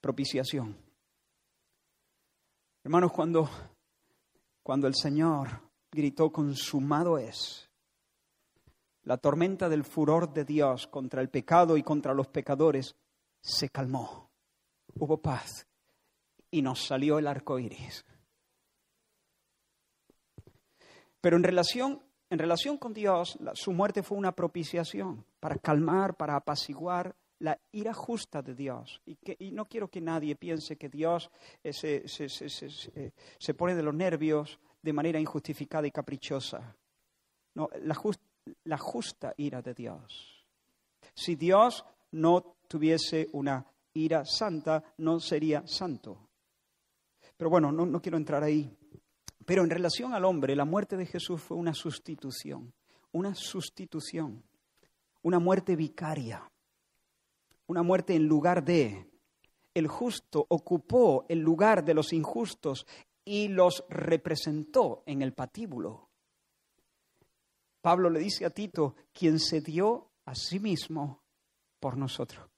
Propiciación. 0.00 0.76
Hermanos, 2.84 3.12
cuando, 3.12 3.48
cuando 4.62 4.88
el 4.88 4.94
Señor 4.94 5.48
gritó, 5.90 6.32
consumado 6.32 7.16
es, 7.16 7.70
la 9.04 9.16
tormenta 9.16 9.68
del 9.68 9.84
furor 9.84 10.32
de 10.32 10.44
Dios 10.44 10.86
contra 10.88 11.20
el 11.22 11.28
pecado 11.28 11.76
y 11.76 11.82
contra 11.82 12.14
los 12.14 12.28
pecadores 12.28 12.96
se 13.40 13.68
calmó. 13.68 14.30
Hubo 14.94 15.18
paz 15.18 15.66
y 16.52 16.62
nos 16.62 16.86
salió 16.86 17.18
el 17.18 17.26
arco 17.26 17.58
iris. 17.58 18.04
Pero 21.20 21.36
en 21.36 21.42
relación, 21.42 22.02
en 22.30 22.38
relación 22.38 22.76
con 22.76 22.92
Dios, 22.92 23.38
su 23.54 23.72
muerte 23.72 24.02
fue 24.02 24.18
una 24.18 24.32
propiciación 24.32 25.24
para 25.40 25.56
calmar, 25.56 26.16
para 26.16 26.36
apaciguar 26.36 27.16
la 27.38 27.58
ira 27.72 27.94
justa 27.94 28.42
de 28.42 28.54
Dios. 28.54 29.00
Y, 29.06 29.16
que, 29.16 29.36
y 29.38 29.50
no 29.50 29.66
quiero 29.66 29.88
que 29.88 30.00
nadie 30.00 30.36
piense 30.36 30.76
que 30.76 30.88
Dios 30.88 31.30
eh, 31.64 31.72
se, 31.72 32.06
se, 32.06 32.28
se, 32.28 32.50
se, 33.38 33.54
pone 33.54 33.74
de 33.74 33.82
los 33.82 33.94
nervios 33.94 34.58
de 34.82 34.92
manera 34.92 35.18
injustificada 35.18 35.86
y 35.86 35.90
caprichosa. 35.90 36.76
No, 37.54 37.68
la, 37.82 37.96
la 38.64 38.78
justa 38.78 39.34
ira 39.36 39.62
de 39.62 39.74
Dios. 39.74 40.46
Si 41.14 41.34
Dios 41.34 41.84
no 42.12 42.56
tuviese 42.68 43.28
una 43.32 43.64
ira 43.94 44.24
santa, 44.24 44.82
no 44.98 45.20
sería 45.20 45.66
santo. 45.66 46.31
Pero 47.42 47.50
bueno, 47.50 47.72
no, 47.72 47.84
no 47.84 48.00
quiero 48.00 48.18
entrar 48.18 48.44
ahí. 48.44 48.72
Pero 49.44 49.64
en 49.64 49.70
relación 49.70 50.14
al 50.14 50.24
hombre, 50.24 50.54
la 50.54 50.64
muerte 50.64 50.96
de 50.96 51.06
Jesús 51.06 51.42
fue 51.42 51.56
una 51.56 51.74
sustitución, 51.74 52.72
una 53.10 53.34
sustitución, 53.34 54.44
una 55.22 55.40
muerte 55.40 55.74
vicaria, 55.74 56.48
una 57.66 57.82
muerte 57.82 58.14
en 58.14 58.28
lugar 58.28 58.64
de. 58.64 59.10
El 59.74 59.88
justo 59.88 60.46
ocupó 60.50 61.26
el 61.28 61.40
lugar 61.40 61.84
de 61.84 61.94
los 61.94 62.12
injustos 62.12 62.86
y 63.24 63.48
los 63.48 63.82
representó 63.88 65.02
en 65.04 65.20
el 65.22 65.32
patíbulo. 65.32 66.10
Pablo 67.80 68.08
le 68.08 68.20
dice 68.20 68.44
a 68.44 68.50
Tito, 68.50 68.94
quien 69.12 69.40
se 69.40 69.60
dio 69.60 70.12
a 70.26 70.36
sí 70.36 70.60
mismo 70.60 71.24
por 71.80 71.96
nosotros. 71.96 72.48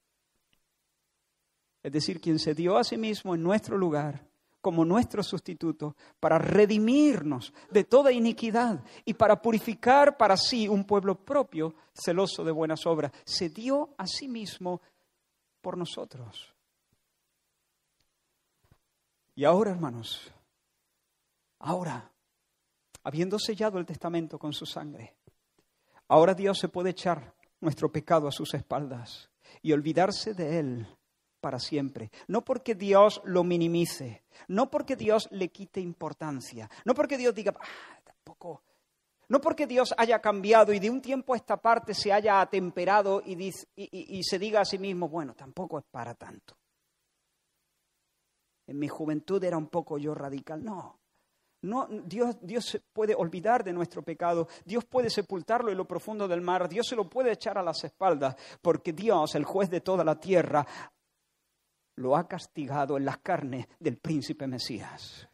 Es 1.83 1.91
decir, 1.91 2.21
quien 2.21 2.39
se 2.39 2.55
dio 2.55 2.77
a 2.77 2.85
sí 2.85 2.99
mismo 2.99 3.35
en 3.35 3.43
nuestro 3.43 3.79
lugar 3.79 4.34
como 4.65 4.83
nuestro 4.83 5.23
sustituto 5.23 5.95
para 6.19 6.39
redimirnos 6.39 7.53
de 7.71 7.85
toda 7.85 8.11
iniquidad 8.11 8.83
y 9.05 9.13
para 9.13 9.43
purificar 9.43 10.17
para 10.17 10.39
sí 10.39 10.67
un 10.69 10.85
pueblo 10.85 11.23
propio, 11.23 11.75
celoso 11.93 12.43
de 12.43 12.51
buenas 12.51 12.87
obras. 12.87 13.13
Se 13.27 13.51
dio 13.51 13.91
a 13.99 14.07
sí 14.07 14.27
mismo 14.27 14.81
por 15.61 15.77
nosotros. 15.77 16.55
Y 19.35 19.45
ahora, 19.45 19.73
hermanos, 19.73 20.33
ahora, 21.59 22.11
habiendo 23.03 23.39
sellado 23.39 23.79
el 23.79 23.85
testamento 23.85 24.39
con 24.39 24.55
su 24.55 24.65
sangre, 24.65 25.15
ahora 26.09 26.33
Dios 26.33 26.59
se 26.59 26.71
puede 26.71 26.89
echar 26.89 27.35
nuestro 27.61 27.93
pecado 27.93 28.29
a 28.29 28.33
sus 28.33 28.55
espaldas 28.55 29.29
y 29.61 29.73
olvidarse 29.73 30.33
de 30.33 30.59
él 30.59 30.87
para 31.45 31.59
siempre. 31.59 32.11
No 32.27 32.43
porque 32.43 32.75
Dios 32.75 33.21
lo 33.27 33.45
minimice, 33.45 34.23
no 34.49 34.71
porque 34.71 34.97
Dios 34.97 35.29
le 35.31 35.51
quite 35.51 35.79
importancia, 35.79 36.71
no 36.87 36.95
porque 36.95 37.19
Dios 37.19 37.35
diga, 37.35 37.53
ah, 37.61 38.01
tampoco, 38.03 38.63
no 39.29 39.43
porque 39.43 39.67
Dios 39.67 39.95
haya 39.99 40.21
cambiado 40.21 40.73
y 40.73 40.79
de 40.79 40.89
un 40.89 41.03
tiempo 41.03 41.35
a 41.35 41.37
esta 41.37 41.59
parte 41.59 41.93
se 41.93 42.15
haya 42.15 42.41
atemperado 42.41 43.23
y, 43.27 43.51
y 43.77 44.23
se 44.23 44.39
diga 44.39 44.63
a 44.63 44.65
sí 44.65 44.79
mismo, 44.79 45.11
bueno, 45.11 45.35
tampoco 45.35 45.79
es 45.79 45.85
para 45.85 46.15
tanto. 46.15 46.57
En 48.67 48.79
mi 48.79 48.89
juventud 48.89 49.45
era 49.45 49.59
un 49.59 49.67
poco 49.67 49.99
yo 49.99 50.15
radical. 50.15 50.65
No, 50.65 50.99
no, 51.65 51.89
Dios, 51.91 52.37
Dios 52.43 52.79
puede 52.93 53.15
olvidar 53.15 53.65
de 53.65 53.73
nuestro 53.73 54.03
pecado, 54.03 54.49
Dios 54.67 54.85
puede 54.85 55.09
sepultarlo 55.09 55.71
en 55.71 55.79
lo 55.79 55.87
profundo 55.87 56.29
del 56.29 56.43
mar, 56.43 56.69
Dios 56.69 56.87
se 56.87 56.95
lo 56.95 57.09
puede 57.09 57.33
echar 57.33 57.57
a 57.57 57.63
las 57.63 57.83
espaldas, 57.85 58.37
porque 58.61 58.93
Dios, 58.93 59.35
el 59.35 59.45
juez 59.45 59.71
de 59.71 59.81
toda 59.81 60.05
la 60.05 60.21
tierra, 60.21 60.67
lo 61.97 62.17
ha 62.17 62.27
castigado 62.27 62.97
en 62.97 63.05
las 63.05 63.19
carnes 63.19 63.67
del 63.79 63.99
príncipe 63.99 64.47
Mesías. 64.47 65.29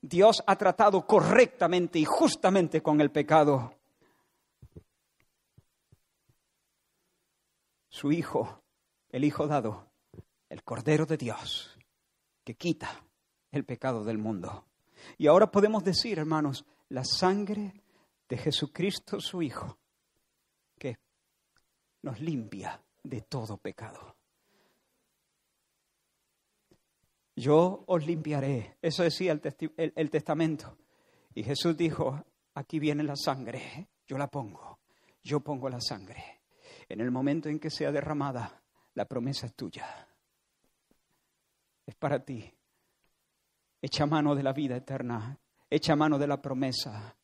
Dios 0.00 0.42
ha 0.46 0.56
tratado 0.56 1.06
correctamente 1.06 1.98
y 1.98 2.04
justamente 2.04 2.82
con 2.82 3.00
el 3.00 3.10
pecado. 3.10 3.74
Su 7.88 8.12
Hijo, 8.12 8.60
el 9.08 9.24
Hijo 9.24 9.46
dado, 9.46 9.88
el 10.50 10.62
Cordero 10.62 11.06
de 11.06 11.16
Dios, 11.16 11.78
que 12.44 12.54
quita 12.54 12.90
el 13.50 13.64
pecado 13.64 14.04
del 14.04 14.18
mundo. 14.18 14.66
Y 15.16 15.26
ahora 15.26 15.50
podemos 15.50 15.82
decir, 15.84 16.18
hermanos, 16.18 16.66
la 16.90 17.04
sangre 17.04 17.72
de 18.28 18.36
Jesucristo, 18.36 19.20
su 19.20 19.42
Hijo, 19.42 19.78
que 20.78 20.98
nos 22.02 22.20
limpia 22.20 22.82
de 23.02 23.22
todo 23.22 23.56
pecado. 23.56 24.16
Yo 27.36 27.84
os 27.86 28.06
limpiaré. 28.06 28.76
Eso 28.80 29.02
decía 29.02 29.32
el, 29.32 30.10
testamento. 30.10 30.76
Y 31.34 31.42
Jesús 31.42 31.76
dijo, 31.76 32.24
aquí 32.54 32.78
viene 32.78 33.02
la 33.02 33.16
sangre, 33.16 33.88
yo 34.06 34.16
la 34.16 34.28
pongo, 34.28 34.78
yo 35.22 35.40
pongo 35.40 35.68
la 35.68 35.80
sangre. 35.80 36.42
En 36.88 37.00
el 37.00 37.10
momento 37.10 37.48
en 37.48 37.58
que 37.58 37.70
sea 37.70 37.90
derramada, 37.90 38.62
la 38.94 39.06
promesa 39.06 39.46
es 39.46 39.54
tuya. 39.54 40.08
Es 41.86 41.94
para 41.96 42.24
ti. 42.24 42.52
Echa 43.82 44.06
mano 44.06 44.34
de 44.34 44.42
la 44.42 44.52
vida 44.52 44.76
eterna, 44.76 45.38
echa 45.68 45.96
mano 45.96 46.18
de 46.18 46.26
la 46.26 46.40
promesa. 46.40 47.14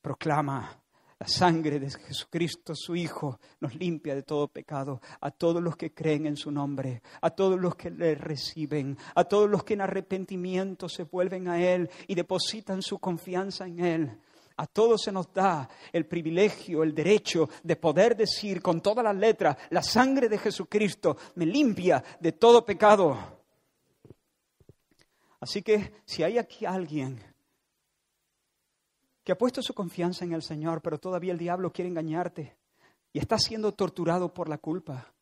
Proclama, 0.00 0.81
la 1.22 1.28
sangre 1.28 1.78
de 1.78 1.88
Jesucristo, 1.88 2.74
su 2.74 2.96
Hijo, 2.96 3.38
nos 3.60 3.76
limpia 3.76 4.12
de 4.12 4.24
todo 4.24 4.48
pecado. 4.48 5.00
A 5.20 5.30
todos 5.30 5.62
los 5.62 5.76
que 5.76 5.94
creen 5.94 6.26
en 6.26 6.36
su 6.36 6.50
nombre, 6.50 7.00
a 7.20 7.30
todos 7.30 7.60
los 7.60 7.76
que 7.76 7.90
le 7.90 8.16
reciben, 8.16 8.98
a 9.14 9.22
todos 9.22 9.48
los 9.48 9.62
que 9.62 9.74
en 9.74 9.82
arrepentimiento 9.82 10.88
se 10.88 11.04
vuelven 11.04 11.46
a 11.46 11.62
Él 11.62 11.88
y 12.08 12.16
depositan 12.16 12.82
su 12.82 12.98
confianza 12.98 13.68
en 13.68 13.84
Él. 13.84 14.18
A 14.56 14.66
todos 14.66 15.02
se 15.02 15.12
nos 15.12 15.32
da 15.32 15.68
el 15.92 16.06
privilegio, 16.06 16.82
el 16.82 16.92
derecho 16.92 17.48
de 17.62 17.76
poder 17.76 18.16
decir 18.16 18.60
con 18.60 18.80
todas 18.80 19.04
las 19.04 19.14
letras, 19.14 19.56
la 19.70 19.84
sangre 19.84 20.28
de 20.28 20.38
Jesucristo 20.38 21.16
me 21.36 21.46
limpia 21.46 22.02
de 22.18 22.32
todo 22.32 22.64
pecado. 22.64 23.16
Así 25.38 25.62
que 25.62 26.02
si 26.04 26.24
hay 26.24 26.38
aquí 26.38 26.66
alguien 26.66 27.31
que 29.24 29.32
ha 29.32 29.38
puesto 29.38 29.62
su 29.62 29.74
confianza 29.74 30.24
en 30.24 30.32
el 30.32 30.42
Señor, 30.42 30.82
pero 30.82 30.98
todavía 30.98 31.32
el 31.32 31.38
diablo 31.38 31.72
quiere 31.72 31.88
engañarte 31.88 32.56
y 33.12 33.18
está 33.18 33.38
siendo 33.38 33.72
torturado 33.72 34.32
por 34.32 34.48
la 34.48 34.58
culpa, 34.58 35.12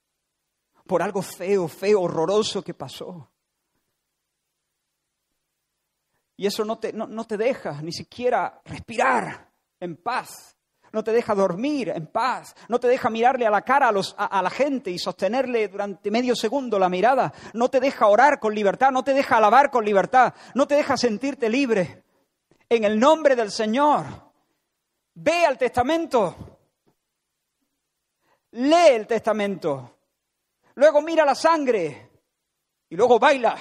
por 0.86 1.02
algo 1.02 1.22
feo, 1.22 1.68
feo, 1.68 2.02
horroroso 2.02 2.62
que 2.62 2.74
pasó. 2.74 3.28
Y 6.36 6.46
eso 6.46 6.64
no 6.64 6.78
te, 6.78 6.92
no, 6.92 7.24
te 7.26 7.36
deja 7.36 7.82
ni 7.82 7.92
siquiera 7.92 8.62
respirar 8.64 9.50
en 9.78 9.96
paz, 9.96 10.56
no 10.92 11.04
te 11.04 11.12
deja 11.12 11.34
dormir 11.34 11.90
en 11.90 12.06
paz, 12.06 12.54
no 12.68 12.80
te 12.80 12.88
deja 12.88 13.10
mirarle 13.10 13.46
a 13.46 13.50
la 13.50 13.60
cara 13.60 13.88
a, 13.88 13.92
los, 13.92 14.14
a, 14.16 14.40
la 14.40 14.48
gente 14.48 14.90
y 14.90 14.98
sostenerle 14.98 15.68
durante 15.68 16.10
medio 16.10 16.34
segundo 16.34 16.78
la 16.78 16.88
mirada, 16.88 17.34
no 17.52 17.68
te 17.68 17.78
deja 17.78 18.06
orar 18.06 18.40
con 18.40 18.54
libertad, 18.54 18.90
no 18.90 19.04
te 19.04 19.12
deja 19.12 19.36
alabar 19.36 19.70
con 19.70 19.84
libertad, 19.84 20.32
no 20.54 20.66
te 20.66 20.76
deja 20.76 20.96
sentirte 20.96 21.50
libre 21.50 22.04
en 22.70 22.84
el 22.84 22.98
nombre 22.98 23.34
del 23.34 23.50
Señor. 23.50 24.06
Ve 25.14 25.44
al 25.44 25.58
testamento. 25.58 26.58
Lee 28.52 28.94
el 28.94 29.06
testamento. 29.06 29.98
Luego 30.74 31.02
mira 31.02 31.24
la 31.24 31.34
sangre 31.34 32.10
y 32.88 32.96
luego 32.96 33.18
baila. 33.18 33.56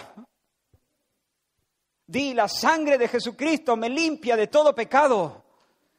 Di, 2.06 2.34
la 2.34 2.48
sangre 2.48 2.98
de 2.98 3.08
Jesucristo 3.08 3.76
me 3.76 3.90
limpia 3.90 4.36
de 4.36 4.48
todo 4.48 4.74
pecado. 4.74 5.44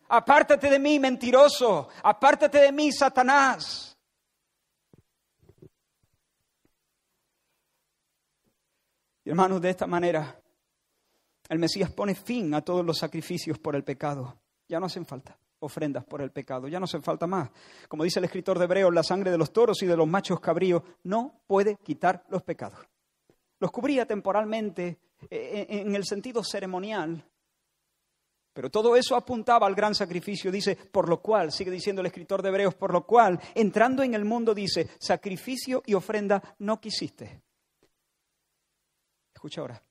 Apártate 0.08 0.70
de 0.70 0.78
mí, 0.78 0.98
mentiroso. 0.98 1.88
Apártate 2.02 2.58
de 2.58 2.72
mí, 2.72 2.92
Satanás. 2.92 3.96
Hermanos, 9.24 9.60
de 9.60 9.70
esta 9.70 9.86
manera 9.86 10.39
el 11.50 11.58
Mesías 11.58 11.90
pone 11.90 12.14
fin 12.14 12.54
a 12.54 12.62
todos 12.62 12.86
los 12.86 12.96
sacrificios 12.96 13.58
por 13.58 13.74
el 13.74 13.84
pecado. 13.84 14.36
Ya 14.68 14.78
no 14.78 14.86
hacen 14.86 15.04
falta 15.04 15.36
ofrendas 15.58 16.04
por 16.04 16.22
el 16.22 16.30
pecado, 16.30 16.68
ya 16.68 16.78
no 16.78 16.84
hacen 16.84 17.02
falta 17.02 17.26
más. 17.26 17.50
Como 17.88 18.04
dice 18.04 18.18
el 18.18 18.24
escritor 18.24 18.58
de 18.58 18.64
Hebreos, 18.64 18.94
la 18.94 19.02
sangre 19.02 19.30
de 19.30 19.36
los 19.36 19.52
toros 19.52 19.82
y 19.82 19.86
de 19.86 19.96
los 19.96 20.08
machos 20.08 20.40
cabríos 20.40 20.82
no 21.02 21.42
puede 21.46 21.76
quitar 21.76 22.24
los 22.30 22.42
pecados. 22.42 22.78
Los 23.58 23.70
cubría 23.70 24.06
temporalmente 24.06 25.00
eh, 25.28 25.66
en 25.68 25.94
el 25.94 26.06
sentido 26.06 26.42
ceremonial, 26.42 27.22
pero 28.52 28.70
todo 28.70 28.96
eso 28.96 29.16
apuntaba 29.16 29.66
al 29.66 29.74
gran 29.74 29.94
sacrificio, 29.94 30.50
dice, 30.50 30.76
por 30.76 31.08
lo 31.08 31.20
cual, 31.20 31.52
sigue 31.52 31.70
diciendo 31.70 32.00
el 32.00 32.06
escritor 32.06 32.42
de 32.42 32.48
Hebreos, 32.48 32.74
por 32.74 32.92
lo 32.92 33.04
cual, 33.04 33.38
entrando 33.54 34.02
en 34.02 34.14
el 34.14 34.24
mundo, 34.24 34.54
dice, 34.54 34.88
sacrificio 34.98 35.82
y 35.84 35.94
ofrenda 35.94 36.42
no 36.60 36.80
quisiste. 36.80 37.42
Escucha 39.34 39.60
ahora, 39.60 39.82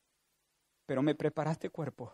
pero 0.89 1.03
me 1.03 1.13
preparaste 1.13 1.69
cuerpo. 1.69 2.11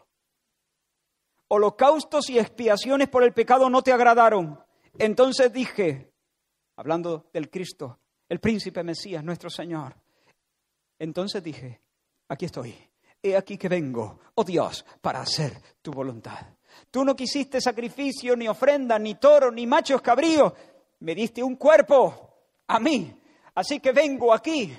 Holocaustos 1.48 2.30
y 2.30 2.38
expiaciones 2.38 3.08
por 3.08 3.24
el 3.24 3.32
pecado 3.32 3.70
no 3.70 3.82
te 3.82 3.94
agradaron. 3.94 4.60
Entonces 5.00 5.54
dije, 5.54 6.12
hablando 6.76 7.30
del 7.32 7.50
Cristo, 7.50 8.00
el 8.28 8.42
príncipe 8.42 8.84
Mesías, 8.84 9.24
nuestro 9.24 9.50
Señor, 9.50 9.96
entonces 11.00 11.42
dije, 11.42 11.80
aquí 12.28 12.48
estoy, 12.48 12.76
he 13.24 13.38
aquí 13.38 13.58
que 13.58 13.70
vengo, 13.70 14.20
oh 14.34 14.44
Dios, 14.44 14.86
para 15.00 15.22
hacer 15.22 15.54
tu 15.82 15.94
voluntad. 15.94 16.46
Tú 16.92 17.06
no 17.06 17.16
quisiste 17.16 17.62
sacrificio, 17.62 18.36
ni 18.36 18.50
ofrenda, 18.50 19.00
ni 19.00 19.16
toro, 19.16 19.52
ni 19.52 19.66
machos 19.66 20.02
cabríos, 20.02 20.52
me 21.00 21.16
diste 21.16 21.42
un 21.42 21.56
cuerpo 21.56 22.30
a 22.68 22.78
mí. 22.82 23.22
Así 23.54 23.80
que 23.80 23.94
vengo 23.94 24.34
aquí 24.34 24.78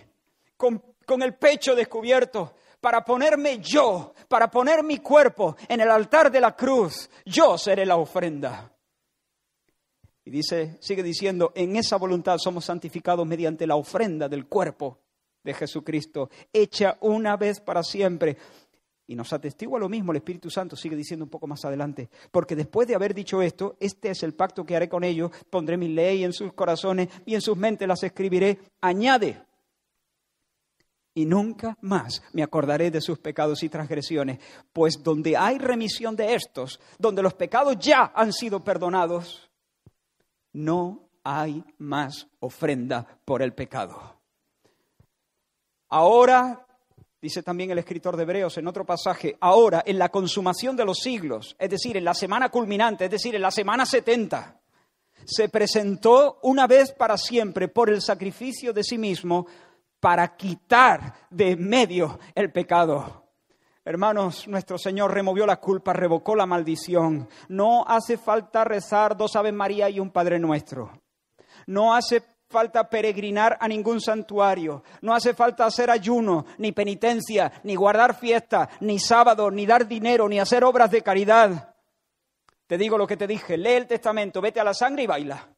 con, 0.55 0.83
con 1.07 1.23
el 1.23 1.35
pecho 1.37 1.75
descubierto, 1.75 2.57
para 2.81 3.05
ponerme 3.05 3.59
yo, 3.59 4.15
para 4.29 4.51
poner 4.51 4.83
mi 4.83 4.99
cuerpo 4.99 5.57
en 5.69 5.81
el 5.81 5.91
altar 5.91 6.31
de 6.31 6.41
la 6.41 6.55
cruz. 6.55 7.11
Yo 7.25 7.59
seré 7.59 7.87
la 7.87 7.97
ofrenda. 7.97 8.73
Y 10.25 10.31
dice, 10.31 10.77
sigue 10.81 11.05
diciendo, 11.05 11.53
en 11.55 11.77
esa 11.77 11.97
voluntad 11.97 12.39
somos 12.39 12.65
santificados 12.65 13.25
mediante 13.27 13.67
la 13.67 13.77
ofrenda 13.77 14.29
del 14.29 14.47
cuerpo 14.47 14.99
de 15.45 15.55
Jesucristo, 15.55 16.29
hecha 16.53 16.99
una 17.01 17.37
vez 17.37 17.61
para 17.61 17.85
siempre. 17.85 18.37
Y 19.07 19.15
nos 19.15 19.33
atestigua 19.33 19.79
lo 19.79 19.89
mismo, 19.89 20.11
el 20.11 20.17
Espíritu 20.17 20.51
Santo 20.51 20.75
sigue 20.75 20.97
diciendo 20.97 21.25
un 21.25 21.31
poco 21.31 21.47
más 21.47 21.65
adelante, 21.65 22.11
porque 22.33 22.57
después 22.57 22.89
de 22.89 22.97
haber 22.97 23.15
dicho 23.15 23.41
esto, 23.41 23.77
este 23.79 24.11
es 24.11 24.25
el 24.25 24.35
pacto 24.35 24.67
que 24.67 24.75
haré 24.75 24.89
con 24.89 25.05
ellos, 25.05 25.31
pondré 25.49 25.77
mi 25.77 25.87
ley 25.87 26.25
en 26.25 26.33
sus 26.33 26.53
corazones 26.53 27.09
y 27.25 27.37
en 27.37 27.41
sus 27.41 27.57
mentes 27.57 27.87
las 27.87 28.03
escribiré, 28.03 28.59
añade, 28.81 29.46
y 31.17 31.25
nunca 31.25 31.79
más 31.81 32.23
me 32.35 32.43
acordaré 32.43 32.91
de 32.91 33.01
sus 33.01 33.19
pecados 33.19 33.63
y 33.63 33.71
transgresiones, 33.71 34.39
pues 34.71 35.03
donde 35.03 35.35
hay 35.35 35.57
remisión 35.57 36.15
de 36.15 36.35
estos, 36.35 36.79
donde 36.99 37.23
los 37.23 37.33
pecados 37.33 37.79
ya 37.79 38.13
han 38.15 38.35
sido 38.35 38.63
perdonados, 38.63 39.51
no 40.53 41.09
hay 41.25 41.65
más 41.79 42.29
ofrenda 42.41 43.19
por 43.25 43.41
el 43.41 43.55
pecado. 43.55 44.21
Ahora 45.89 46.67
dice 47.19 47.43
también 47.43 47.71
el 47.71 47.79
escritor 47.79 48.15
de 48.15 48.25
Hebreos 48.25 48.59
en 48.59 48.69
otro 48.69 48.85
pasaje, 48.85 49.39
ahora 49.41 49.83
en 49.87 49.99
la 49.99 50.11
consumación 50.11 50.77
de 50.77 50.85
los 50.85 50.99
siglos, 50.99 51.57
es 51.59 51.71
decir, 51.71 51.97
en 51.97 52.05
la 52.05 52.13
semana 52.13 52.51
culminante, 52.51 53.07
es 53.07 53.11
decir, 53.11 53.35
en 53.35 53.43
la 53.43 53.51
semana 53.51 53.87
70, 53.87 54.61
se 55.25 55.49
presentó 55.49 56.41
una 56.43 56.67
vez 56.67 56.93
para 56.93 57.17
siempre 57.17 57.69
por 57.69 57.89
el 57.89 58.03
sacrificio 58.03 58.75
de 58.75 58.85
sí 58.85 58.99
mismo 58.99 59.47
para 60.07 60.37
quitar 60.37 61.15
de 61.31 61.57
medio 61.57 62.21
el 62.33 62.53
pecado. 62.53 63.25
Hermanos, 63.85 64.47
nuestro 64.47 64.79
Señor 64.79 65.13
removió 65.13 65.45
la 65.47 65.57
culpa, 65.57 65.93
revocó 65.93 66.37
la 66.37 66.47
maldición. 66.47 67.29
No 67.49 67.85
hace 67.85 68.17
falta 68.17 68.63
rezar 68.63 69.17
dos 69.17 69.35
Aves 69.35 69.53
María 69.53 69.91
y 69.91 69.99
un 69.99 70.13
Padre 70.13 70.39
Nuestro. 70.39 71.03
No 71.67 71.93
hace 71.93 72.23
falta 72.49 72.89
peregrinar 72.89 73.59
a 73.61 73.67
ningún 73.67 74.01
santuario, 74.01 74.85
no 75.01 75.13
hace 75.13 75.35
falta 75.35 75.67
hacer 75.67 75.91
ayuno, 75.91 76.47
ni 76.59 76.71
penitencia, 76.71 77.51
ni 77.65 77.75
guardar 77.75 78.15
fiesta, 78.15 78.69
ni 78.83 79.01
sábado, 79.01 79.51
ni 79.51 79.67
dar 79.67 79.89
dinero, 79.89 80.29
ni 80.29 80.39
hacer 80.39 80.63
obras 80.63 80.93
de 80.93 81.03
caridad. 81.03 81.75
Te 82.69 82.79
digo 82.79 82.97
lo 82.97 83.09
que 83.09 83.17
te 83.17 83.27
dije, 83.27 83.57
lee 83.57 83.71
el 83.71 83.89
testamento, 83.89 84.41
vete 84.41 84.61
a 84.61 84.65
la 84.65 84.73
sangre 84.73 85.03
y 85.03 85.07
baila. 85.09 85.56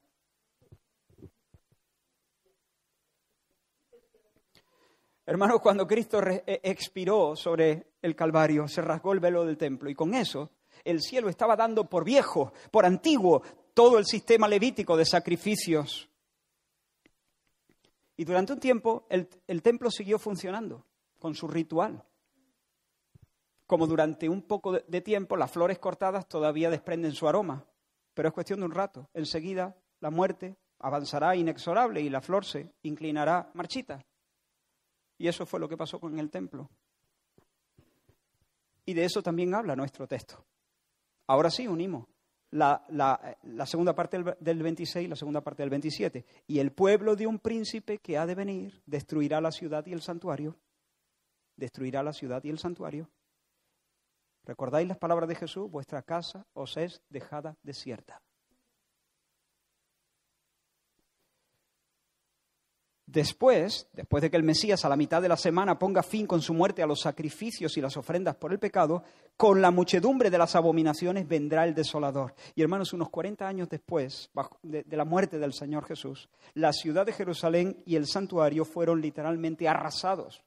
Hermanos, 5.29 5.61
cuando 5.61 5.87
Cristo 5.87 6.23
eh, 6.27 6.43
expiró 6.63 7.37
sobre 7.37 7.89
el 8.01 8.17
Calvario, 8.17 8.67
se 8.67 8.81
rasgó 8.81 9.13
el 9.13 9.21
velo 9.21 9.45
del 9.45 9.59
templo 9.59 9.91
y 9.91 9.95
con 9.95 10.15
eso 10.15 10.53
el 10.83 11.03
cielo 11.03 11.29
estaba 11.29 11.55
dando 11.55 11.85
por 11.85 12.03
viejo, 12.03 12.55
por 12.71 12.87
antiguo, 12.87 13.43
todo 13.75 13.99
el 13.99 14.07
sistema 14.07 14.49
levítico 14.49 14.97
de 14.97 15.05
sacrificios. 15.05 16.09
Y 18.17 18.25
durante 18.25 18.55
un 18.55 18.59
tiempo 18.59 19.07
el, 19.11 19.29
templo 19.63 19.91
siguió 19.91 20.19
funcionando 20.19 20.87
con 21.19 21.35
su 21.35 21.47
ritual. 21.47 22.03
Como 23.67 23.87
durante 23.87 24.31
un 24.31 24.41
poco 24.41 24.81
de 24.81 25.01
tiempo 25.03 25.37
las 25.37 25.51
flores 25.51 25.79
cortadas 25.79 26.27
todavía 26.27 26.71
desprenden 26.71 27.13
su 27.13 27.29
aroma, 27.29 27.67
pero 28.15 28.29
es 28.29 28.35
cuestión 28.35 28.61
de 28.61 28.65
un 28.65 28.73
rato. 28.73 29.11
Enseguida 29.13 29.77
la 30.01 30.09
muerte 30.09 30.57
avanzará 30.79 31.37
inexorable 31.37 32.01
y 32.01 32.09
la 32.09 32.23
flor 32.23 32.47
se 32.47 32.73
inclinará 32.81 33.51
marchita. 33.53 34.03
Y 35.19 35.29
eso 35.29 35.45
fue 35.45 35.61
lo 35.61 35.69
que 35.69 35.77
pasó 35.77 35.99
con 35.99 36.19
el 36.19 36.31
templo. 36.31 36.71
Y 38.87 38.95
de 38.95 39.05
eso 39.05 39.23
también 39.23 39.55
habla 39.55 39.77
nuestro 39.77 40.07
texto. 40.07 40.45
Ahora 41.27 41.51
sí, 41.51 41.67
unimos 41.67 42.07
la, 42.51 43.67
segunda 43.67 43.95
parte 43.95 44.23
del, 44.41 44.63
26 44.63 45.05
y 45.05 45.09
la 45.09 45.17
segunda 45.17 45.43
parte 45.43 45.63
del 45.63 45.71
27. 45.71 46.25
Y 46.47 46.59
el 46.59 46.73
pueblo 46.73 47.17
de 47.17 47.27
un 47.27 47.39
príncipe 47.39 47.99
que 47.99 48.17
ha 48.17 48.27
de 48.27 48.35
venir 48.35 48.83
destruirá 48.87 49.41
la 49.41 49.53
ciudad 49.53 49.85
y 49.87 49.93
el 49.93 50.01
santuario. 50.01 50.57
Destruirá 51.57 52.03
la 52.03 52.13
ciudad 52.13 52.43
y 52.45 52.51
el 52.51 52.59
santuario. 52.59 53.11
¿Recordáis 54.45 54.89
las 54.89 54.97
palabras 54.97 55.29
de 55.29 55.35
Jesús? 55.35 55.71
Vuestra 55.71 56.03
casa 56.03 56.47
os 56.55 56.77
es 56.77 57.03
dejada 57.11 57.57
desierta. 57.63 58.23
Después, 63.11 63.89
después 63.95 64.21
de 64.21 64.31
que 64.31 64.37
el 64.37 64.43
Mesías 64.43 64.85
a 64.85 64.89
la 64.91 64.97
mitad 64.97 65.23
de 65.23 65.31
la 65.31 65.39
semana 65.39 65.79
ponga 65.79 66.03
fin 66.03 66.27
con 66.27 66.43
su 66.43 66.53
muerte 66.53 66.83
a 66.83 66.87
los 66.87 67.01
sacrificios 67.01 67.75
y 67.79 67.81
las 67.81 67.97
ofrendas 67.97 68.37
por 68.37 68.53
el 68.53 68.59
pecado, 68.59 69.03
con 69.35 69.63
la 69.63 69.71
muchedumbre 69.71 70.29
de 70.29 70.37
las 70.37 70.55
abominaciones 70.55 71.27
vendrá 71.27 71.65
el 71.65 71.75
desolador. 71.75 72.35
Y 72.55 72.61
hermanos, 72.61 72.93
unos 72.93 73.09
40 73.09 73.49
años 73.49 73.71
después 73.71 74.31
de, 74.63 74.85
la 74.91 75.07
muerte 75.07 75.39
del 75.39 75.55
Señor 75.55 75.87
Jesús, 75.87 76.29
la 76.53 76.75
ciudad 76.75 77.07
de 77.07 77.15
Jerusalén 77.15 77.83
y 77.87 77.97
el 77.97 78.07
santuario 78.07 78.67
fueron 78.67 79.01
literalmente 79.01 79.67
arrasados 79.67 80.45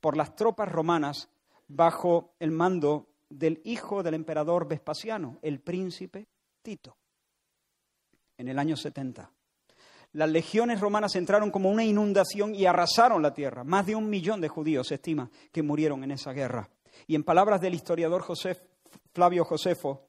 por 0.00 0.16
las 0.16 0.34
tropas 0.34 0.68
romanas 0.68 1.28
bajo 1.68 2.34
el 2.40 2.50
mando 2.50 3.06
del 3.30 3.60
hijo 3.62 4.02
del 4.02 4.14
emperador 4.14 4.66
Vespasiano, 4.66 5.38
el 5.42 5.60
príncipe 5.60 6.26
Tito, 6.62 6.96
en 8.36 8.48
el 8.48 8.58
año 8.58 8.76
70 8.76 9.30
las 10.12 10.30
legiones 10.30 10.80
romanas 10.80 11.16
entraron 11.16 11.50
como 11.50 11.70
una 11.70 11.84
inundación 11.84 12.54
y 12.54 12.66
arrasaron 12.66 13.22
la 13.22 13.34
tierra. 13.34 13.64
Más 13.64 13.86
de 13.86 13.94
un 13.94 14.08
millón 14.08 14.40
de 14.40 14.48
judíos 14.48 14.88
se 14.88 14.94
estima 14.94 15.30
que 15.52 15.62
murieron 15.62 16.02
en 16.04 16.12
esa 16.12 16.32
guerra. 16.32 16.68
Y 17.06 17.14
en 17.14 17.24
palabras 17.24 17.60
del 17.60 17.74
historiador 17.74 18.24
Flavio 19.12 19.44
Josefo, 19.44 20.08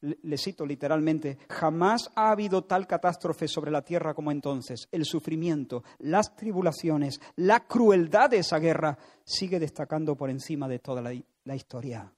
le 0.00 0.36
cito 0.36 0.66
literalmente, 0.66 1.38
jamás 1.48 2.10
ha 2.14 2.30
habido 2.30 2.64
tal 2.64 2.86
catástrofe 2.86 3.48
sobre 3.48 3.70
la 3.70 3.82
tierra 3.82 4.14
como 4.14 4.30
entonces. 4.30 4.88
El 4.92 5.04
sufrimiento, 5.04 5.82
las 5.98 6.36
tribulaciones, 6.36 7.20
la 7.36 7.66
crueldad 7.66 8.30
de 8.30 8.38
esa 8.38 8.58
guerra 8.58 8.98
sigue 9.24 9.58
destacando 9.58 10.14
por 10.14 10.30
encima 10.30 10.68
de 10.68 10.78
toda 10.78 11.00
la, 11.00 11.14
la 11.44 11.56
historia. 11.56 12.12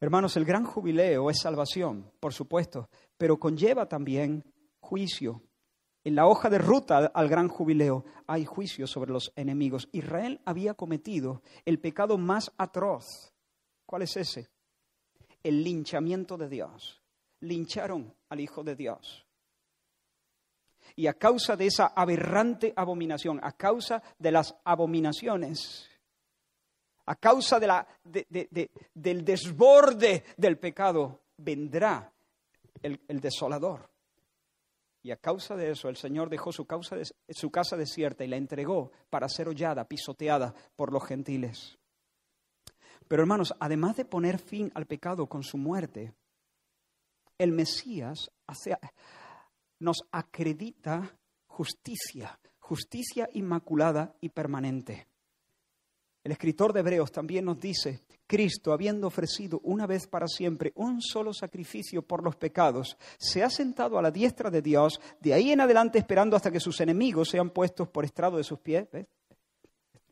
Hermanos, 0.00 0.36
el 0.36 0.44
gran 0.44 0.64
jubileo 0.64 1.30
es 1.30 1.38
salvación, 1.38 2.10
por 2.20 2.34
supuesto, 2.34 2.90
pero 3.16 3.38
conlleva 3.38 3.88
también 3.88 4.44
juicio. 4.86 5.42
En 6.04 6.14
la 6.14 6.28
hoja 6.28 6.48
de 6.48 6.58
ruta 6.58 7.10
al 7.12 7.28
gran 7.28 7.48
jubileo 7.48 8.04
hay 8.28 8.44
juicio 8.44 8.86
sobre 8.86 9.10
los 9.10 9.32
enemigos. 9.34 9.88
Israel 9.90 10.40
había 10.44 10.74
cometido 10.74 11.42
el 11.64 11.80
pecado 11.80 12.16
más 12.16 12.52
atroz. 12.56 13.34
¿Cuál 13.84 14.02
es 14.02 14.16
ese? 14.16 14.48
El 15.42 15.64
linchamiento 15.64 16.36
de 16.36 16.48
Dios. 16.48 17.02
Lincharon 17.40 18.14
al 18.28 18.40
Hijo 18.40 18.62
de 18.62 18.76
Dios. 18.76 19.26
Y 20.94 21.08
a 21.08 21.14
causa 21.14 21.56
de 21.56 21.66
esa 21.66 21.86
aberrante 21.88 22.72
abominación, 22.76 23.40
a 23.42 23.52
causa 23.52 24.00
de 24.16 24.30
las 24.30 24.54
abominaciones, 24.64 25.90
a 27.06 27.16
causa 27.16 27.58
de 27.58 27.66
la, 27.66 27.86
del 28.04 29.24
desborde 29.24 30.24
del 30.36 30.58
pecado, 30.58 31.22
vendrá 31.36 32.12
el 32.82 33.20
desolador. 33.20 33.95
Y 35.06 35.12
a 35.12 35.16
causa 35.16 35.54
de 35.54 35.70
eso, 35.70 35.88
el 35.88 35.94
Señor 35.94 36.28
dejó 36.28 36.50
su, 36.50 36.66
su 37.28 37.50
casa 37.52 37.76
desierta 37.76 38.24
y 38.24 38.26
la 38.26 38.38
entregó 38.38 38.90
para 39.08 39.28
ser 39.28 39.46
hollada, 39.46 39.86
pisoteada 39.86 40.52
por 40.74 40.92
los 40.92 41.06
gentiles. 41.06 41.78
Pero 43.06 43.22
hermanos, 43.22 43.54
además 43.60 43.94
de 43.94 44.04
poner 44.04 44.40
fin 44.40 44.72
al 44.74 44.86
pecado 44.86 45.28
con 45.28 45.44
su 45.44 45.58
muerte, 45.58 46.12
el 47.38 47.52
Mesías 47.52 48.32
nos 49.78 49.98
acredita 50.10 51.16
justicia, 51.46 52.40
justicia 52.58 53.28
inmaculada 53.32 54.16
y 54.20 54.30
permanente. 54.30 55.06
El 56.26 56.32
escritor 56.32 56.72
de 56.72 56.80
Hebreos 56.80 57.12
también 57.12 57.44
nos 57.44 57.60
dice, 57.60 58.02
Cristo, 58.26 58.72
habiendo 58.72 59.06
ofrecido 59.06 59.60
una 59.62 59.86
vez 59.86 60.08
para 60.08 60.26
siempre 60.26 60.72
un 60.74 61.00
solo 61.00 61.32
sacrificio 61.32 62.02
por 62.02 62.24
los 62.24 62.34
pecados, 62.34 62.96
se 63.16 63.44
ha 63.44 63.48
sentado 63.48 63.96
a 63.96 64.02
la 64.02 64.10
diestra 64.10 64.50
de 64.50 64.60
Dios, 64.60 65.00
de 65.20 65.32
ahí 65.32 65.52
en 65.52 65.60
adelante 65.60 66.00
esperando 66.00 66.34
hasta 66.34 66.50
que 66.50 66.58
sus 66.58 66.80
enemigos 66.80 67.28
sean 67.28 67.50
puestos 67.50 67.86
por 67.90 68.04
estrado 68.04 68.38
de 68.38 68.42
sus 68.42 68.58
pies. 68.58 68.88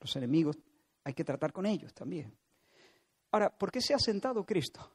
Los 0.01 0.15
enemigos 0.15 0.57
hay 1.03 1.15
que 1.15 1.25
tratar 1.25 1.53
con 1.53 1.67
ellos 1.67 1.93
también. 1.93 2.33
Ahora, 3.33 3.51
¿por 3.51 3.73
qué 3.73 3.81
se 3.81 3.93
ha 3.93 3.99
sentado 3.99 4.47
Cristo? 4.47 4.89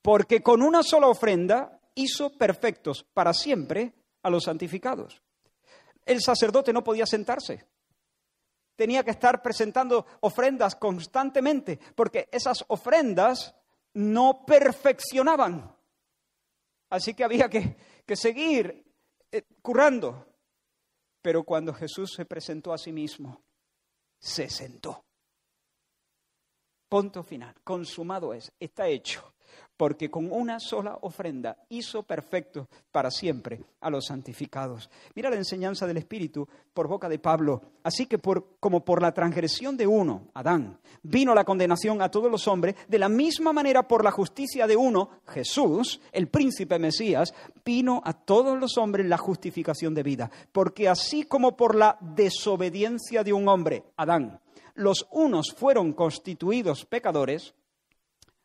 Porque 0.00 0.40
con 0.40 0.62
una 0.62 0.84
sola 0.84 1.08
ofrenda 1.08 1.80
hizo 1.96 2.30
perfectos 2.38 3.04
para 3.12 3.34
siempre 3.34 3.92
a 4.22 4.30
los 4.30 4.44
santificados. 4.44 5.20
El 6.06 6.20
sacerdote 6.22 6.72
no 6.72 6.84
podía 6.84 7.06
sentarse 7.06 7.71
tenía 8.76 9.04
que 9.04 9.10
estar 9.10 9.42
presentando 9.42 10.06
ofrendas 10.20 10.76
constantemente, 10.76 11.78
porque 11.94 12.28
esas 12.32 12.64
ofrendas 12.68 13.54
no 13.94 14.44
perfeccionaban. 14.46 15.74
Así 16.90 17.14
que 17.14 17.24
había 17.24 17.48
que, 17.48 17.76
seguir 18.14 18.84
eh, 19.30 19.42
currando. 19.62 20.26
Pero 21.22 21.44
cuando 21.44 21.72
Jesús 21.72 22.12
se 22.14 22.26
presentó 22.26 22.72
a 22.72 22.78
sí 22.78 22.92
mismo, 22.92 23.42
se 24.18 24.50
sentó. 24.50 25.04
Punto 26.88 27.22
final. 27.22 27.54
Consumado 27.64 28.34
es. 28.34 28.52
Está 28.58 28.88
hecho. 28.88 29.31
Porque 29.82 30.12
con 30.12 30.30
una 30.30 30.60
sola 30.60 30.96
ofrenda 31.00 31.56
hizo 31.68 32.04
perfecto 32.04 32.68
para 32.92 33.10
siempre 33.10 33.58
a 33.80 33.90
los 33.90 34.06
santificados. 34.06 34.88
Mira 35.16 35.28
la 35.28 35.34
enseñanza 35.34 35.88
del 35.88 35.96
Espíritu 35.96 36.46
por 36.72 36.86
boca 36.86 37.08
de 37.08 37.18
Pablo. 37.18 37.60
Así 37.82 38.06
que 38.06 38.16
por, 38.16 38.58
como 38.60 38.84
por 38.84 39.02
la 39.02 39.12
transgresión 39.12 39.76
de 39.76 39.88
uno, 39.88 40.28
Adán, 40.34 40.78
vino 41.02 41.34
la 41.34 41.42
condenación 41.42 42.00
a 42.00 42.12
todos 42.12 42.30
los 42.30 42.46
hombres, 42.46 42.76
de 42.86 43.00
la 43.00 43.08
misma 43.08 43.52
manera 43.52 43.88
por 43.88 44.04
la 44.04 44.12
justicia 44.12 44.68
de 44.68 44.76
uno, 44.76 45.10
Jesús, 45.26 46.00
el 46.12 46.28
príncipe 46.28 46.78
Mesías, 46.78 47.34
vino 47.64 48.02
a 48.04 48.12
todos 48.12 48.56
los 48.60 48.78
hombres 48.78 49.06
la 49.06 49.18
justificación 49.18 49.94
de 49.94 50.04
vida. 50.04 50.30
Porque 50.52 50.88
así 50.88 51.24
como 51.24 51.56
por 51.56 51.74
la 51.74 51.98
desobediencia 52.00 53.24
de 53.24 53.32
un 53.32 53.48
hombre, 53.48 53.82
Adán, 53.96 54.38
los 54.74 55.08
unos 55.10 55.52
fueron 55.52 55.92
constituidos 55.92 56.84
pecadores, 56.84 57.52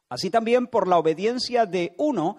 así 0.09 0.29
también 0.29 0.67
por 0.67 0.87
la 0.87 0.97
obediencia 0.97 1.65
de 1.65 1.93
uno, 1.97 2.37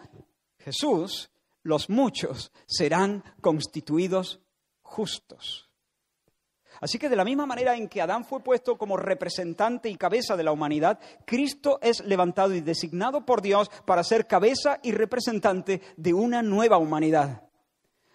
Jesús, 0.58 1.30
los 1.62 1.90
muchos 1.90 2.52
serán 2.66 3.24
constituidos 3.40 4.40
justos. 4.82 5.68
Así 6.80 6.98
que 6.98 7.08
de 7.08 7.16
la 7.16 7.24
misma 7.24 7.46
manera 7.46 7.74
en 7.74 7.88
que 7.88 8.00
Adán 8.00 8.24
fue 8.24 8.40
puesto 8.40 8.78
como 8.78 8.96
representante 8.96 9.88
y 9.88 9.96
cabeza 9.96 10.36
de 10.36 10.44
la 10.44 10.52
humanidad, 10.52 11.00
Cristo 11.24 11.78
es 11.82 12.04
levantado 12.04 12.54
y 12.54 12.60
designado 12.60 13.24
por 13.24 13.42
Dios 13.42 13.68
para 13.84 14.04
ser 14.04 14.26
cabeza 14.26 14.78
y 14.82 14.92
representante 14.92 15.82
de 15.96 16.14
una 16.14 16.42
nueva 16.42 16.78
humanidad. 16.78 17.42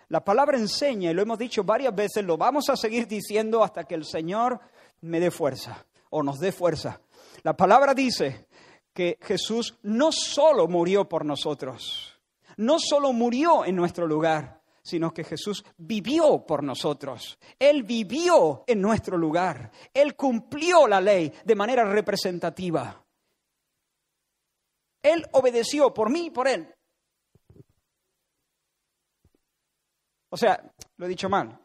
La 0.07 0.23
palabra 0.23 0.57
enseña, 0.57 1.11
y 1.11 1.13
lo 1.13 1.21
hemos 1.21 1.39
dicho 1.39 1.63
varias 1.63 1.93
veces, 1.93 2.23
lo 2.23 2.37
vamos 2.37 2.69
a 2.69 2.77
seguir 2.77 3.07
diciendo 3.07 3.63
hasta 3.63 3.83
que 3.83 3.95
el 3.95 4.05
Señor 4.05 4.59
me 5.01 5.19
dé 5.19 5.31
fuerza 5.31 5.85
o 6.09 6.23
nos 6.23 6.39
dé 6.39 6.51
fuerza. 6.51 7.01
La 7.41 7.57
palabra 7.57 7.93
dice 7.93 8.47
que 8.93 9.17
Jesús 9.21 9.77
no 9.83 10.11
solo 10.11 10.67
murió 10.67 11.09
por 11.09 11.25
nosotros, 11.25 12.19
no 12.57 12.77
solo 12.79 13.11
murió 13.13 13.65
en 13.65 13.75
nuestro 13.75 14.07
lugar, 14.07 14.61
sino 14.83 15.13
que 15.13 15.23
Jesús 15.23 15.63
vivió 15.77 16.45
por 16.45 16.61
nosotros. 16.61 17.39
Él 17.57 17.83
vivió 17.83 18.63
en 18.67 18.81
nuestro 18.81 19.17
lugar. 19.17 19.71
Él 19.93 20.15
cumplió 20.15 20.87
la 20.87 20.99
ley 20.99 21.31
de 21.43 21.55
manera 21.55 21.85
representativa. 21.85 23.03
Él 25.01 25.25
obedeció 25.31 25.93
por 25.93 26.09
mí 26.09 26.27
y 26.27 26.31
por 26.31 26.47
Él. 26.47 26.67
O 30.29 30.37
sea, 30.37 30.61
lo 30.97 31.05
he 31.05 31.09
dicho 31.09 31.29
mal, 31.29 31.59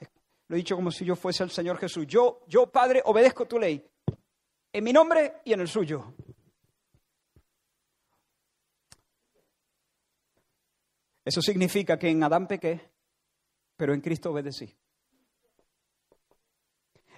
lo 0.49 0.57
he 0.57 0.59
dicho 0.59 0.76
como 0.76 0.91
si 0.91 1.05
yo 1.05 1.16
fuese 1.16 1.43
el 1.43 1.51
Señor 1.51 1.79
Jesús. 1.79 2.07
Yo, 2.07 2.45
yo, 2.47 2.70
Padre, 2.70 3.03
obedezco 3.05 3.47
tu 3.47 3.59
ley. 3.59 3.85
En 4.72 4.85
mi 4.85 4.93
nombre 4.93 5.41
y 5.45 5.53
en 5.53 5.61
el 5.61 5.68
suyo. 5.68 6.14
Eso 11.29 11.43
significa 11.43 11.99
que 11.99 12.09
en 12.09 12.24
Adán 12.24 12.49
pequé, 12.49 12.81
pero 13.76 13.93
en 13.93 14.01
Cristo 14.01 14.31
obedecí. 14.31 14.74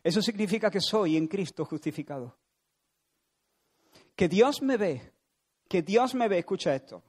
Eso 0.02 0.20
significa 0.20 0.68
que 0.68 0.80
soy 0.80 1.16
en 1.16 1.28
Cristo 1.28 1.64
justificado. 1.64 2.36
Que 4.16 4.28
Dios 4.28 4.62
me 4.62 4.76
ve, 4.76 5.12
que 5.68 5.82
Dios 5.82 6.16
me 6.16 6.26
ve, 6.26 6.38
escucha 6.38 6.74
esto, 6.74 7.04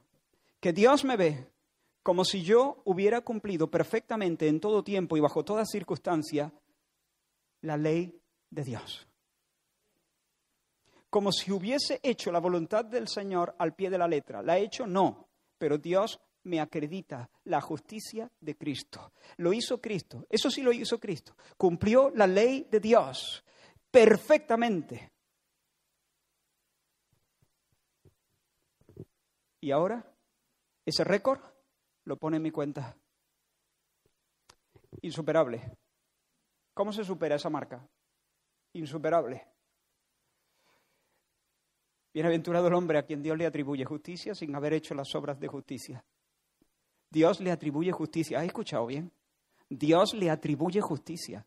que 0.60 0.72
Dios 0.72 1.04
me 1.04 1.16
ve 1.16 1.50
como 2.04 2.24
si 2.24 2.44
yo 2.44 2.82
hubiera 2.84 3.20
cumplido 3.22 3.68
perfectamente 3.68 4.46
en 4.46 4.60
todo 4.60 4.84
tiempo 4.84 5.16
y 5.16 5.20
bajo 5.20 5.44
toda 5.44 5.66
circunstancia 5.66 6.52
la 7.62 7.76
ley 7.76 8.16
de 8.48 8.62
Dios. 8.62 9.08
Como 11.10 11.32
si 11.32 11.50
hubiese 11.50 11.98
hecho 12.04 12.30
la 12.30 12.38
voluntad 12.38 12.84
del 12.84 13.08
Señor 13.08 13.56
al 13.58 13.74
pie 13.74 13.90
de 13.90 13.98
la 13.98 14.06
letra. 14.06 14.40
¿La 14.40 14.56
he 14.56 14.62
hecho? 14.62 14.86
No, 14.86 15.26
pero 15.58 15.78
Dios 15.78 16.20
me 16.44 16.60
acredita 16.60 17.28
la 17.44 17.60
justicia 17.60 18.30
de 18.40 18.56
Cristo. 18.56 19.12
Lo 19.36 19.52
hizo 19.52 19.80
Cristo, 19.80 20.26
eso 20.28 20.50
sí 20.50 20.62
lo 20.62 20.72
hizo 20.72 20.98
Cristo. 20.98 21.36
Cumplió 21.56 22.10
la 22.10 22.26
ley 22.26 22.66
de 22.70 22.80
Dios 22.80 23.44
perfectamente. 23.90 25.12
¿Y 29.60 29.70
ahora? 29.70 30.04
¿Ese 30.84 31.04
récord? 31.04 31.52
lo 32.04 32.16
pone 32.16 32.36
en 32.36 32.42
mi 32.42 32.50
cuenta. 32.50 32.96
Insuperable. 35.02 35.76
¿Cómo 36.74 36.92
se 36.92 37.04
supera 37.04 37.36
esa 37.36 37.50
marca? 37.50 37.86
Insuperable. 38.74 39.46
Bienaventurado 42.14 42.68
el 42.68 42.74
hombre 42.74 42.98
a 42.98 43.04
quien 43.04 43.22
Dios 43.22 43.38
le 43.38 43.46
atribuye 43.46 43.84
justicia 43.84 44.34
sin 44.34 44.54
haber 44.54 44.74
hecho 44.74 44.94
las 44.94 45.14
obras 45.14 45.38
de 45.40 45.48
justicia. 45.48 46.04
Dios 47.12 47.40
le 47.40 47.52
atribuye 47.52 47.92
justicia. 47.92 48.38
¿Has 48.38 48.46
escuchado 48.46 48.86
bien? 48.86 49.12
Dios 49.68 50.14
le 50.14 50.30
atribuye 50.30 50.80
justicia. 50.80 51.46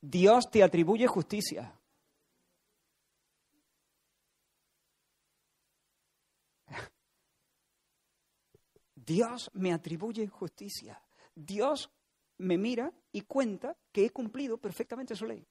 Dios 0.00 0.48
te 0.52 0.62
atribuye 0.62 1.08
justicia. 1.08 1.76
Dios 8.94 9.50
me 9.54 9.72
atribuye 9.72 10.28
justicia. 10.28 11.02
Dios 11.34 11.90
me 12.38 12.56
mira 12.56 12.92
y 13.10 13.22
cuenta 13.22 13.76
que 13.90 14.06
he 14.06 14.10
cumplido 14.10 14.58
perfectamente 14.58 15.16
su 15.16 15.26
ley. 15.26 15.44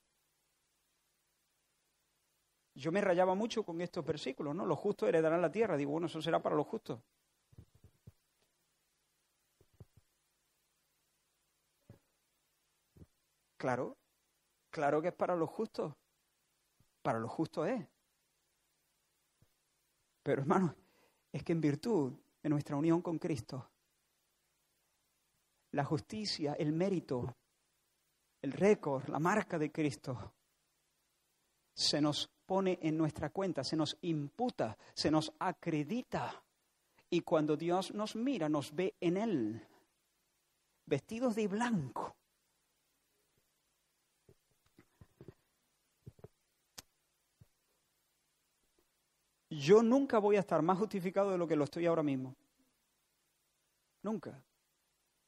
Yo 2.75 2.93
me 2.93 3.01
rayaba 3.01 3.35
mucho 3.35 3.63
con 3.63 3.81
estos 3.81 4.05
versículos, 4.05 4.55
¿no? 4.55 4.65
Los 4.65 4.79
justos 4.79 5.09
heredarán 5.09 5.41
la 5.41 5.51
tierra. 5.51 5.75
Digo, 5.75 5.91
bueno, 5.91 6.07
eso 6.07 6.21
será 6.21 6.41
para 6.41 6.55
los 6.55 6.65
justos. 6.65 7.01
Claro, 13.59 13.97
claro 14.69 15.01
que 15.01 15.09
es 15.09 15.13
para 15.13 15.35
los 15.35 15.49
justos. 15.49 15.93
Para 17.01 17.19
los 17.19 17.29
justos 17.29 17.67
es. 17.67 17.85
Pero 20.23 20.41
hermano, 20.41 20.73
es 21.29 21.43
que 21.43 21.51
en 21.51 21.59
virtud 21.59 22.13
de 22.41 22.49
nuestra 22.49 22.77
unión 22.77 23.01
con 23.01 23.19
Cristo. 23.19 23.69
La 25.71 25.83
justicia, 25.83 26.53
el 26.53 26.71
mérito, 26.71 27.35
el 28.41 28.53
récord, 28.53 29.09
la 29.09 29.19
marca 29.19 29.59
de 29.59 29.71
Cristo 29.71 30.33
se 31.73 31.99
nos 31.99 32.29
pone 32.45 32.79
en 32.81 32.97
nuestra 32.97 33.29
cuenta, 33.29 33.65
se 33.65 33.75
nos 33.75 33.97
imputa, 34.01 34.77
se 34.93 35.11
nos 35.11 35.33
acredita. 35.37 36.43
Y 37.09 37.21
cuando 37.21 37.57
Dios 37.57 37.93
nos 37.93 38.15
mira, 38.15 38.47
nos 38.47 38.73
ve 38.73 38.95
en 39.01 39.17
Él, 39.17 39.67
vestidos 40.85 41.35
de 41.35 41.47
blanco. 41.47 42.18
Yo 49.59 49.83
nunca 49.83 50.19
voy 50.19 50.37
a 50.37 50.39
estar 50.39 50.61
más 50.61 50.77
justificado 50.77 51.31
de 51.31 51.37
lo 51.37 51.47
que 51.47 51.55
lo 51.55 51.65
estoy 51.65 51.85
ahora 51.85 52.03
mismo. 52.03 52.35
Nunca. 54.01 54.41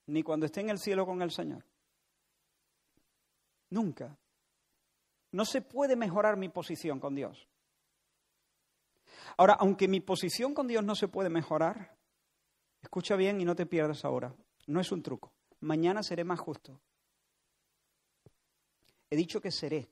Ni 0.07 0.23
cuando 0.23 0.45
esté 0.45 0.61
en 0.61 0.69
el 0.69 0.79
cielo 0.79 1.05
con 1.05 1.21
el 1.21 1.31
Señor. 1.31 1.65
Nunca. 3.69 4.17
No 5.31 5.45
se 5.45 5.61
puede 5.61 5.95
mejorar 5.95 6.37
mi 6.37 6.49
posición 6.49 6.99
con 6.99 7.13
Dios. 7.13 7.47
Ahora, 9.37 9.53
aunque 9.59 9.87
mi 9.87 9.99
posición 9.99 10.53
con 10.53 10.67
Dios 10.67 10.83
no 10.83 10.95
se 10.95 11.07
puede 11.07 11.29
mejorar, 11.29 11.97
escucha 12.81 13.15
bien 13.15 13.39
y 13.41 13.45
no 13.45 13.55
te 13.55 13.65
pierdas 13.65 14.05
ahora. 14.05 14.33
No 14.67 14.79
es 14.79 14.91
un 14.91 15.03
truco. 15.03 15.33
Mañana 15.59 16.03
seré 16.03 16.23
más 16.23 16.39
justo. 16.39 16.79
He 19.09 19.15
dicho 19.15 19.41
que 19.41 19.51
seré. 19.51 19.89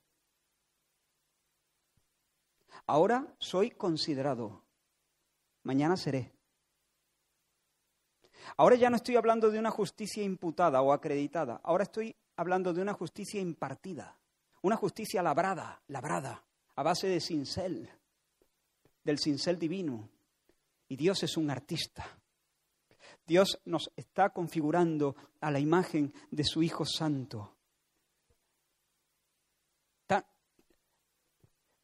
Ahora 2.89 3.27
soy 3.37 3.69
considerado. 3.69 4.63
Mañana 5.61 5.95
seré. 5.95 6.33
Ahora 8.57 8.77
ya 8.77 8.89
no 8.89 8.95
estoy 8.95 9.15
hablando 9.15 9.51
de 9.51 9.59
una 9.59 9.69
justicia 9.69 10.23
imputada 10.23 10.81
o 10.81 10.91
acreditada. 10.91 11.61
Ahora 11.63 11.83
estoy 11.83 12.15
hablando 12.35 12.73
de 12.73 12.81
una 12.81 12.93
justicia 12.93 13.39
impartida. 13.39 14.17
Una 14.63 14.75
justicia 14.75 15.21
labrada, 15.21 15.83
labrada, 15.85 16.43
a 16.75 16.81
base 16.81 17.07
de 17.07 17.21
cincel, 17.21 17.91
del 19.03 19.19
cincel 19.19 19.59
divino. 19.59 20.09
Y 20.87 20.95
Dios 20.95 21.21
es 21.21 21.37
un 21.37 21.51
artista. 21.51 22.07
Dios 23.23 23.59
nos 23.65 23.91
está 23.95 24.31
configurando 24.31 25.15
a 25.41 25.51
la 25.51 25.59
imagen 25.59 26.11
de 26.31 26.43
su 26.43 26.63
Hijo 26.63 26.85
Santo. 26.85 27.58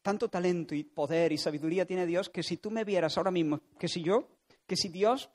Tanto 0.06 0.28
talento 0.28 0.72
y 0.76 0.84
poder 0.84 1.32
y 1.32 1.36
sabiduría 1.36 1.84
tiene 1.84 2.06
Dios 2.06 2.30
que 2.30 2.44
si 2.44 2.58
tú 2.58 2.70
me 2.70 2.84
vieras 2.84 3.16
ahora 3.16 3.32
mismo, 3.32 3.60
que 3.76 3.88
si 3.88 4.04
yo, 4.04 4.28
que 4.64 4.76
si 4.76 4.88
Dios 4.88 5.28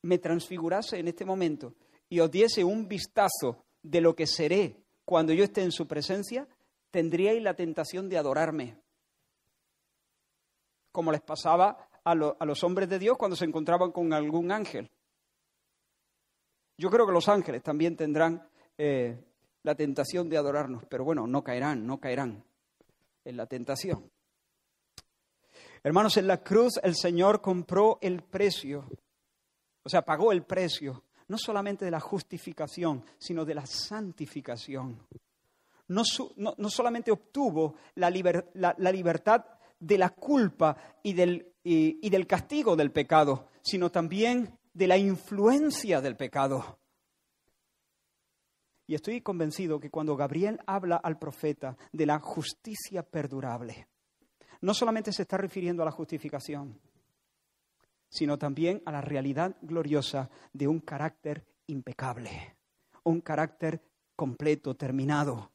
me 0.00 0.16
transfigurase 0.16 0.98
en 0.98 1.06
este 1.06 1.26
momento 1.26 1.74
y 2.08 2.20
os 2.20 2.30
diese 2.30 2.64
un 2.64 2.88
vistazo 2.88 3.66
de 3.82 4.00
lo 4.00 4.16
que 4.16 4.26
seré 4.26 4.74
cuando 5.04 5.34
yo 5.34 5.44
esté 5.44 5.64
en 5.64 5.72
su 5.72 5.86
presencia, 5.86 6.48
tendríais 6.90 7.42
la 7.42 7.52
tentación 7.52 8.08
de 8.08 8.16
adorarme. 8.16 8.78
Como 10.90 11.12
les 11.12 11.20
pasaba 11.20 11.90
a, 12.02 12.14
los 12.14 12.64
hombres 12.64 12.88
de 12.88 12.98
Dios 12.98 13.18
cuando 13.18 13.36
se 13.36 13.44
encontraban 13.44 13.92
con 13.92 14.14
algún 14.14 14.50
ángel. 14.50 14.90
Yo 16.78 16.88
creo 16.88 17.06
que 17.06 17.12
los 17.12 17.28
ángeles 17.28 17.62
también 17.62 17.96
tendrán 17.96 18.48
eh, 18.78 19.22
la 19.62 19.74
tentación 19.74 20.30
de 20.30 20.38
adorarnos, 20.38 20.84
pero 20.88 21.04
bueno, 21.04 21.26
no 21.26 21.44
caerán, 21.44 21.86
no 21.86 22.00
caerán 22.00 22.47
en 23.28 23.36
la 23.36 23.46
tentación. 23.46 24.10
Hermanos, 25.82 26.16
en 26.16 26.26
la 26.26 26.42
cruz 26.42 26.80
el 26.82 26.96
Señor 26.96 27.40
compró 27.40 27.98
el 28.00 28.22
precio, 28.22 28.84
o 29.82 29.88
sea, 29.88 30.02
pagó 30.02 30.32
el 30.32 30.42
precio, 30.42 31.04
no 31.28 31.38
solamente 31.38 31.84
de 31.84 31.90
la 31.90 32.00
justificación, 32.00 33.04
sino 33.18 33.44
de 33.44 33.54
la 33.54 33.66
santificación. 33.66 35.06
No, 35.88 36.04
solamente 36.04 37.10
obtuvo 37.10 37.76
la, 37.94 38.10
la, 38.10 38.92
libertad 38.92 39.44
de 39.78 39.96
la 39.96 40.10
culpa 40.10 40.76
y 41.02 41.14
del, 41.14 41.54
y 41.62 42.10
del 42.10 42.26
castigo 42.26 42.76
del 42.76 42.90
pecado, 42.90 43.48
sino 43.62 43.90
también 43.90 44.58
de 44.74 44.86
la 44.86 44.98
influencia 44.98 46.00
del 46.00 46.16
pecado. 46.16 46.78
Y 48.88 48.94
estoy 48.94 49.20
convencido 49.20 49.78
que 49.78 49.90
cuando 49.90 50.16
Gabriel 50.16 50.58
habla 50.66 50.96
al 50.96 51.18
profeta 51.18 51.76
de 51.92 52.06
la 52.06 52.18
justicia 52.18 53.02
perdurable, 53.02 53.86
no 54.62 54.72
solamente 54.72 55.12
se 55.12 55.22
está 55.22 55.36
refiriendo 55.36 55.82
a 55.82 55.84
la 55.84 55.92
justificación, 55.92 56.80
sino 58.08 58.38
también 58.38 58.82
a 58.86 58.92
la 58.92 59.02
realidad 59.02 59.54
gloriosa 59.60 60.30
de 60.54 60.66
un 60.66 60.80
carácter 60.80 61.44
impecable, 61.66 62.56
un 63.04 63.20
carácter 63.20 63.82
completo, 64.16 64.74
terminado, 64.74 65.52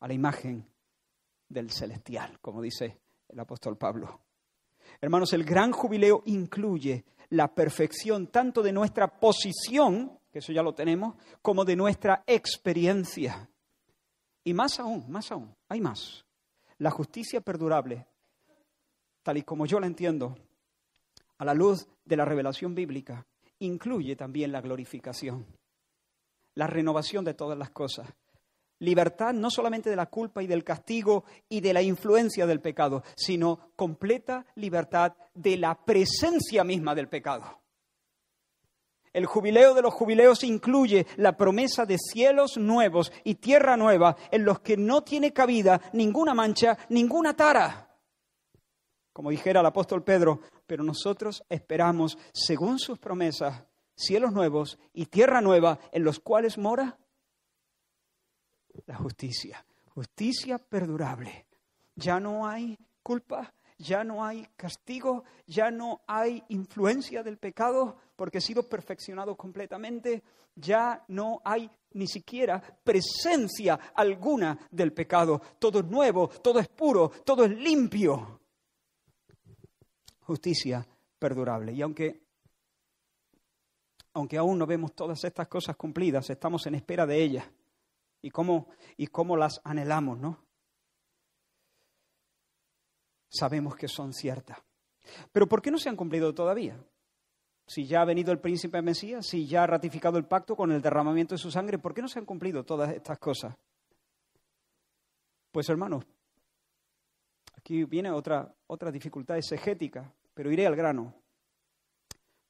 a 0.00 0.06
la 0.06 0.12
imagen 0.12 0.68
del 1.48 1.70
celestial, 1.70 2.38
como 2.40 2.60
dice 2.60 3.00
el 3.30 3.40
apóstol 3.40 3.78
Pablo. 3.78 4.20
Hermanos, 5.00 5.32
el 5.32 5.42
gran 5.42 5.72
jubileo 5.72 6.22
incluye 6.26 7.06
la 7.30 7.54
perfección 7.54 8.26
tanto 8.26 8.62
de 8.62 8.72
nuestra 8.72 9.18
posición, 9.18 10.18
eso 10.38 10.52
ya 10.52 10.62
lo 10.62 10.74
tenemos, 10.74 11.14
como 11.42 11.64
de 11.64 11.76
nuestra 11.76 12.22
experiencia. 12.26 13.48
Y 14.44 14.54
más 14.54 14.78
aún, 14.78 15.10
más 15.10 15.32
aún, 15.32 15.54
hay 15.68 15.80
más. 15.80 16.24
La 16.78 16.90
justicia 16.90 17.40
perdurable, 17.40 18.06
tal 19.22 19.38
y 19.38 19.42
como 19.42 19.66
yo 19.66 19.80
la 19.80 19.86
entiendo, 19.86 20.36
a 21.38 21.44
la 21.44 21.54
luz 21.54 21.88
de 22.04 22.16
la 22.16 22.24
revelación 22.24 22.74
bíblica, 22.74 23.26
incluye 23.58 24.16
también 24.16 24.52
la 24.52 24.60
glorificación, 24.60 25.46
la 26.54 26.66
renovación 26.66 27.24
de 27.24 27.34
todas 27.34 27.58
las 27.58 27.70
cosas. 27.70 28.08
Libertad 28.78 29.32
no 29.32 29.50
solamente 29.50 29.88
de 29.88 29.96
la 29.96 30.06
culpa 30.06 30.42
y 30.42 30.46
del 30.46 30.62
castigo 30.62 31.24
y 31.48 31.60
de 31.60 31.72
la 31.72 31.80
influencia 31.80 32.46
del 32.46 32.60
pecado, 32.60 33.02
sino 33.16 33.70
completa 33.74 34.44
libertad 34.54 35.14
de 35.34 35.56
la 35.56 35.74
presencia 35.82 36.62
misma 36.62 36.94
del 36.94 37.08
pecado. 37.08 37.62
El 39.16 39.24
jubileo 39.24 39.72
de 39.72 39.80
los 39.80 39.94
jubileos 39.94 40.44
incluye 40.44 41.06
la 41.16 41.38
promesa 41.38 41.86
de 41.86 41.96
cielos 41.96 42.58
nuevos 42.58 43.10
y 43.24 43.36
tierra 43.36 43.74
nueva 43.74 44.14
en 44.30 44.44
los 44.44 44.60
que 44.60 44.76
no 44.76 45.04
tiene 45.04 45.32
cabida 45.32 45.80
ninguna 45.94 46.34
mancha, 46.34 46.76
ninguna 46.90 47.34
tara. 47.34 47.96
Como 49.14 49.30
dijera 49.30 49.60
el 49.60 49.66
apóstol 49.66 50.04
Pedro, 50.04 50.40
pero 50.66 50.84
nosotros 50.84 51.42
esperamos, 51.48 52.18
según 52.34 52.78
sus 52.78 52.98
promesas, 52.98 53.64
cielos 53.94 54.32
nuevos 54.32 54.78
y 54.92 55.06
tierra 55.06 55.40
nueva 55.40 55.78
en 55.92 56.04
los 56.04 56.20
cuales 56.20 56.58
mora 56.58 56.98
la 58.84 58.96
justicia, 58.96 59.64
justicia 59.94 60.58
perdurable. 60.58 61.46
Ya 61.94 62.20
no 62.20 62.46
hay 62.46 62.78
culpa, 63.02 63.54
ya 63.78 64.04
no 64.04 64.22
hay 64.22 64.46
castigo, 64.56 65.24
ya 65.46 65.70
no 65.70 66.02
hay 66.06 66.44
influencia 66.50 67.22
del 67.22 67.38
pecado 67.38 67.96
porque 68.16 68.38
he 68.38 68.40
sido 68.40 68.62
perfeccionado 68.68 69.36
completamente, 69.36 70.22
ya 70.54 71.04
no 71.08 71.40
hay 71.44 71.70
ni 71.92 72.06
siquiera 72.06 72.60
presencia 72.82 73.74
alguna 73.94 74.58
del 74.70 74.92
pecado. 74.92 75.40
Todo 75.58 75.80
es 75.80 75.84
nuevo, 75.84 76.28
todo 76.28 76.58
es 76.58 76.68
puro, 76.68 77.10
todo 77.24 77.44
es 77.44 77.50
limpio. 77.50 78.40
Justicia 80.20 80.86
perdurable. 81.18 81.72
Y 81.72 81.82
aunque, 81.82 82.22
aunque 84.14 84.38
aún 84.38 84.58
no 84.58 84.66
vemos 84.66 84.94
todas 84.94 85.22
estas 85.22 85.46
cosas 85.46 85.76
cumplidas, 85.76 86.28
estamos 86.30 86.66
en 86.66 86.74
espera 86.74 87.06
de 87.06 87.22
ellas 87.22 87.46
y 88.22 88.30
cómo, 88.30 88.68
y 88.96 89.06
cómo 89.08 89.36
las 89.36 89.60
anhelamos, 89.62 90.18
¿no? 90.18 90.44
Sabemos 93.28 93.76
que 93.76 93.88
son 93.88 94.14
ciertas. 94.14 94.58
Pero 95.30 95.46
¿por 95.46 95.60
qué 95.60 95.70
no 95.70 95.78
se 95.78 95.88
han 95.88 95.96
cumplido 95.96 96.34
todavía? 96.34 96.82
Si 97.66 97.86
ya 97.86 98.02
ha 98.02 98.04
venido 98.04 98.32
el 98.32 98.38
príncipe 98.38 98.80
Mesías, 98.80 99.26
si 99.26 99.46
ya 99.46 99.64
ha 99.64 99.66
ratificado 99.66 100.18
el 100.18 100.24
pacto 100.24 100.54
con 100.54 100.70
el 100.70 100.80
derramamiento 100.80 101.34
de 101.34 101.38
su 101.38 101.50
sangre, 101.50 101.78
¿por 101.78 101.92
qué 101.92 102.02
no 102.02 102.08
se 102.08 102.18
han 102.18 102.24
cumplido 102.24 102.64
todas 102.64 102.92
estas 102.92 103.18
cosas? 103.18 103.56
Pues 105.50 105.68
hermanos, 105.68 106.04
aquí 107.56 107.84
viene 107.84 108.10
otra, 108.10 108.54
otra 108.68 108.92
dificultad 108.92 109.38
exegética, 109.38 110.12
pero 110.32 110.52
iré 110.52 110.66
al 110.66 110.76
grano, 110.76 111.14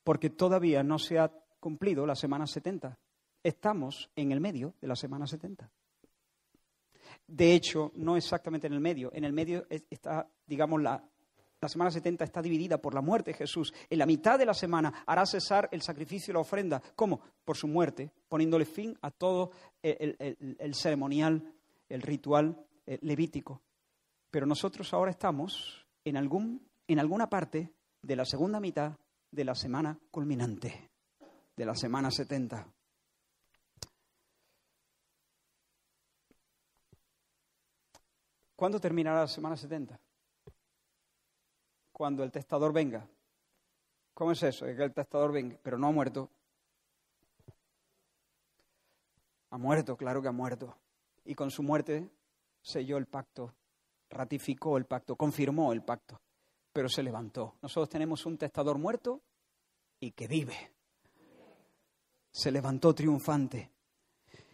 porque 0.05 0.31
todavía 0.31 0.83
no 0.83 0.99
se 0.99 1.19
ha 1.19 1.33
cumplido 1.61 2.05
la 2.05 2.15
semana 2.15 2.47
70 2.47 2.99
estamos 3.47 4.11
en 4.17 4.33
el 4.33 4.41
medio 4.41 4.75
de 4.81 4.89
la 4.89 4.97
semana 4.97 5.27
70. 5.27 5.71
De 7.29 7.55
hecho, 7.55 7.93
no 7.95 8.17
exactamente 8.17 8.67
en 8.67 8.73
el 8.73 8.81
medio. 8.81 9.11
En 9.15 9.25
el 9.25 9.33
medio 9.33 9.67
está, 9.71 10.29
digamos, 10.47 10.83
la, 10.83 11.03
la 11.67 11.71
semana 11.71 11.91
70 11.91 12.23
está 12.23 12.41
dividida 12.41 12.79
por 12.79 12.95
la 12.95 13.01
muerte 13.01 13.33
de 13.33 13.39
Jesús. 13.39 13.75
En 13.91 13.99
la 13.99 14.07
mitad 14.07 14.39
de 14.39 14.47
la 14.47 14.55
semana 14.55 15.03
hará 15.05 15.27
cesar 15.27 15.69
el 15.73 15.83
sacrificio 15.83 16.31
y 16.31 16.35
la 16.35 16.39
ofrenda. 16.39 16.81
¿Cómo? 16.95 17.21
Por 17.45 17.57
su 17.57 17.67
muerte, 17.67 18.13
poniéndole 18.29 18.65
fin 18.65 18.97
a 19.03 19.11
todo 19.11 19.51
el, 19.83 20.75
ceremonial, 20.77 21.53
el 21.89 22.03
ritual 22.03 22.65
eh, 22.87 23.01
levítico. 23.03 23.63
Pero 24.31 24.47
nosotros 24.47 24.95
ahora 24.95 25.11
estamos 25.11 25.85
en, 26.05 26.17
algún, 26.17 26.65
en 26.87 27.01
alguna 27.01 27.29
parte 27.29 27.73
de 28.01 28.15
la 28.15 28.25
segunda 28.25 28.61
mitad 28.61 28.97
de 29.33 29.45
la 29.45 29.57
semana 29.57 29.99
culminante, 30.13 30.93
de 31.57 31.67
la 31.67 31.75
semana 31.75 32.13
70. 32.13 32.65
¿Cuándo 38.55 38.79
terminará 38.79 39.23
la 39.23 39.27
semana 39.27 39.57
70? 39.57 40.01
Cuando 41.97 42.23
el 42.23 42.31
testador 42.31 42.75
venga. 42.75 43.09
¿Cómo 44.13 44.33
es 44.33 44.43
eso? 44.43 44.67
Es 44.67 44.77
que 44.77 44.85
el 44.85 44.93
testador 44.93 45.33
venga, 45.33 45.59
pero 45.63 45.79
no 45.79 45.87
ha 45.87 45.93
muerto. 45.93 46.29
Ha 49.49 49.57
muerto, 49.57 49.97
claro 49.97 50.21
que 50.21 50.29
ha 50.29 50.33
muerto. 50.33 50.77
Y 51.25 51.35
con 51.35 51.51
su 51.51 51.63
muerte 51.63 52.07
selló 52.61 52.99
el 52.99 53.07
pacto, 53.07 53.55
ratificó 54.11 54.77
el 54.77 54.85
pacto, 54.85 55.17
confirmó 55.17 55.73
el 55.73 55.83
pacto, 55.83 56.21
pero 56.71 56.91
se 56.91 57.03
levantó. 57.03 57.55
Nosotros 57.63 57.89
tenemos 57.89 58.27
un 58.27 58.37
testador 58.37 58.77
muerto 58.77 59.23
y 59.99 60.11
que 60.11 60.29
vive. 60.29 60.73
Se 62.31 62.51
levantó 62.51 62.95
triunfante. 62.95 63.71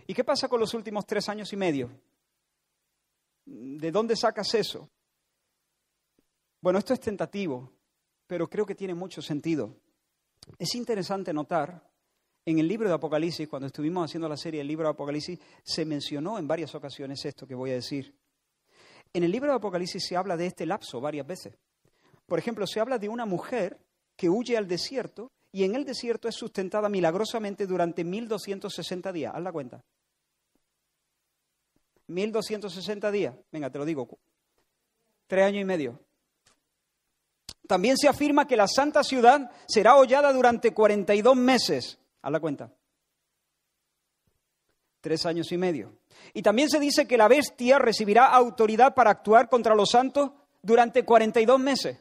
¿Y 0.07 0.15
qué 0.15 0.23
pasa 0.23 0.47
con 0.47 0.61
los 0.61 0.75
últimos 0.75 1.05
tres 1.07 1.29
años 1.29 1.53
y 1.53 1.57
medio? 1.57 1.91
¿De 3.45 3.91
dónde 3.91 4.15
sacas 4.15 4.55
eso? 4.55 4.89
Bueno, 6.63 6.79
esto 6.79 6.95
es 6.95 7.01
tentativo, 7.01 7.73
pero 8.29 8.49
creo 8.49 8.65
que 8.65 8.77
tiene 8.77 8.95
mucho 8.95 9.21
sentido. 9.21 9.77
Es 10.59 10.77
interesante 10.77 11.33
notar, 11.33 11.91
en 12.47 12.61
el 12.61 12.69
libro 12.69 12.89
de 12.89 12.95
Apocalipsis, 12.95 13.49
cuando 13.49 13.67
estuvimos 13.67 14.05
haciendo 14.05 14.29
la 14.29 14.37
serie 14.37 14.59
del 14.59 14.69
libro 14.69 14.87
de 14.87 14.93
Apocalipsis, 14.93 15.41
se 15.65 15.85
mencionó 15.85 16.39
en 16.39 16.47
varias 16.47 16.73
ocasiones 16.77 17.25
esto 17.25 17.49
que 17.49 17.57
voy 17.57 17.73
a 17.73 17.75
decir. 17.75 18.15
En 19.13 19.25
el 19.25 19.33
libro 19.33 19.51
de 19.51 19.57
Apocalipsis 19.57 20.07
se 20.07 20.17
habla 20.17 20.37
de 20.37 20.47
este 20.47 20.65
lapso 20.65 21.01
varias 21.01 21.27
veces. 21.27 21.55
Por 22.27 22.39
ejemplo, 22.39 22.65
se 22.67 22.79
habla 22.79 22.97
de 22.97 23.09
una 23.09 23.27
mujer 23.27 23.79
que 24.17 24.29
huye 24.29 24.57
al 24.57 24.69
desierto 24.69 25.33
y 25.51 25.65
en 25.65 25.75
el 25.75 25.85
desierto 25.85 26.29
es 26.29 26.37
sustentada 26.37 26.89
milagrosamente 26.89 27.67
durante 27.67 28.05
1260 28.05 29.13
días. 29.13 29.33
Haz 29.35 29.43
la 29.43 29.53
cuenta. 29.53 29.85
1260 32.07 33.11
días. 33.11 33.35
Venga, 33.51 33.69
te 33.69 33.79
lo 33.79 33.85
digo. 33.85 34.09
Tres 35.27 35.45
años 35.45 35.63
y 35.63 35.65
medio. 35.65 35.99
También 37.73 37.97
se 37.97 38.07
afirma 38.07 38.47
que 38.47 38.55
la 38.55 38.69
santa 38.69 39.03
ciudad 39.03 39.51
será 39.67 39.97
hollada 39.97 40.31
durante 40.31 40.75
42 40.75 41.35
meses. 41.35 41.99
A 42.21 42.31
la 42.31 42.39
cuenta. 42.39 42.71
Tres 45.01 45.25
años 45.25 45.51
y 45.53 45.57
medio. 45.57 45.97
Y 46.35 46.43
también 46.43 46.69
se 46.69 46.79
dice 46.79 47.07
que 47.07 47.17
la 47.17 47.29
bestia 47.29 47.79
recibirá 47.79 48.27
autoridad 48.27 48.93
para 48.95 49.09
actuar 49.09 49.49
contra 49.49 49.75
los 49.75 49.89
santos 49.89 50.33
durante 50.61 51.07
42 51.07 51.59
meses. 51.59 51.97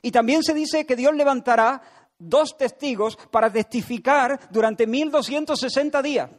Y 0.00 0.12
también 0.12 0.44
se 0.44 0.54
dice 0.54 0.86
que 0.86 0.94
Dios 0.94 1.12
levantará 1.16 1.82
dos 2.16 2.56
testigos 2.56 3.18
para 3.32 3.52
testificar 3.52 4.38
durante 4.52 4.86
1260 4.86 6.02
días. 6.02 6.30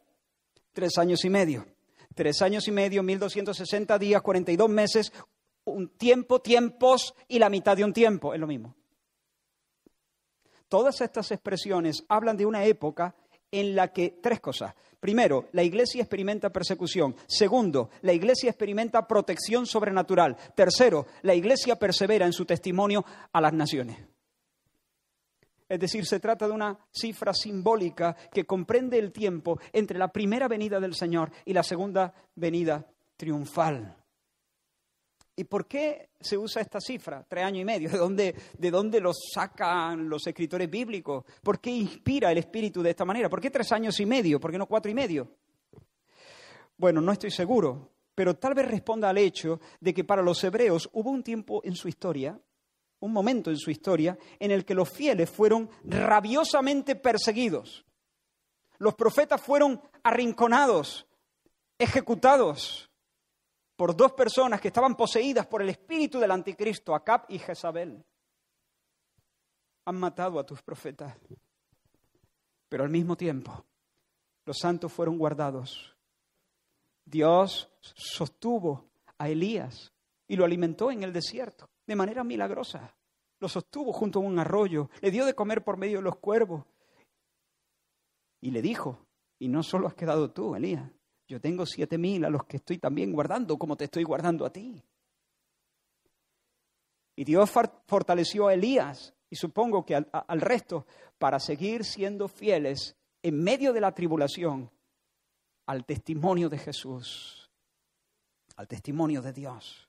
Tres 0.72 0.97
años 0.97 1.26
y 1.26 1.30
medio. 1.30 1.67
Tres 2.15 2.41
años 2.41 2.65
y 2.69 2.72
medio, 2.72 3.03
1260 3.03 3.99
días, 3.99 4.22
42 4.22 4.69
meses, 4.69 5.11
un 5.66 5.89
tiempo, 5.89 6.41
tiempos 6.41 7.14
y 7.28 7.39
la 7.39 7.49
mitad 7.49 7.78
de 7.78 7.84
un 7.84 7.93
tiempo, 7.93 8.34
es 8.34 8.39
lo 8.39 8.47
mismo. 8.47 8.76
Todas 10.68 11.01
estas 11.01 11.32
expresiones 11.32 12.03
hablan 12.07 12.38
de 12.38 12.45
una 12.45 12.64
época 12.64 13.16
en 13.51 13.76
la 13.76 13.91
que 13.91 14.20
tres 14.22 14.39
cosas. 14.39 14.74
Primero, 14.99 15.49
la 15.51 15.64
iglesia 15.64 16.01
experimenta 16.01 16.51
persecución. 16.51 17.16
Segundo, 17.28 17.89
la 18.01 18.14
iglesia 18.14 18.51
experimenta 18.51 19.07
protección 19.07 19.66
sobrenatural. 19.66 20.38
Tercero, 20.55 21.07
la 21.24 21.36
iglesia 21.36 21.78
persevera 21.78 22.26
en 22.26 22.34
su 22.34 22.45
testimonio 22.45 23.03
a 23.34 23.41
las 23.41 23.51
naciones. 23.51 23.97
Es 25.68 25.80
decir, 25.80 26.05
se 26.05 26.20
trata 26.20 26.47
de 26.47 26.53
una 26.53 26.78
cifra 26.91 27.34
simbólica 27.34 28.16
que 28.32 28.45
comprende 28.45 28.99
el 28.99 29.12
tiempo 29.12 29.59
entre 29.74 29.97
la 29.97 30.12
primera 30.12 30.47
venida 30.47 30.80
del 30.80 30.95
Señor 30.95 31.32
y 31.45 31.53
la 31.53 31.64
segunda 31.64 32.14
venida 32.36 32.86
triunfal. 33.18 34.01
¿Y 35.42 35.44
por 35.44 35.66
qué 35.66 36.12
se 36.20 36.38
usa 36.38 36.62
esta 36.62 36.80
cifra, 36.80 37.26
tres 37.28 37.44
años 37.44 37.64
y 37.64 37.66
medio? 37.66 37.89
¿De 37.89 37.98
dónde, 37.98 38.36
¿De 38.60 38.70
dónde 38.70 39.02
lo 39.02 39.12
sacan 39.12 40.08
los 40.08 40.28
escritores 40.28 40.70
bíblicos? 40.70 41.26
¿Por 41.42 41.60
qué 41.60 41.72
inspira 41.72 42.32
el 42.32 42.38
Espíritu 42.38 42.84
de 42.84 42.92
esta 42.92 43.06
manera? 43.06 43.28
¿Por 43.28 43.42
qué 43.42 43.50
tres 43.50 43.72
años 43.72 44.00
y 44.00 44.06
medio? 44.06 44.39
¿Por 44.39 44.52
qué 44.52 44.60
no 44.60 44.68
cuatro 44.68 44.92
y 44.92 44.94
medio? 44.94 45.32
Bueno, 46.78 47.02
no 47.02 47.12
estoy 47.12 47.32
seguro, 47.32 47.89
pero 48.14 48.36
tal 48.36 48.54
vez 48.54 48.68
responda 48.68 49.10
al 49.10 49.18
hecho 49.18 49.60
de 49.80 49.96
que 49.96 50.04
para 50.04 50.22
los 50.22 50.44
hebreos 50.44 50.88
hubo 50.94 51.10
un 51.10 51.24
tiempo 51.24 51.62
en 51.64 51.76
su 51.76 51.88
historia, 51.88 52.39
un 53.00 53.12
momento 53.12 53.50
en 53.50 53.58
su 53.58 53.72
historia, 53.72 54.20
en 54.38 54.52
el 54.52 54.64
que 54.64 54.76
los 54.76 54.92
fieles 54.92 55.28
fueron 55.28 55.72
rabiosamente 55.86 56.96
perseguidos. 56.96 57.84
Los 58.78 58.94
profetas 58.94 59.42
fueron 59.42 59.82
arrinconados, 60.04 61.08
ejecutados 61.80 62.91
por 63.82 63.96
dos 63.96 64.14
personas 64.14 64.62
que 64.62 64.68
estaban 64.68 64.96
poseídas 64.96 65.48
por 65.48 65.64
el 65.64 65.70
espíritu 65.70 66.20
del 66.20 66.30
anticristo, 66.30 66.94
Acab 66.94 67.26
y 67.30 67.40
Jezabel. 67.40 68.06
Han 69.86 70.00
matado 70.00 70.38
a 70.38 70.46
tus 70.46 70.62
profetas, 70.62 71.18
pero 72.70 72.84
al 72.84 72.92
mismo 72.92 73.18
tiempo 73.18 73.66
los 74.46 74.60
santos 74.60 74.94
fueron 74.94 75.18
guardados. 75.18 75.98
Dios 77.06 77.74
sostuvo 77.82 78.92
a 79.18 79.30
Elías 79.30 79.92
y 80.28 80.36
lo 80.36 80.46
alimentó 80.46 80.92
en 80.92 81.02
el 81.02 81.12
desierto 81.12 81.68
de 81.88 81.96
manera 81.96 82.24
milagrosa. 82.24 82.96
Lo 83.40 83.50
sostuvo 83.50 83.92
junto 83.92 84.20
a 84.20 84.22
un 84.22 84.38
arroyo, 84.38 84.92
le 85.02 85.10
dio 85.10 85.26
de 85.26 85.34
comer 85.34 85.64
por 85.64 85.78
medio 85.78 85.98
de 85.98 86.04
los 86.04 86.20
cuervos 86.20 86.68
y 88.42 88.52
le 88.52 88.62
dijo, 88.62 89.08
y 89.40 89.48
no 89.48 89.64
solo 89.64 89.88
has 89.88 89.96
quedado 89.96 90.30
tú, 90.30 90.54
Elías, 90.54 90.88
yo 91.32 91.40
tengo 91.40 91.66
siete 91.66 91.98
mil 91.98 92.26
a 92.26 92.30
los 92.30 92.44
que 92.44 92.58
estoy 92.58 92.78
también 92.78 93.14
guardando 93.14 93.58
como 93.58 93.78
te 93.78 93.86
estoy 93.86 94.04
guardando 94.04 94.46
a 94.46 94.52
ti. 94.52 94.84
Y 97.16 97.24
Dios 97.24 97.50
fortaleció 97.50 98.48
a 98.48 98.54
Elías 98.54 99.14
y 99.30 99.38
supongo 99.38 99.86
que 99.86 99.96
al, 99.96 100.42
resto 100.42 100.86
para 101.18 101.40
seguir 101.40 101.86
siendo 101.86 102.28
fieles 102.28 102.98
en 103.24 103.42
medio 103.42 103.72
de 103.72 103.80
la 103.80 103.94
tribulación 103.94 104.70
al 105.68 105.86
testimonio 105.86 106.50
de 106.50 106.58
Jesús, 106.58 107.50
al 108.58 108.68
testimonio 108.68 109.22
de 109.22 109.32
Dios. 109.32 109.88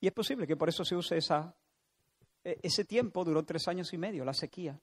Y 0.00 0.06
es 0.06 0.12
posible 0.12 0.46
que 0.46 0.56
por 0.56 0.68
eso 0.68 0.84
se 0.84 0.94
use 0.94 1.16
esa, 1.16 1.52
e, 2.44 2.60
ese 2.62 2.84
tiempo, 2.84 3.24
duró 3.24 3.44
tres 3.44 3.66
años 3.66 3.92
y 3.92 3.98
medio, 3.98 4.24
la 4.24 4.34
sequía 4.34 4.78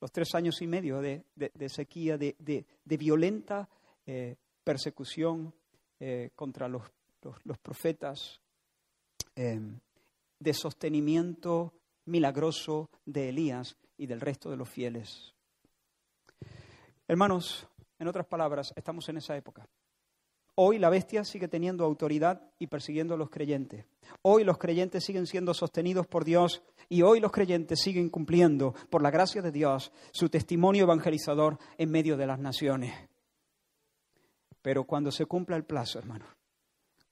los 0.00 0.12
tres 0.12 0.34
años 0.34 0.60
y 0.60 0.66
medio 0.66 1.00
de, 1.00 1.24
sequía, 1.68 2.18
de, 2.18 2.66
violenta 2.84 3.68
eh, 4.06 4.36
persecución 4.62 5.54
eh, 6.00 6.30
contra 6.34 6.68
los, 6.68 6.82
profetas, 7.62 8.40
em, 9.34 9.78
de 10.38 10.54
sostenimiento 10.54 11.72
milagroso 12.06 12.90
de 13.06 13.30
Elías 13.30 13.76
y 13.96 14.06
del 14.06 14.20
resto 14.20 14.50
de 14.50 14.56
los 14.56 14.68
fieles. 14.68 15.34
Hermanos, 17.08 17.66
en 17.98 18.08
otras 18.08 18.26
palabras, 18.26 18.72
estamos 18.76 19.08
en 19.08 19.18
esa 19.18 19.36
época. 19.36 19.68
Hoy 20.56 20.78
la 20.78 20.90
bestia 20.90 21.24
sigue 21.24 21.48
teniendo 21.48 21.84
autoridad 21.84 22.52
y 22.58 22.66
persiguiendo 22.66 23.14
a 23.14 23.16
los 23.16 23.30
creyentes. 23.30 23.86
Hoy 24.22 24.44
los 24.44 24.58
creyentes 24.58 25.04
siguen 25.04 25.26
siendo 25.26 25.54
sostenidos 25.54 26.06
por 26.06 26.24
Dios 26.24 26.62
y 26.88 27.02
hoy 27.02 27.20
los 27.20 27.32
creyentes 27.32 27.80
siguen 27.80 28.10
cumpliendo, 28.10 28.74
por 28.90 29.02
la 29.02 29.10
gracia 29.10 29.42
de 29.42 29.52
Dios, 29.52 29.92
su 30.12 30.28
testimonio 30.28 30.84
evangelizador 30.84 31.58
en 31.78 31.90
medio 31.90 32.16
de 32.16 32.26
las 32.26 32.38
naciones. 32.38 32.94
Pero 34.62 34.84
cuando 34.84 35.10
se 35.10 35.26
cumpla 35.26 35.56
el 35.56 35.64
plazo, 35.64 35.98
hermano, 35.98 36.26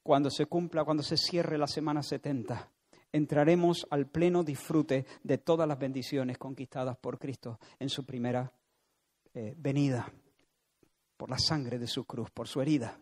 cuando 0.01 0.29
se 0.29 0.45
cumpla, 0.47 0.83
cuando 0.83 1.03
se 1.03 1.17
cierre 1.17 1.57
la 1.57 1.67
semana 1.67 2.03
70, 2.03 2.69
entraremos 3.11 3.87
al 3.89 4.07
pleno 4.07 4.43
disfrute 4.43 5.05
de 5.23 5.37
todas 5.37 5.67
las 5.67 5.79
bendiciones 5.79 6.37
conquistadas 6.37 6.97
por 6.97 7.19
Cristo 7.19 7.59
en 7.79 7.89
su 7.89 8.05
primera 8.05 8.51
eh, 9.33 9.53
venida, 9.57 10.11
por 11.15 11.29
la 11.29 11.37
sangre 11.37 11.79
de 11.79 11.87
su 11.87 12.05
cruz, 12.05 12.29
por 12.31 12.47
su 12.47 12.59
herida. 12.61 12.99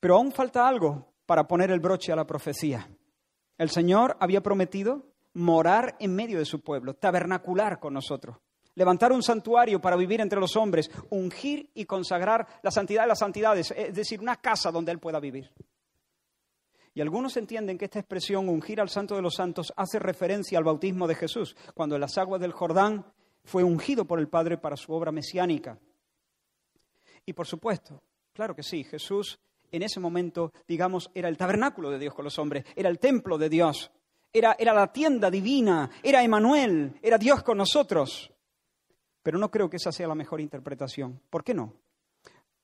Pero 0.00 0.16
aún 0.16 0.32
falta 0.32 0.66
algo 0.66 1.12
para 1.28 1.46
poner 1.46 1.70
el 1.70 1.78
broche 1.78 2.10
a 2.10 2.16
la 2.16 2.26
profecía. 2.26 2.88
El 3.58 3.68
Señor 3.68 4.16
había 4.18 4.42
prometido 4.42 5.12
morar 5.34 5.94
en 6.00 6.14
medio 6.14 6.38
de 6.38 6.46
su 6.46 6.62
pueblo, 6.62 6.94
tabernacular 6.94 7.78
con 7.78 7.92
nosotros, 7.92 8.38
levantar 8.74 9.12
un 9.12 9.22
santuario 9.22 9.78
para 9.78 9.96
vivir 9.96 10.22
entre 10.22 10.40
los 10.40 10.56
hombres, 10.56 10.90
ungir 11.10 11.70
y 11.74 11.84
consagrar 11.84 12.46
la 12.62 12.70
santidad 12.70 13.02
de 13.02 13.08
las 13.08 13.18
santidades, 13.18 13.74
es 13.76 13.94
decir, 13.94 14.20
una 14.20 14.36
casa 14.36 14.70
donde 14.70 14.90
Él 14.90 15.00
pueda 15.00 15.20
vivir. 15.20 15.52
Y 16.94 17.02
algunos 17.02 17.36
entienden 17.36 17.76
que 17.76 17.84
esta 17.84 17.98
expresión, 17.98 18.48
ungir 18.48 18.80
al 18.80 18.88
santo 18.88 19.14
de 19.14 19.20
los 19.20 19.34
santos, 19.34 19.70
hace 19.76 19.98
referencia 19.98 20.56
al 20.56 20.64
bautismo 20.64 21.06
de 21.06 21.14
Jesús, 21.14 21.54
cuando 21.74 21.96
en 21.96 22.00
las 22.00 22.16
aguas 22.16 22.40
del 22.40 22.52
Jordán 22.52 23.04
fue 23.44 23.62
ungido 23.62 24.06
por 24.06 24.18
el 24.18 24.28
Padre 24.28 24.56
para 24.56 24.78
su 24.78 24.94
obra 24.94 25.12
mesiánica. 25.12 25.78
Y 27.26 27.34
por 27.34 27.46
supuesto, 27.46 28.02
claro 28.32 28.56
que 28.56 28.62
sí, 28.62 28.82
Jesús 28.82 29.38
en 29.70 29.82
ese 29.82 30.00
momento, 30.00 30.52
digamos, 30.66 31.10
era 31.14 31.28
el 31.28 31.36
tabernáculo 31.36 31.90
de 31.90 31.98
Dios 31.98 32.14
con 32.14 32.24
los 32.24 32.38
hombres, 32.38 32.64
era 32.74 32.88
el 32.88 32.98
templo 32.98 33.38
de 33.38 33.48
Dios, 33.48 33.90
era, 34.32 34.56
era 34.58 34.74
la 34.74 34.92
tienda 34.92 35.30
divina, 35.30 35.90
era 36.02 36.22
Emanuel, 36.22 36.98
era 37.02 37.18
Dios 37.18 37.42
con 37.42 37.58
nosotros. 37.58 38.30
Pero 39.22 39.38
no 39.38 39.50
creo 39.50 39.68
que 39.68 39.76
esa 39.76 39.92
sea 39.92 40.08
la 40.08 40.14
mejor 40.14 40.40
interpretación. 40.40 41.20
¿Por 41.28 41.44
qué 41.44 41.54
no? 41.54 41.74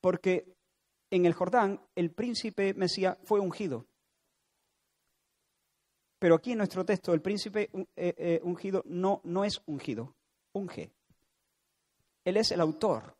Porque 0.01 0.55
en 1.09 1.25
el 1.25 1.33
Jordán 1.33 1.79
el 1.95 2.11
príncipe 2.11 2.73
Mesías 2.73 3.17
fue 3.23 3.39
ungido. 3.39 3.85
Pero 6.19 6.35
aquí 6.35 6.53
en 6.53 6.59
nuestro 6.59 6.85
texto 6.85 7.13
el 7.13 7.21
príncipe 7.21 7.69
eh, 7.95 8.15
eh, 8.17 8.39
ungido 8.43 8.83
no, 8.87 9.21
no 9.23 9.43
es 9.43 9.61
ungido, 9.65 10.15
unge. 10.53 10.91
Él 12.23 12.37
es 12.37 12.51
el 12.51 12.61
autor, 12.61 13.15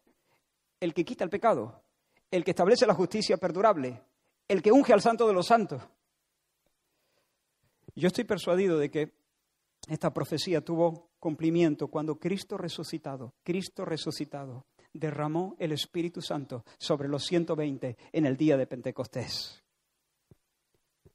el 0.79 0.93
que 0.93 1.05
quita 1.05 1.23
el 1.23 1.29
pecado, 1.29 1.83
el 2.31 2.43
que 2.43 2.51
establece 2.51 2.85
la 2.85 2.93
justicia 2.93 3.37
perdurable, 3.37 4.01
el 4.47 4.61
que 4.61 4.71
unge 4.71 4.93
al 4.93 5.01
santo 5.01 5.27
de 5.27 5.33
los 5.33 5.47
santos. 5.47 5.81
Yo 7.95 8.07
estoy 8.07 8.25
persuadido 8.25 8.77
de 8.77 8.91
que 8.91 9.13
esta 9.87 10.13
profecía 10.13 10.61
tuvo 10.61 11.11
cumplimiento 11.19 11.87
cuando 11.87 12.19
Cristo 12.19 12.57
resucitado, 12.57 13.33
Cristo 13.43 13.85
resucitado, 13.85 14.65
derramó 14.93 15.55
el 15.59 15.71
Espíritu 15.71 16.21
Santo 16.21 16.63
sobre 16.77 17.07
los 17.07 17.23
120 17.25 17.97
en 18.11 18.25
el 18.25 18.37
día 18.37 18.57
de 18.57 18.67
Pentecostés. 18.67 19.63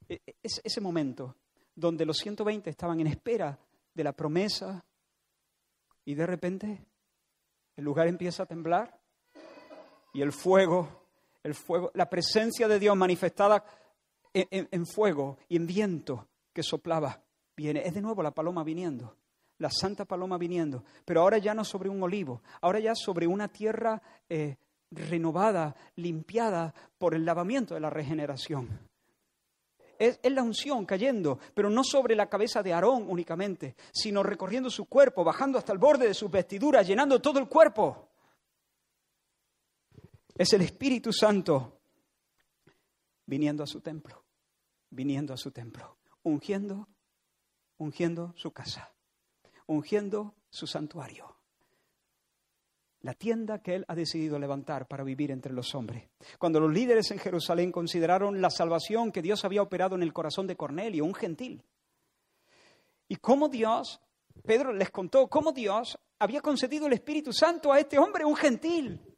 E, 0.09 0.21
e, 0.27 0.37
es 0.43 0.61
ese 0.65 0.81
momento 0.81 1.37
donde 1.75 2.05
los 2.05 2.19
120 2.19 2.71
estaban 2.71 3.01
en 3.01 3.07
espera 3.07 3.59
de 3.95 4.05
la 4.05 4.13
promesa 4.13 4.85
y 6.05 6.15
de 6.15 6.27
repente 6.27 6.85
el 7.77 7.85
lugar 7.85 8.09
empieza 8.09 8.43
a 8.43 8.47
temblar 8.47 9.01
y 10.13 10.23
el 10.23 10.33
fuego 10.33 10.99
el 11.43 11.55
fuego, 11.55 11.91
la 11.95 12.09
presencia 12.09 12.68
de 12.68 12.78
Dios 12.78 12.97
manifestada 12.97 13.64
en, 14.32 14.86
fuego 14.86 15.38
y 15.49 15.57
en 15.57 15.66
viento 15.66 16.28
que 16.53 16.62
soplaba. 16.62 17.22
Viene, 17.57 17.82
es 17.84 17.95
de 17.95 18.01
nuevo 18.01 18.22
la 18.22 18.30
paloma 18.30 18.64
viniendo, 18.64 19.16
la 19.59 19.70
santa 19.70 20.05
paloma 20.05 20.38
viniendo, 20.38 20.84
pero 21.05 21.20
ahora 21.20 21.38
ya 21.38 21.55
no 21.55 21.64
sobre 21.64 21.88
un 21.88 22.03
olivo, 22.03 22.43
ahora 22.61 22.80
ya 22.80 22.95
sobre 22.95 23.26
una 23.26 23.49
tierra 23.49 24.01
eh, 24.28 24.57
renovada, 24.91 25.74
limpiada 25.97 26.74
por 26.99 27.14
el 27.14 27.24
lavamiento 27.24 27.74
de 27.74 27.80
la 27.80 27.91
regeneración. 27.91 28.88
Es, 29.99 30.18
es, 30.22 30.32
la 30.32 30.43
unción 30.43 30.86
cayendo, 30.86 31.38
pero 31.53 31.68
no 31.68 31.84
sobre 31.84 32.16
la 32.16 32.30
cabeza 32.30 32.62
de 32.62 32.72
Aarón 32.72 33.05
únicamente, 33.11 33.76
sino 33.93 34.22
recorriendo 34.22 34.70
su 34.70 34.86
cuerpo, 34.86 35.22
bajando 35.22 35.59
hasta 35.59 35.74
el 35.74 35.78
borde 35.78 36.09
de 36.09 36.14
sus 36.14 36.30
vestiduras, 36.30 36.86
llenando 36.86 37.20
todo 37.20 37.38
el 37.38 37.49
cuerpo. 37.49 38.10
Es 40.41 40.55
el 40.55 40.62
Espíritu 40.62 41.12
Santo 41.12 41.82
viniendo 43.26 43.62
a 43.62 43.66
su 43.66 43.82
templo, 43.82 44.24
viniendo 44.88 45.34
a 45.34 45.36
su 45.36 45.51
templo, 45.51 45.99
ungiendo, 46.22 46.88
ungiendo 47.76 48.32
su 48.38 48.51
casa, 48.51 48.91
ungiendo 49.66 50.34
su 50.49 50.66
santuario. 50.66 51.36
la 53.03 53.12
tienda 53.12 53.61
que 53.61 53.74
Él 53.74 53.84
ha 53.86 53.95
decidido 53.95 54.38
levantar 54.38 54.88
para 54.88 55.05
vivir 55.05 55.30
entre 55.30 55.53
los 55.53 55.74
hombres. 55.74 56.09
Cuando 56.38 56.59
los 56.59 56.72
líderes 56.72 57.11
en 57.11 57.18
Jerusalén 57.18 57.70
consideraron 57.70 58.41
la 58.41 58.49
salvación 58.49 59.12
que 59.12 59.20
Dios 59.20 59.45
había 59.45 59.61
operado 59.61 59.95
en 59.95 60.03
el 60.03 60.14
corazón 60.14 60.47
de 60.47 60.57
Cornelio, 60.57 61.05
un 61.05 61.14
gentil, 61.14 61.66
y 63.09 63.16
cómo 63.16 63.51
Dios, 63.51 64.01
Pedro 64.43 64.72
les 64.72 64.91
contó 64.91 65.28
cómo 65.28 65.53
Dios 65.53 65.99
había 66.18 66.41
concedido 66.41 66.86
el 66.86 66.95
Espíritu 66.95 67.30
Santo 67.30 67.74
a 67.74 67.78
este 67.78 67.99
hombre, 67.99 68.24
un 68.24 68.36
gentil. 68.36 69.10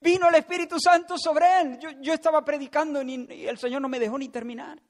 Vino 0.00 0.28
el 0.28 0.34
Espíritu 0.36 0.78
Santo 0.78 1.16
sobre 1.18 1.60
él. 1.60 1.78
Yo, 2.00 2.12
estaba 2.12 2.44
predicando 2.44 3.02
y 3.02 3.46
el 3.46 3.58
Señor 3.58 3.82
no 3.82 3.88
me 3.88 3.98
dejó 3.98 4.18
ni 4.18 4.28
terminar. 4.28 4.80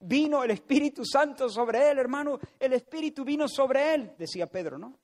Vino 0.00 0.44
el 0.44 0.50
Espíritu 0.50 1.02
Santo 1.04 1.48
sobre 1.48 1.90
él, 1.90 1.98
hermano. 1.98 2.38
El 2.58 2.74
Espíritu 2.74 3.24
vino 3.24 3.48
sobre 3.48 3.94
él, 3.94 4.12
decía 4.18 4.46
Pedro, 4.46 4.76
¿no? 4.76 4.98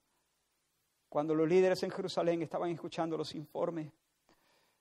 Cuando 1.09 1.35
los 1.35 1.49
líderes 1.49 1.83
en 1.83 1.91
Jerusalén 1.91 2.43
estaban 2.43 2.71
escuchando 2.71 3.17
los 3.17 3.35
informes 3.35 3.91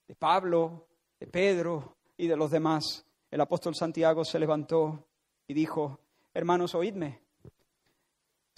de 0.08 0.16
Pablo, 0.16 0.88
de 1.20 1.28
Pedro 1.28 1.96
y 2.18 2.28
de 2.28 2.36
los 2.36 2.52
demás, 2.52 3.06
el 3.32 3.40
apóstol 3.40 3.76
Santiago 3.76 4.26
se 4.26 4.40
levantó 4.40 5.08
y 5.48 5.54
dijo, 5.54 6.00
hermanos, 6.34 6.76
oídme. 6.76 7.22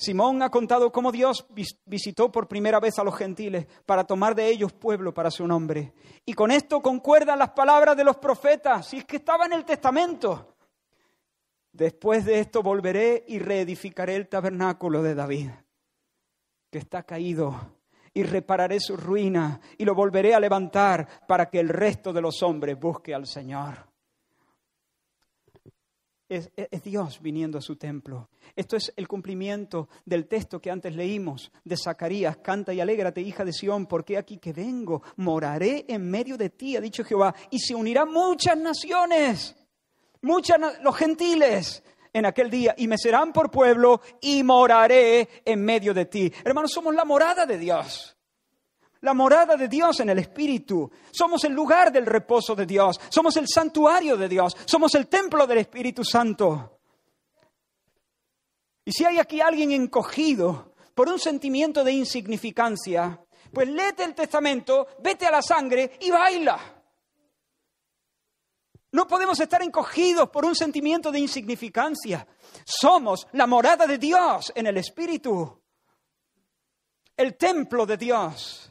Simón 0.01 0.41
ha 0.41 0.49
contado 0.49 0.91
cómo 0.91 1.11
Dios 1.11 1.45
visitó 1.85 2.31
por 2.31 2.47
primera 2.47 2.79
vez 2.79 2.97
a 2.97 3.03
los 3.03 3.15
gentiles 3.15 3.67
para 3.85 4.03
tomar 4.03 4.33
de 4.33 4.49
ellos 4.49 4.73
pueblo 4.73 5.13
para 5.13 5.29
su 5.29 5.45
nombre. 5.45 5.93
Y 6.25 6.33
con 6.33 6.49
esto 6.49 6.81
concuerdan 6.81 7.37
las 7.37 7.51
palabras 7.51 7.95
de 7.95 8.03
los 8.03 8.17
profetas, 8.17 8.87
si 8.87 8.97
es 8.97 9.05
que 9.05 9.17
estaba 9.17 9.45
en 9.45 9.53
el 9.53 9.63
testamento. 9.63 10.55
Después 11.71 12.25
de 12.25 12.39
esto 12.39 12.63
volveré 12.63 13.25
y 13.27 13.37
reedificaré 13.37 14.15
el 14.15 14.27
tabernáculo 14.27 15.03
de 15.03 15.13
David, 15.13 15.51
que 16.71 16.79
está 16.79 17.03
caído, 17.03 17.55
y 18.11 18.23
repararé 18.23 18.79
su 18.79 18.97
ruina 18.97 19.61
y 19.77 19.85
lo 19.85 19.93
volveré 19.93 20.33
a 20.33 20.39
levantar 20.39 21.07
para 21.27 21.47
que 21.47 21.59
el 21.59 21.69
resto 21.69 22.11
de 22.11 22.21
los 22.21 22.41
hombres 22.41 22.79
busque 22.79 23.13
al 23.13 23.27
Señor 23.27 23.90
es, 26.32 26.84
Dios 26.84 27.21
viniendo 27.21 27.57
a 27.57 27.61
su 27.61 27.75
templo. 27.75 28.29
Esto 28.55 28.77
es 28.77 28.93
el 28.95 29.07
cumplimiento 29.07 29.89
del 30.05 30.27
texto 30.27 30.61
que 30.61 30.71
antes 30.71 30.95
leímos 30.95 31.51
de 31.63 31.75
Zacarías. 31.75 32.38
Canta 32.38 32.73
y 32.73 32.79
alégrate, 32.79 33.21
hija 33.21 33.43
de 33.43 33.51
Sión, 33.51 33.86
porque 33.86 34.17
aquí 34.17 34.38
que 34.38 34.53
vengo, 34.53 35.03
moraré 35.17 35.86
en 35.88 36.09
medio 36.09 36.38
de 36.38 36.49
ti, 36.49 36.77
ha 36.77 36.82
dicho 36.82 37.03
Jehová, 37.03 37.36
y 37.49 37.59
se 37.59 37.75
unirán 37.75 38.11
muchas 38.11 38.57
naciones, 38.57 39.55
muchas, 40.21 40.57
los 40.82 40.95
gentiles, 40.95 41.84
en 42.13 42.25
aquel 42.25 42.49
día 42.49 42.75
y 42.77 42.89
me 42.89 42.97
serán 42.97 43.32
por 43.32 43.49
pueblo 43.49 44.01
y 44.19 44.43
moraré 44.43 45.29
en 45.45 45.63
medio 45.63 45.93
de 45.93 46.05
ti. 46.05 46.32
Hermanos, 46.43 46.71
somos 46.73 46.93
la 46.93 47.05
morada 47.05 47.45
de 47.45 47.57
Dios 47.57 48.17
la 49.01 49.13
morada 49.13 49.55
de 49.55 49.67
Dios 49.67 49.99
en 49.99 50.09
el 50.09 50.19
Espíritu. 50.19 50.89
Somos 51.11 51.43
el 51.43 51.53
lugar 51.53 51.91
del 51.91 52.05
reposo 52.05 52.55
de 52.55 52.65
Dios. 52.65 52.99
Somos 53.09 53.35
el 53.37 53.47
santuario 53.47 54.15
de 54.15 54.29
Dios. 54.29 54.55
Somos 54.65 54.95
el 54.95 55.07
templo 55.07 55.45
del 55.47 55.59
Espíritu 55.59 56.03
Santo. 56.03 56.79
Y 58.85 58.91
si 58.91 59.05
hay 59.05 59.19
aquí 59.19 59.41
alguien 59.41 59.71
encogido 59.71 60.73
por 60.95 61.09
un 61.09 61.19
sentimiento 61.19 61.83
de 61.83 61.93
insignificancia, 61.93 63.23
pues 63.53 63.67
léete 63.67 64.03
el 64.03 64.15
testamento, 64.15 64.87
vete 64.99 65.25
a 65.25 65.31
la 65.31 65.41
sangre 65.41 65.97
y 65.99 66.11
baila. 66.11 66.59
No 68.93 69.07
podemos 69.07 69.39
estar 69.39 69.63
encogidos 69.63 70.29
por 70.29 70.45
un 70.45 70.55
sentimiento 70.55 71.11
de 71.11 71.19
insignificancia. 71.19 72.27
Somos 72.65 73.27
la 73.31 73.47
morada 73.47 73.87
de 73.87 73.97
Dios 73.97 74.51
en 74.53 74.67
el 74.67 74.77
Espíritu, 74.77 75.61
el 77.15 77.37
templo 77.37 77.85
de 77.85 77.97
Dios 77.97 78.70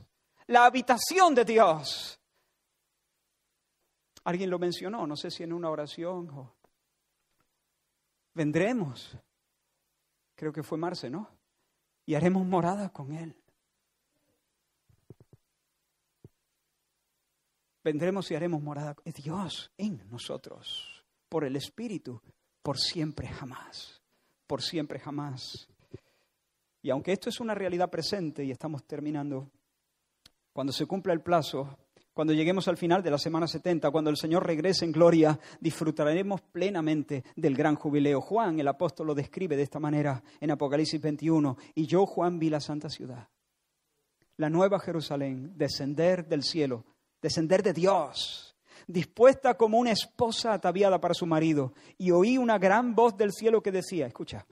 la 0.50 0.64
habitación 0.64 1.32
de 1.34 1.44
Dios. 1.44 2.20
Alguien 4.24 4.50
lo 4.50 4.58
mencionó, 4.58 5.06
no 5.06 5.16
sé 5.16 5.30
si 5.30 5.44
en 5.44 5.52
una 5.52 5.70
oración. 5.70 6.28
Vendremos, 8.34 9.16
creo 10.34 10.52
que 10.52 10.64
fue 10.64 10.76
Marce, 10.76 11.08
¿no? 11.08 11.28
Y 12.04 12.14
haremos 12.14 12.44
morada 12.44 12.90
con 12.90 13.12
Él. 13.12 13.36
Vendremos 17.84 18.28
y 18.30 18.34
haremos 18.34 18.60
morada. 18.60 18.96
Es 19.04 19.14
Dios 19.14 19.70
en 19.78 20.02
nosotros, 20.10 21.04
por 21.28 21.44
el 21.44 21.54
Espíritu, 21.54 22.20
por 22.60 22.76
siempre 22.76 23.28
jamás, 23.28 24.02
por 24.48 24.62
siempre 24.62 24.98
jamás. 24.98 25.68
Y 26.82 26.90
aunque 26.90 27.12
esto 27.12 27.28
es 27.28 27.38
una 27.38 27.54
realidad 27.54 27.88
presente 27.88 28.44
y 28.44 28.50
estamos 28.50 28.84
terminando, 28.84 29.52
cuando 30.52 30.72
se 30.72 30.86
cumpla 30.86 31.12
el 31.12 31.20
plazo, 31.20 31.78
cuando 32.12 32.34
lleguemos 32.34 32.66
al 32.68 32.76
final 32.76 33.02
de 33.02 33.10
la 33.10 33.18
semana 33.18 33.46
70, 33.46 33.90
cuando 33.90 34.10
el 34.10 34.16
Señor 34.16 34.44
regrese 34.44 34.84
en 34.84 34.92
gloria, 34.92 35.38
disfrutaremos 35.60 36.40
plenamente 36.42 37.24
del 37.36 37.56
gran 37.56 37.76
jubileo. 37.76 38.20
Juan, 38.20 38.58
el 38.58 38.68
apóstol, 38.68 39.06
lo 39.06 39.14
describe 39.14 39.56
de 39.56 39.62
esta 39.62 39.78
manera 39.78 40.22
en 40.40 40.50
Apocalipsis 40.50 41.00
21. 41.00 41.56
Y 41.74 41.86
yo, 41.86 42.04
Juan, 42.06 42.38
vi 42.38 42.50
la 42.50 42.60
santa 42.60 42.90
ciudad, 42.90 43.28
la 44.36 44.50
nueva 44.50 44.80
Jerusalén, 44.80 45.52
descender 45.56 46.26
del 46.26 46.42
cielo, 46.42 46.84
descender 47.22 47.62
de 47.62 47.72
Dios, 47.72 48.56
dispuesta 48.88 49.54
como 49.54 49.78
una 49.78 49.92
esposa 49.92 50.52
ataviada 50.52 51.00
para 51.00 51.14
su 51.14 51.26
marido. 51.26 51.74
Y 51.96 52.10
oí 52.10 52.38
una 52.38 52.58
gran 52.58 52.94
voz 52.94 53.16
del 53.16 53.32
cielo 53.32 53.62
que 53.62 53.70
decía, 53.70 54.06
escucha, 54.06 54.46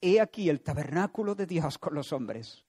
he 0.00 0.18
aquí 0.18 0.48
el 0.48 0.62
tabernáculo 0.62 1.34
de 1.34 1.46
Dios 1.46 1.76
con 1.78 1.94
los 1.94 2.12
hombres, 2.12 2.64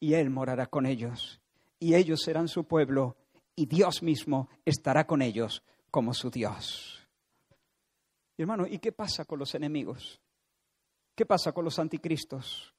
y 0.00 0.14
Él 0.14 0.30
morará 0.30 0.66
con 0.66 0.86
ellos 0.86 1.42
y 1.78 1.94
ellos 1.94 2.20
serán 2.22 2.48
su 2.48 2.64
pueblo 2.64 3.16
y 3.54 3.66
Dios 3.66 4.02
mismo 4.02 4.48
estará 4.64 5.06
con 5.06 5.22
ellos 5.22 5.62
como 5.90 6.14
su 6.14 6.30
Dios. 6.30 7.06
hermano, 8.36 8.66
¿y 8.66 8.78
qué 8.78 8.92
pasa 8.92 9.24
con 9.24 9.38
los 9.38 9.54
enemigos? 9.54 10.20
¿Qué 11.14 11.26
pasa 11.26 11.52
con 11.52 11.64
los 11.64 11.78
anticristos? 11.78 12.72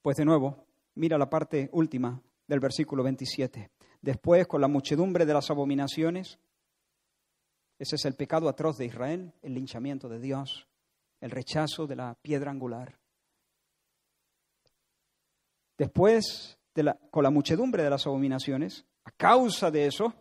Pues 0.00 0.16
de 0.16 0.24
nuevo, 0.24 0.64
mira 0.94 1.18
la 1.18 1.28
parte 1.28 1.68
última 1.72 2.22
del 2.46 2.60
versículo 2.60 3.02
27. 3.02 3.70
Después, 4.00 4.46
con 4.46 4.60
la 4.60 4.68
muchedumbre 4.68 5.26
de 5.26 5.34
las 5.34 5.50
abominaciones, 5.50 6.38
ese 7.78 7.96
es 7.96 8.04
el 8.04 8.14
pecado 8.14 8.48
atroz 8.48 8.78
de 8.78 8.86
Israel, 8.86 9.32
el 9.42 9.54
linchamiento 9.54 10.08
de 10.08 10.18
Dios, 10.18 10.66
el 11.20 11.30
rechazo 11.30 11.86
de 11.86 11.96
la 11.96 12.14
piedra 12.14 12.50
angular. 12.50 12.98
Después 15.76 16.58
con 17.10 17.22
la 17.22 17.30
muchedumbre 17.30 17.82
de 17.82 17.90
las 17.90 18.06
abominaciones, 18.06 18.84
a 19.04 19.10
causa 19.10 19.70
de 19.70 19.86
eso, 19.86 20.14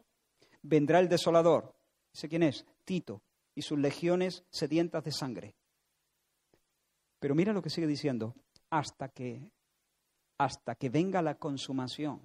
vendrá 0.62 1.00
el 1.00 1.10
desolador. 1.10 1.76
¿Sé 2.14 2.28
quién 2.28 2.44
es? 2.44 2.66
Tito 2.84 3.22
y 3.56 3.62
sus 3.62 3.80
legiones 3.80 4.44
sedientas 4.50 5.04
de 5.04 5.12
sangre. 5.12 5.56
Pero 7.20 7.36
mira 7.36 7.54
lo 7.54 7.62
que 7.62 7.70
sigue 7.70 7.88
diciendo, 7.88 8.36
hasta 8.70 9.10
que 9.10 9.52
hasta 10.38 10.74
que 10.74 10.90
venga 10.90 11.22
la 11.22 11.36
consumación, 11.36 12.20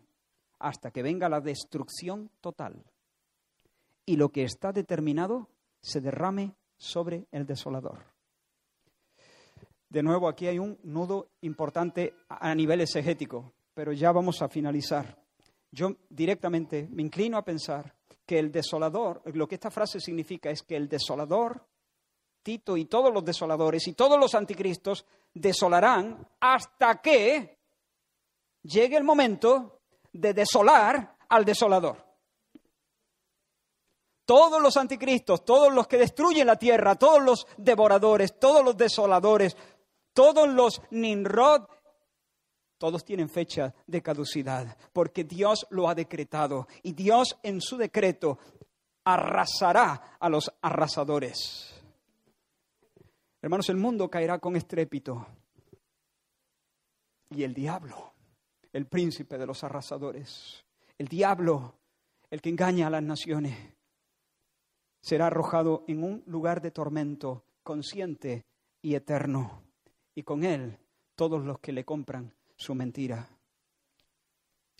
hasta 0.59 0.91
que 0.91 1.03
venga 1.03 1.29
la 1.29 1.43
destrucción 1.43 2.31
total. 2.41 2.83
Y 4.07 4.17
lo 4.17 4.31
que 4.31 4.43
está 4.43 4.73
determinado 4.73 5.51
se 5.83 6.01
derrame 6.01 6.55
sobre 6.79 7.27
el 7.31 7.45
desolador. 7.45 8.07
De 9.91 10.03
nuevo, 10.03 10.29
aquí 10.29 10.47
hay 10.47 10.59
un 10.59 10.79
nudo 10.83 11.29
importante 11.43 12.15
a 12.29 12.55
nivel 12.55 12.81
exegético 12.81 13.53
pero 13.77 13.93
ya 13.93 14.11
vamos 14.11 14.41
a 14.41 14.49
finalizar. 14.49 15.15
Yo 15.71 15.97
directamente 16.09 16.89
me 16.91 17.03
inclino 17.03 17.37
a 17.37 17.45
pensar 17.45 17.95
que 18.25 18.39
el 18.39 18.51
desolador, 18.51 19.21
lo 19.35 19.47
que 19.47 19.57
esta 19.57 19.71
frase 19.71 20.01
significa 20.01 20.49
es 20.49 20.63
que 20.63 20.77
el 20.77 20.89
desolador, 20.89 21.63
Tito 22.43 22.79
y 22.79 22.87
todos 22.87 23.13
los 23.13 23.23
desoladores 23.23 23.87
y 23.87 23.93
todos 23.93 24.19
los 24.19 24.35
anticristos 24.35 25.05
desolarán 25.35 26.27
hasta 26.41 27.03
que 27.03 27.59
llegue 28.63 28.97
el 28.97 29.05
momento 29.05 29.81
de 30.11 30.33
desolar 30.33 31.15
al 31.29 31.45
desolador. 31.45 32.03
Todos 34.25 34.63
los 34.63 34.75
anticristos, 34.79 35.45
todos 35.45 35.71
los 35.71 35.87
que 35.87 35.99
destruyen 35.99 36.47
la 36.47 36.57
tierra, 36.57 36.95
todos 36.95 37.23
los 37.23 37.47
devoradores, 37.59 38.39
todos 38.39 38.65
los 38.65 38.75
desoladores, 38.75 39.55
todos 40.15 40.49
los 40.49 40.81
Ninrod 40.93 41.67
todos 42.79 43.05
tienen 43.05 43.29
fecha 43.29 43.75
de 43.87 44.03
caducidad, 44.03 44.77
porque 44.93 45.25
Dios 45.25 45.67
lo 45.71 45.89
ha 45.89 45.95
decretado 45.95 46.69
y 46.83 46.93
Dios 46.93 47.39
en 47.43 47.61
su 47.61 47.77
decreto 47.77 48.39
arrasará 49.05 50.17
a 50.19 50.29
los 50.29 50.53
arrasadores. 50.61 51.73
Hermanos, 53.41 53.69
el 53.69 53.77
mundo 53.77 54.11
caerá 54.11 54.39
con 54.39 54.57
estrépito 54.57 55.27
y 57.31 57.43
el 57.45 57.55
diablo, 57.55 58.13
el 58.73 58.87
príncipe 58.87 59.39
de 59.39 59.47
los 59.47 59.63
arrasadores, 59.65 60.65
el 60.99 61.09
diablo, 61.09 61.75
el 62.31 62.43
que 62.43 62.51
engaña 62.51 62.89
a 62.89 62.91
las 62.91 63.03
naciones, 63.03 63.57
será 65.01 65.29
arrojado 65.29 65.85
en 65.87 66.03
un 66.03 66.25
lugar 66.27 66.61
de 66.61 66.73
tormento 66.73 67.45
consciente 67.63 68.45
y 68.83 68.95
eterno, 68.95 69.63
y 70.15 70.25
con 70.25 70.45
él 70.45 70.79
todos 71.15 71.45
los 71.45 71.61
que 71.61 71.73
le 71.73 71.85
compran 71.85 72.36
su 72.57 72.75
mentira. 72.75 73.29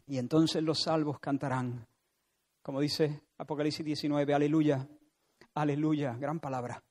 Y 0.07 0.19
entonces 0.19 0.63
los 0.63 0.83
salvos 0.83 1.19
cantarán, 1.19 1.87
como 2.63 2.81
dice 2.81 3.23
Apocalipsis 3.39 3.85
19, 3.85 4.35
aleluya, 4.35 4.87
aleluya, 5.55 6.17
gran 6.19 6.41
palabra. 6.41 6.83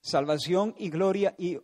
Salvación 0.00 0.74
y 0.78 0.90
gloria 0.90 1.34
y 1.38 1.58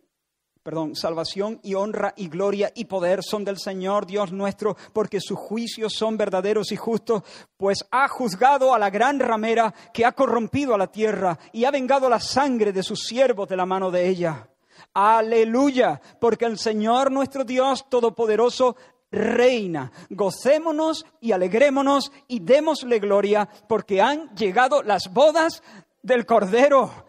perdón, 0.63 0.95
salvación 0.95 1.59
y 1.63 1.73
honra 1.73 2.13
y 2.15 2.29
gloria 2.29 2.71
y 2.75 2.85
poder 2.85 3.23
son 3.23 3.43
del 3.43 3.57
Señor 3.57 4.05
Dios 4.05 4.31
nuestro, 4.31 4.77
porque 4.93 5.19
sus 5.19 5.37
juicios 5.37 5.93
son 5.93 6.17
verdaderos 6.17 6.71
y 6.71 6.75
justos, 6.75 7.23
pues 7.57 7.85
ha 7.89 8.07
juzgado 8.07 8.73
a 8.73 8.79
la 8.79 8.89
gran 8.89 9.19
ramera 9.19 9.73
que 9.93 10.05
ha 10.05 10.11
corrompido 10.11 10.75
a 10.75 10.77
la 10.77 10.91
tierra 10.91 11.37
y 11.51 11.65
ha 11.65 11.71
vengado 11.71 12.09
la 12.09 12.19
sangre 12.19 12.71
de 12.71 12.83
sus 12.83 13.03
siervos 13.05 13.49
de 13.49 13.57
la 13.57 13.65
mano 13.65 13.89
de 13.89 14.07
ella. 14.07 14.50
Aleluya, 14.93 16.01
porque 16.19 16.45
el 16.45 16.57
Señor 16.57 17.11
nuestro 17.11 17.43
Dios 17.43 17.89
Todopoderoso 17.89 18.75
reina. 19.11 19.91
Gocémonos 20.09 21.05
y 21.19 21.31
alegrémonos 21.31 22.11
y 22.27 22.39
démosle 22.39 22.99
gloria, 22.99 23.47
porque 23.67 24.01
han 24.01 24.33
llegado 24.35 24.83
las 24.83 25.11
bodas 25.13 25.61
del 26.01 26.25
Cordero 26.25 27.05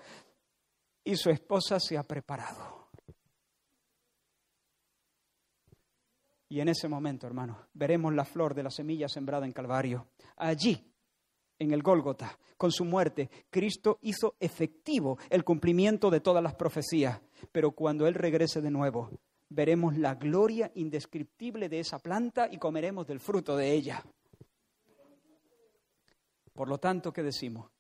y 1.04 1.16
su 1.16 1.30
esposa 1.30 1.80
se 1.80 1.96
ha 1.96 2.02
preparado. 2.02 2.90
Y 6.48 6.60
en 6.60 6.68
ese 6.68 6.86
momento, 6.86 7.26
hermano, 7.26 7.68
veremos 7.72 8.12
la 8.12 8.26
flor 8.26 8.54
de 8.54 8.62
la 8.62 8.70
semilla 8.70 9.08
sembrada 9.08 9.46
en 9.46 9.52
Calvario. 9.52 10.08
Allí, 10.36 10.91
en 11.58 11.72
el 11.72 11.82
Gólgota, 11.82 12.38
con 12.56 12.72
su 12.72 12.84
muerte, 12.84 13.30
Cristo 13.50 13.98
hizo 14.02 14.36
efectivo 14.40 15.18
el 15.30 15.44
cumplimiento 15.44 16.10
de 16.10 16.20
todas 16.20 16.42
las 16.42 16.54
profecías. 16.54 17.20
Pero 17.50 17.72
cuando 17.72 18.06
Él 18.06 18.14
regrese 18.14 18.60
de 18.60 18.70
nuevo, 18.70 19.10
veremos 19.48 19.96
la 19.96 20.14
gloria 20.14 20.70
indescriptible 20.74 21.68
de 21.68 21.80
esa 21.80 21.98
planta 21.98 22.48
y 22.50 22.58
comeremos 22.58 23.06
del 23.06 23.20
fruto 23.20 23.56
de 23.56 23.72
ella. 23.72 24.02
Por 26.52 26.68
lo 26.68 26.78
tanto, 26.78 27.12
¿qué 27.12 27.22
decimos? 27.22 27.70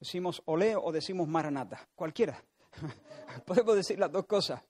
¿Decimos 0.00 0.42
olé 0.46 0.76
o 0.76 0.92
decimos 0.92 1.28
maranata? 1.28 1.88
Cualquiera. 1.94 2.42
Podemos 3.46 3.76
decir 3.76 3.98
las 3.98 4.12
dos 4.12 4.26
cosas. 4.26 4.62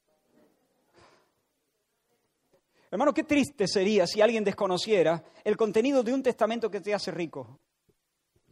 Hermano, 2.90 3.12
qué 3.12 3.24
triste 3.24 3.68
sería 3.68 4.06
si 4.06 4.20
alguien 4.20 4.44
desconociera 4.44 5.22
el 5.44 5.56
contenido 5.56 6.02
de 6.02 6.14
un 6.14 6.22
testamento 6.22 6.70
que 6.70 6.80
te 6.80 6.94
hace 6.94 7.10
rico. 7.10 7.58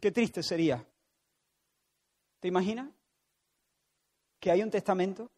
Qué 0.00 0.12
triste 0.12 0.42
sería. 0.42 0.86
¿Te 2.40 2.48
imaginas? 2.48 2.90
Que 4.38 4.50
hay 4.50 4.62
un 4.62 4.70
testamento 4.70 5.30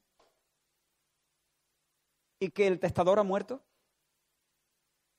y 2.41 2.51
que 2.51 2.67
el 2.67 2.79
testador 2.81 3.19
ha 3.19 3.25
muerto, 3.25 3.63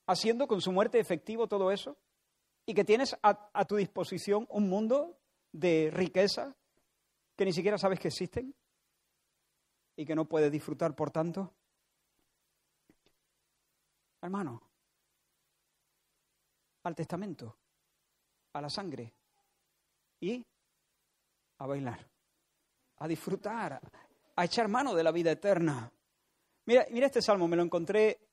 haciendo 0.06 0.46
con 0.46 0.60
su 0.60 0.72
muerte 0.72 0.98
efectivo 0.98 1.48
todo 1.48 1.70
eso, 1.70 1.96
y 2.66 2.74
que 2.74 2.84
tienes 2.84 3.16
a, 3.22 3.50
a 3.52 3.64
tu 3.64 3.76
disposición 3.76 4.46
un 4.50 4.68
mundo 4.68 5.18
de 5.52 5.90
riqueza 5.92 6.56
que 7.36 7.44
ni 7.44 7.52
siquiera 7.52 7.78
sabes 7.78 7.98
que 7.98 8.08
existen 8.08 8.54
y 9.96 10.04
que 10.04 10.14
no 10.14 10.26
puedes 10.26 10.52
disfrutar, 10.52 10.94
por 10.94 11.10
tanto. 11.10 11.52
Hermano, 14.22 14.60
al 16.82 16.94
testamento, 16.94 17.56
a 18.52 18.60
la 18.60 18.68
sangre 18.68 19.12
y 20.20 20.44
a 21.58 21.66
bailar, 21.66 22.06
a 22.98 23.08
disfrutar, 23.08 23.80
a 24.36 24.44
echar 24.44 24.68
mano 24.68 24.94
de 24.94 25.02
la 25.02 25.12
vida 25.12 25.30
eterna. 25.30 25.90
Mira, 26.66 26.86
mira 26.90 27.06
este 27.06 27.22
salmo, 27.22 27.48
me 27.48 27.56
lo 27.56 27.62
encontré, 27.62 28.28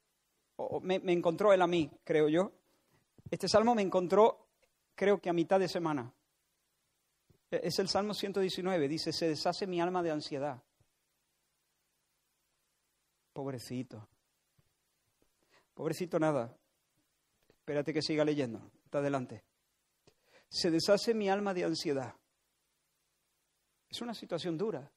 o 0.58 0.80
me, 0.82 1.00
me 1.00 1.14
encontró 1.14 1.54
él 1.54 1.62
a 1.62 1.68
mí, 1.68 1.90
creo 2.04 2.28
yo. 2.28 2.52
Este 3.30 3.48
salmo 3.48 3.76
me 3.76 3.82
encontró, 3.82 4.48
creo 4.96 5.20
que 5.20 5.30
a 5.30 5.34
mitad 5.34 5.60
de 5.60 5.68
semana. 5.68 6.14
E, 7.52 7.62
es 7.64 7.80
el 7.80 7.88
Salmo 7.88 8.14
119, 8.14 8.88
dice, 8.88 9.12
se 9.12 9.30
deshace 9.30 9.68
mi 9.68 9.82
alma 9.82 10.04
de 10.04 10.12
ansiedad. 10.12 10.62
Pobrecito. 13.34 14.08
Pobrecito 15.78 16.18
nada. 16.18 16.58
Espérate 17.48 17.94
que 17.94 18.02
siga 18.02 18.26
leyendo. 18.26 18.72
Está 18.84 18.98
adelante. 18.98 19.44
Se 20.50 20.72
deshace 20.72 21.14
mi 21.14 21.30
alma 21.30 21.54
de 21.54 21.66
ansiedad. 21.66 22.16
Es 23.88 24.02
una 24.02 24.16
situación 24.16 24.58
dura. 24.58 24.92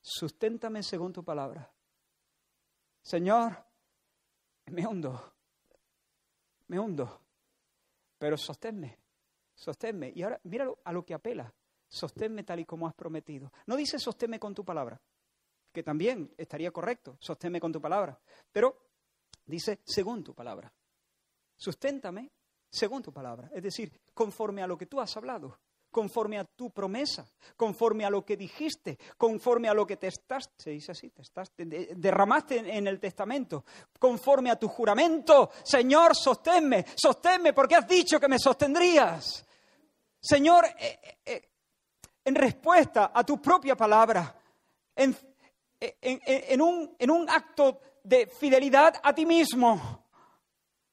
Susténtame 0.00 0.82
según 0.82 1.12
tu 1.12 1.22
palabra. 1.22 1.70
Señor, 3.02 3.66
me 4.64 4.86
hundo. 4.86 5.34
Me 6.68 6.78
hundo. 6.78 7.20
Pero 8.16 8.38
sosténme. 8.38 8.98
Sosténme. 9.54 10.10
Y 10.14 10.22
ahora 10.22 10.40
mira 10.44 10.72
a 10.84 10.92
lo 10.94 11.04
que 11.04 11.12
apela. 11.12 11.52
Sosténme 11.86 12.44
tal 12.44 12.60
y 12.60 12.64
como 12.64 12.88
has 12.88 12.94
prometido. 12.94 13.52
No 13.66 13.76
dice 13.76 13.98
sosténme 13.98 14.40
con 14.40 14.54
tu 14.54 14.64
palabra 14.64 14.98
que 15.72 15.82
también 15.82 16.32
estaría 16.36 16.70
correcto, 16.70 17.16
sosténme 17.20 17.60
con 17.60 17.72
tu 17.72 17.80
palabra, 17.80 18.18
pero 18.50 18.76
dice 19.46 19.80
según 19.84 20.22
tu 20.22 20.34
palabra. 20.34 20.72
Susténtame 21.56 22.30
según 22.68 23.02
tu 23.02 23.12
palabra, 23.12 23.50
es 23.54 23.62
decir, 23.62 24.00
conforme 24.14 24.62
a 24.62 24.66
lo 24.66 24.76
que 24.76 24.86
tú 24.86 25.00
has 25.00 25.16
hablado, 25.16 25.58
conforme 25.92 26.38
a 26.38 26.44
tu 26.44 26.70
promesa, 26.70 27.30
conforme 27.56 28.04
a 28.04 28.10
lo 28.10 28.24
que 28.24 28.36
dijiste, 28.36 28.98
conforme 29.16 29.68
a 29.68 29.74
lo 29.74 29.86
que 29.86 29.98
te 29.98 30.08
estás, 30.08 30.50
se 30.56 30.70
dice 30.70 30.92
así, 30.92 31.10
te 31.10 31.22
estás, 31.22 31.52
derramaste 31.56 32.56
en 32.76 32.86
el 32.86 32.98
testamento, 32.98 33.64
conforme 33.98 34.50
a 34.50 34.58
tu 34.58 34.68
juramento, 34.68 35.50
Señor, 35.62 36.16
sosténme, 36.16 36.86
sosténme 36.96 37.52
porque 37.52 37.76
has 37.76 37.86
dicho 37.86 38.18
que 38.18 38.28
me 38.28 38.38
sostendrías. 38.38 39.46
Señor, 40.18 40.64
eh, 40.64 40.98
eh, 41.02 41.18
eh, 41.26 41.48
en 42.24 42.34
respuesta 42.34 43.12
a 43.14 43.22
tu 43.24 43.40
propia 43.40 43.76
palabra, 43.76 44.34
en, 44.96 45.14
en, 46.00 46.60
un, 46.60 46.94
en 46.98 47.10
un 47.10 47.28
acto 47.28 47.80
de 48.04 48.26
fidelidad 48.26 48.94
a 49.02 49.14
ti 49.14 49.26
mismo. 49.26 50.06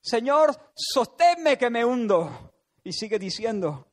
Señor, 0.01 0.55
sosténme 0.73 1.57
que 1.57 1.69
me 1.69 1.85
hundo. 1.85 2.53
Y 2.83 2.93
sigue 2.93 3.19
diciendo, 3.19 3.87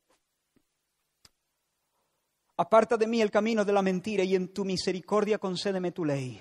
aparta 2.56 2.96
de 2.96 3.06
mí 3.06 3.20
el 3.20 3.30
camino 3.30 3.64
de 3.64 3.72
la 3.72 3.82
mentira 3.82 4.24
y 4.24 4.34
en 4.34 4.52
tu 4.54 4.64
misericordia 4.64 5.38
concédeme 5.38 5.92
tu 5.92 6.04
ley. 6.04 6.40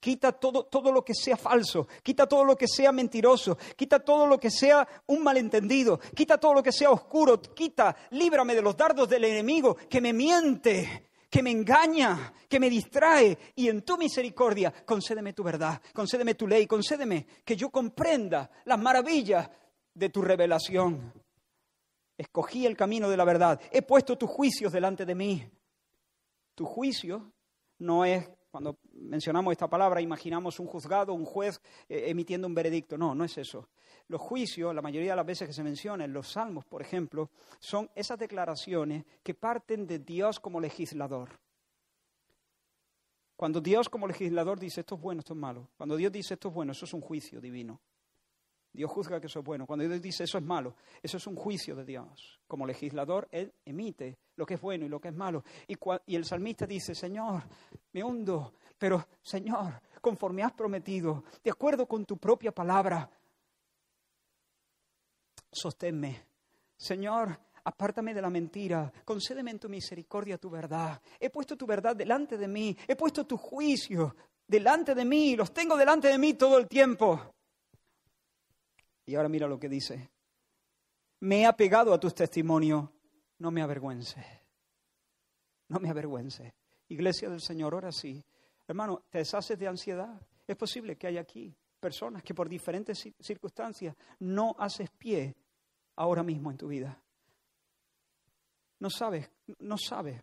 Quita 0.00 0.32
todo, 0.32 0.64
todo 0.64 0.90
lo 0.90 1.04
que 1.04 1.14
sea 1.14 1.36
falso, 1.36 1.86
quita 2.02 2.26
todo 2.26 2.44
lo 2.44 2.56
que 2.56 2.66
sea 2.66 2.90
mentiroso, 2.90 3.56
quita 3.76 4.00
todo 4.00 4.26
lo 4.26 4.40
que 4.40 4.50
sea 4.50 4.88
un 5.06 5.22
malentendido, 5.22 6.00
quita 6.16 6.38
todo 6.38 6.54
lo 6.54 6.62
que 6.62 6.72
sea 6.72 6.90
oscuro, 6.90 7.40
quita, 7.40 7.94
líbrame 8.10 8.56
de 8.56 8.62
los 8.62 8.76
dardos 8.76 9.08
del 9.08 9.24
enemigo 9.24 9.76
que 9.76 10.00
me 10.00 10.12
miente 10.12 11.11
que 11.32 11.42
me 11.42 11.50
engaña, 11.50 12.30
que 12.46 12.60
me 12.60 12.68
distrae, 12.68 13.38
y 13.56 13.70
en 13.70 13.80
tu 13.80 13.96
misericordia 13.96 14.70
concédeme 14.84 15.32
tu 15.32 15.42
verdad, 15.42 15.80
concédeme 15.94 16.34
tu 16.34 16.46
ley, 16.46 16.66
concédeme 16.66 17.26
que 17.42 17.56
yo 17.56 17.70
comprenda 17.70 18.50
las 18.66 18.78
maravillas 18.78 19.48
de 19.94 20.10
tu 20.10 20.20
revelación. 20.20 21.10
Escogí 22.18 22.66
el 22.66 22.76
camino 22.76 23.08
de 23.08 23.16
la 23.16 23.24
verdad, 23.24 23.58
he 23.70 23.80
puesto 23.80 24.18
tus 24.18 24.28
juicios 24.28 24.74
delante 24.74 25.06
de 25.06 25.14
mí. 25.14 25.50
Tu 26.54 26.66
juicio 26.66 27.32
no 27.78 28.04
es, 28.04 28.28
cuando 28.52 28.80
mencionamos 28.92 29.52
esta 29.52 29.66
palabra, 29.66 30.02
imaginamos 30.02 30.60
un 30.60 30.66
juzgado, 30.66 31.14
un 31.14 31.24
juez 31.24 31.58
eh, 31.88 32.04
emitiendo 32.08 32.46
un 32.46 32.54
veredicto. 32.54 32.98
No, 32.98 33.14
no 33.14 33.24
es 33.24 33.38
eso. 33.38 33.70
Los 34.08 34.20
juicios, 34.20 34.74
la 34.74 34.82
mayoría 34.82 35.12
de 35.12 35.16
las 35.16 35.24
veces 35.24 35.48
que 35.48 35.54
se 35.54 35.64
mencionan, 35.64 36.12
los 36.12 36.32
salmos, 36.32 36.66
por 36.66 36.82
ejemplo, 36.82 37.30
son 37.58 37.90
esas 37.94 38.18
declaraciones 38.18 39.06
que 39.22 39.32
parten 39.32 39.86
de 39.86 40.00
Dios 40.00 40.38
como 40.38 40.60
legislador. 40.60 41.30
Cuando 43.36 43.62
Dios 43.62 43.88
como 43.88 44.06
legislador 44.06 44.60
dice 44.60 44.80
esto 44.80 44.96
es 44.96 45.00
bueno, 45.00 45.20
esto 45.20 45.32
es 45.32 45.40
malo. 45.40 45.70
Cuando 45.78 45.96
Dios 45.96 46.12
dice 46.12 46.34
esto 46.34 46.48
es 46.48 46.54
bueno, 46.54 46.72
eso 46.72 46.84
es 46.84 46.92
un 46.92 47.00
juicio 47.00 47.40
divino. 47.40 47.80
Dios 48.72 48.90
juzga 48.90 49.20
que 49.20 49.26
eso 49.26 49.40
es 49.40 49.44
bueno. 49.44 49.66
Cuando 49.66 49.86
Dios 49.86 50.00
dice 50.00 50.24
eso 50.24 50.38
es 50.38 50.44
malo, 50.44 50.74
eso 51.02 51.18
es 51.18 51.26
un 51.26 51.36
juicio 51.36 51.76
de 51.76 51.84
Dios. 51.84 52.40
Como 52.46 52.66
legislador, 52.66 53.28
Él 53.30 53.52
emite 53.64 54.18
lo 54.36 54.46
que 54.46 54.54
es 54.54 54.60
bueno 54.60 54.86
y 54.86 54.88
lo 54.88 55.00
que 55.00 55.08
es 55.08 55.14
malo. 55.14 55.44
Y, 55.66 55.76
el 56.16 56.24
salmista 56.24 56.66
dice, 56.66 56.94
Señor, 56.94 57.42
me 57.92 58.02
hundo, 58.02 58.54
pero 58.78 59.06
Señor, 59.22 59.80
conforme 60.00 60.42
has 60.42 60.52
prometido, 60.52 61.24
de 61.44 61.50
acuerdo 61.50 61.86
con 61.86 62.06
tu 62.06 62.16
propia 62.16 62.52
palabra, 62.52 63.10
sosténme. 65.50 66.24
Señor, 66.76 67.38
apártame 67.64 68.14
de 68.14 68.22
la 68.22 68.30
mentira, 68.30 68.90
concédeme 69.04 69.50
en 69.50 69.58
tu 69.58 69.68
misericordia 69.68 70.38
tu 70.38 70.48
verdad. 70.48 71.00
He 71.20 71.28
puesto 71.28 71.56
tu 71.56 71.66
verdad 71.66 71.94
delante 71.94 72.38
de 72.38 72.48
mí, 72.48 72.76
he 72.88 72.96
puesto 72.96 73.26
tu 73.26 73.36
juicio 73.36 74.16
delante 74.46 74.94
de 74.94 75.04
mí, 75.04 75.36
los 75.36 75.52
tengo 75.52 75.76
delante 75.76 76.08
de 76.08 76.18
mí 76.18 76.34
todo 76.34 76.58
el 76.58 76.66
tiempo. 76.66 77.34
Y 79.06 79.14
ahora 79.14 79.28
mira 79.28 79.48
lo 79.48 79.58
que 79.58 79.68
dice. 79.68 80.10
Me 81.20 81.42
he 81.42 81.46
apegado 81.46 81.92
a 81.92 82.00
tus 82.00 82.14
testimonios, 82.14 82.88
no 83.38 83.50
me 83.50 83.62
avergüences. 83.62 84.24
No 85.68 85.80
me 85.80 85.90
avergüences. 85.90 86.52
Iglesia 86.88 87.28
del 87.28 87.40
Señor, 87.40 87.74
ahora 87.74 87.92
sí. 87.92 88.24
Hermano, 88.66 89.04
¿te 89.08 89.18
deshaces 89.18 89.58
de 89.58 89.66
ansiedad? 89.66 90.20
Es 90.46 90.56
posible 90.56 90.96
que 90.96 91.06
haya 91.06 91.20
aquí 91.20 91.54
personas 91.80 92.22
que 92.22 92.34
por 92.34 92.48
diferentes 92.48 93.02
circunstancias 93.18 93.96
no 94.20 94.54
haces 94.58 94.90
pie 94.90 95.34
ahora 95.96 96.22
mismo 96.22 96.50
en 96.50 96.56
tu 96.56 96.68
vida. 96.68 97.02
No 98.78 98.90
sabes, 98.90 99.30
no 99.58 99.76
sabes. 99.78 100.22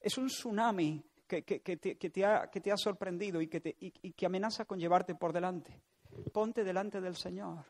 Es 0.00 0.16
un 0.18 0.26
tsunami 0.26 1.04
que, 1.26 1.42
te, 1.42 2.24
ha, 2.24 2.76
sorprendido 2.76 3.40
y 3.40 3.48
que 3.48 4.26
amenaza 4.26 4.64
con 4.64 4.78
llevarte 4.78 5.14
por 5.14 5.32
delante. 5.32 5.80
Ponte 6.32 6.64
delante 6.64 7.00
del 7.00 7.16
Señor. 7.16 7.64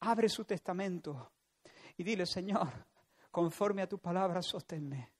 Abre 0.00 0.28
su 0.28 0.44
testamento 0.44 1.32
y 1.96 2.02
dile, 2.02 2.26
Señor, 2.26 2.68
conforme 3.30 3.82
a 3.82 3.88
tu 3.88 3.98
palabra, 3.98 4.42
sosténme. 4.42 5.12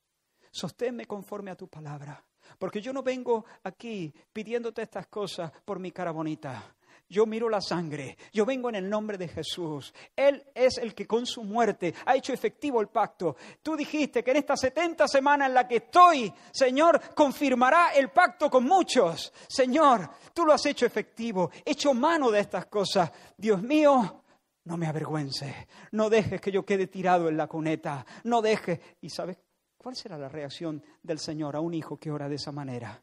Sosténme 0.50 1.06
conforme 1.06 1.50
a 1.50 1.56
tu 1.56 1.68
palabra. 1.68 2.24
Porque 2.58 2.80
yo 2.80 2.92
no 2.92 3.02
vengo 3.02 3.44
aquí 3.62 4.12
pidiéndote 4.32 4.82
estas 4.82 5.06
cosas 5.06 5.52
por 5.64 5.78
mi 5.78 5.92
cara 5.92 6.10
bonita. 6.10 6.74
Yo 7.08 7.26
miro 7.26 7.48
la 7.48 7.60
sangre, 7.60 8.16
yo 8.32 8.46
vengo 8.46 8.68
en 8.68 8.76
el 8.76 8.88
nombre 8.88 9.18
de 9.18 9.26
Jesús. 9.26 9.92
Él 10.14 10.44
es 10.54 10.78
el 10.78 10.94
que 10.94 11.08
con 11.08 11.26
su 11.26 11.42
muerte 11.42 11.92
ha 12.06 12.14
hecho 12.14 12.32
efectivo 12.32 12.80
el 12.80 12.86
pacto. 12.86 13.36
Tú 13.62 13.76
dijiste 13.76 14.22
que 14.22 14.30
en 14.30 14.36
esta 14.36 14.56
70 14.56 15.08
semanas 15.08 15.48
en 15.48 15.54
la 15.54 15.66
que 15.66 15.76
estoy, 15.76 16.32
Señor, 16.52 17.00
confirmará 17.14 17.88
el 17.94 18.10
pacto 18.10 18.48
con 18.48 18.64
muchos. 18.64 19.32
Señor, 19.48 20.08
tú 20.32 20.44
lo 20.44 20.52
has 20.52 20.64
hecho 20.66 20.86
efectivo, 20.86 21.50
hecho 21.64 21.92
mano 21.94 22.30
de 22.30 22.40
estas 22.40 22.66
cosas. 22.66 23.10
Dios 23.36 23.60
mío, 23.60 24.22
no 24.64 24.76
me 24.76 24.86
avergüences, 24.86 25.54
no 25.90 26.10
dejes 26.10 26.40
que 26.40 26.52
yo 26.52 26.64
quede 26.64 26.86
tirado 26.86 27.28
en 27.28 27.36
la 27.36 27.48
cuneta, 27.48 28.06
no 28.22 28.40
dejes. 28.40 28.78
¿Y 29.00 29.10
sabes 29.10 29.38
cuál 29.76 29.96
será 29.96 30.16
la 30.16 30.28
reacción 30.28 30.80
del 31.02 31.18
Señor 31.18 31.56
a 31.56 31.60
un 31.60 31.74
hijo 31.74 31.98
que 31.98 32.12
ora 32.12 32.28
de 32.28 32.36
esa 32.36 32.52
manera? 32.52 33.02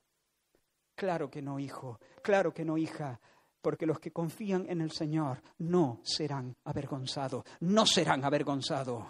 Claro 0.96 1.30
que 1.30 1.42
no, 1.42 1.60
hijo, 1.60 2.00
claro 2.24 2.54
que 2.54 2.66
no, 2.66 2.78
hija 2.78 3.20
porque 3.62 3.86
los 3.86 4.00
que 4.00 4.12
confían 4.12 4.66
en 4.70 4.82
el 4.82 4.92
Señor 4.92 5.42
no 5.60 6.00
serán 6.04 6.56
avergonzados, 6.64 7.44
no 7.62 7.86
serán 7.86 8.24
avergonzados. 8.24 9.06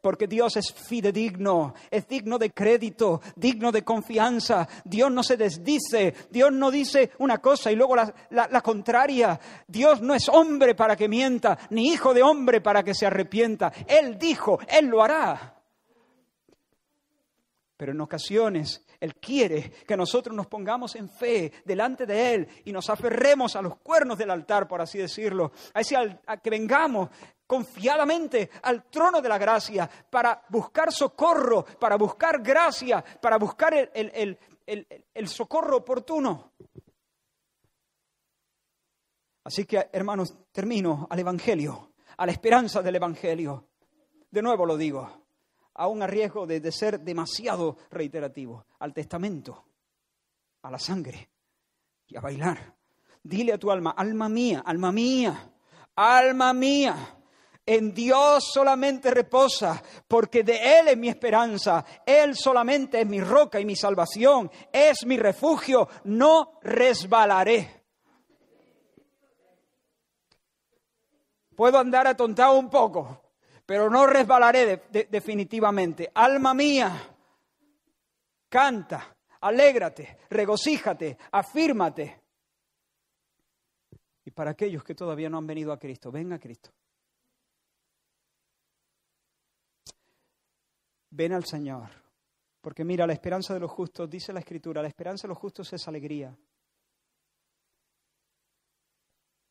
Porque 0.00 0.26
Dios 0.26 0.58
es 0.58 0.70
fidedigno, 0.70 1.72
es 1.90 2.06
digno 2.06 2.38
de 2.38 2.50
crédito, 2.50 3.22
digno 3.36 3.72
de 3.72 3.82
confianza. 3.82 4.68
Dios 4.84 5.10
no 5.10 5.22
se 5.22 5.38
desdice, 5.38 6.14
Dios 6.30 6.52
no 6.52 6.70
dice 6.70 7.12
una 7.20 7.38
cosa 7.38 7.72
y 7.72 7.76
luego 7.76 7.96
la, 7.96 8.12
la 8.30 8.60
contraria. 8.60 9.40
Dios 9.66 10.02
no 10.02 10.14
es 10.14 10.28
hombre 10.28 10.74
para 10.74 10.94
que 10.94 11.08
mienta, 11.08 11.58
ni 11.70 11.88
hijo 11.88 12.12
de 12.12 12.22
hombre 12.22 12.60
para 12.60 12.82
que 12.82 12.92
se 12.92 13.06
arrepienta. 13.06 13.72
Él 13.86 14.18
dijo, 14.18 14.58
Él 14.68 14.88
lo 14.88 15.02
hará. 15.02 15.53
Pero 17.76 17.92
en 17.92 18.00
ocasiones 18.00 18.84
él 19.00 19.16
quiere 19.16 19.70
que 19.86 19.96
nosotros 19.96 20.34
nos 20.34 20.46
pongamos 20.46 20.94
en 20.94 21.08
fe 21.08 21.52
delante 21.64 22.06
de 22.06 22.34
Él 22.34 22.48
y 22.64 22.72
nos 22.72 22.88
aferremos 22.88 23.56
a 23.56 23.62
los 23.62 23.76
cuernos 23.78 24.16
del 24.16 24.30
altar, 24.30 24.68
por 24.68 24.80
así 24.80 24.98
decirlo. 24.98 25.52
A, 25.74 26.36
que 26.38 26.50
vengamos 26.50 27.10
confiadamente 27.46 28.48
al 28.62 28.84
trono 28.84 29.20
de 29.20 29.28
la 29.28 29.38
gracia 29.38 29.90
para 30.08 30.42
buscar 30.48 30.92
socorro, 30.92 31.64
para 31.64 31.96
buscar 31.96 32.40
gracia, 32.42 33.04
para 33.20 33.38
buscar 33.38 33.74
el, 33.74 34.38
el 34.66 35.28
socorro 35.28 35.78
oportuno. 35.78 36.52
Así 39.42 39.66
que, 39.66 39.90
hermanos, 39.92 40.34
termino 40.52 41.06
al 41.10 41.18
Evangelio, 41.18 41.90
a 42.16 42.24
la 42.24 42.32
esperanza 42.32 42.80
del 42.80 42.96
Evangelio. 42.96 43.68
De 44.30 44.40
nuevo 44.40 44.64
lo 44.64 44.76
digo 44.76 45.23
aún 45.74 46.02
a 46.02 46.06
riesgo 46.06 46.46
de, 46.46 46.60
de 46.60 46.72
ser 46.72 47.00
demasiado 47.00 47.76
reiterativo, 47.90 48.66
al 48.78 48.92
testamento, 48.92 49.64
a 50.62 50.70
la 50.70 50.78
sangre 50.78 51.30
y 52.06 52.16
a 52.16 52.20
bailar. 52.20 52.74
Dile 53.22 53.52
a 53.52 53.58
tu 53.58 53.70
alma, 53.70 53.90
alma 53.96 54.28
mía, 54.28 54.62
alma 54.64 54.92
mía, 54.92 55.52
alma 55.96 56.52
mía, 56.52 57.16
en 57.66 57.94
Dios 57.94 58.44
solamente 58.52 59.10
reposa, 59.10 59.82
porque 60.06 60.42
de 60.42 60.80
Él 60.80 60.88
es 60.88 60.96
mi 60.98 61.08
esperanza, 61.08 61.84
Él 62.04 62.36
solamente 62.36 63.00
es 63.00 63.06
mi 63.06 63.20
roca 63.20 63.58
y 63.58 63.64
mi 63.64 63.74
salvación, 63.74 64.50
es 64.70 65.06
mi 65.06 65.16
refugio, 65.16 65.88
no 66.04 66.58
resbalaré. 66.62 67.84
Puedo 71.56 71.78
andar 71.78 72.06
atontado 72.06 72.58
un 72.58 72.68
poco, 72.68 73.23
pero 73.66 73.88
no 73.88 74.06
resbalaré 74.06 74.84
definitivamente. 75.10 76.10
Alma 76.14 76.52
mía, 76.54 77.16
canta, 78.48 79.16
alégrate, 79.40 80.18
regocíjate, 80.30 81.16
afírmate. 81.32 82.22
Y 84.26 84.30
para 84.30 84.50
aquellos 84.52 84.84
que 84.84 84.94
todavía 84.94 85.28
no 85.28 85.38
han 85.38 85.46
venido 85.46 85.72
a 85.72 85.78
Cristo, 85.78 86.10
ven 86.10 86.32
a 86.32 86.38
Cristo. 86.38 86.70
Ven 91.10 91.32
al 91.32 91.44
Señor. 91.44 91.90
Porque 92.60 92.84
mira, 92.84 93.06
la 93.06 93.12
esperanza 93.12 93.52
de 93.54 93.60
los 93.60 93.70
justos, 93.70 94.08
dice 94.08 94.32
la 94.32 94.40
Escritura, 94.40 94.80
la 94.82 94.88
esperanza 94.88 95.26
de 95.26 95.28
los 95.28 95.38
justos 95.38 95.70
es 95.72 95.86
alegría. 95.86 96.36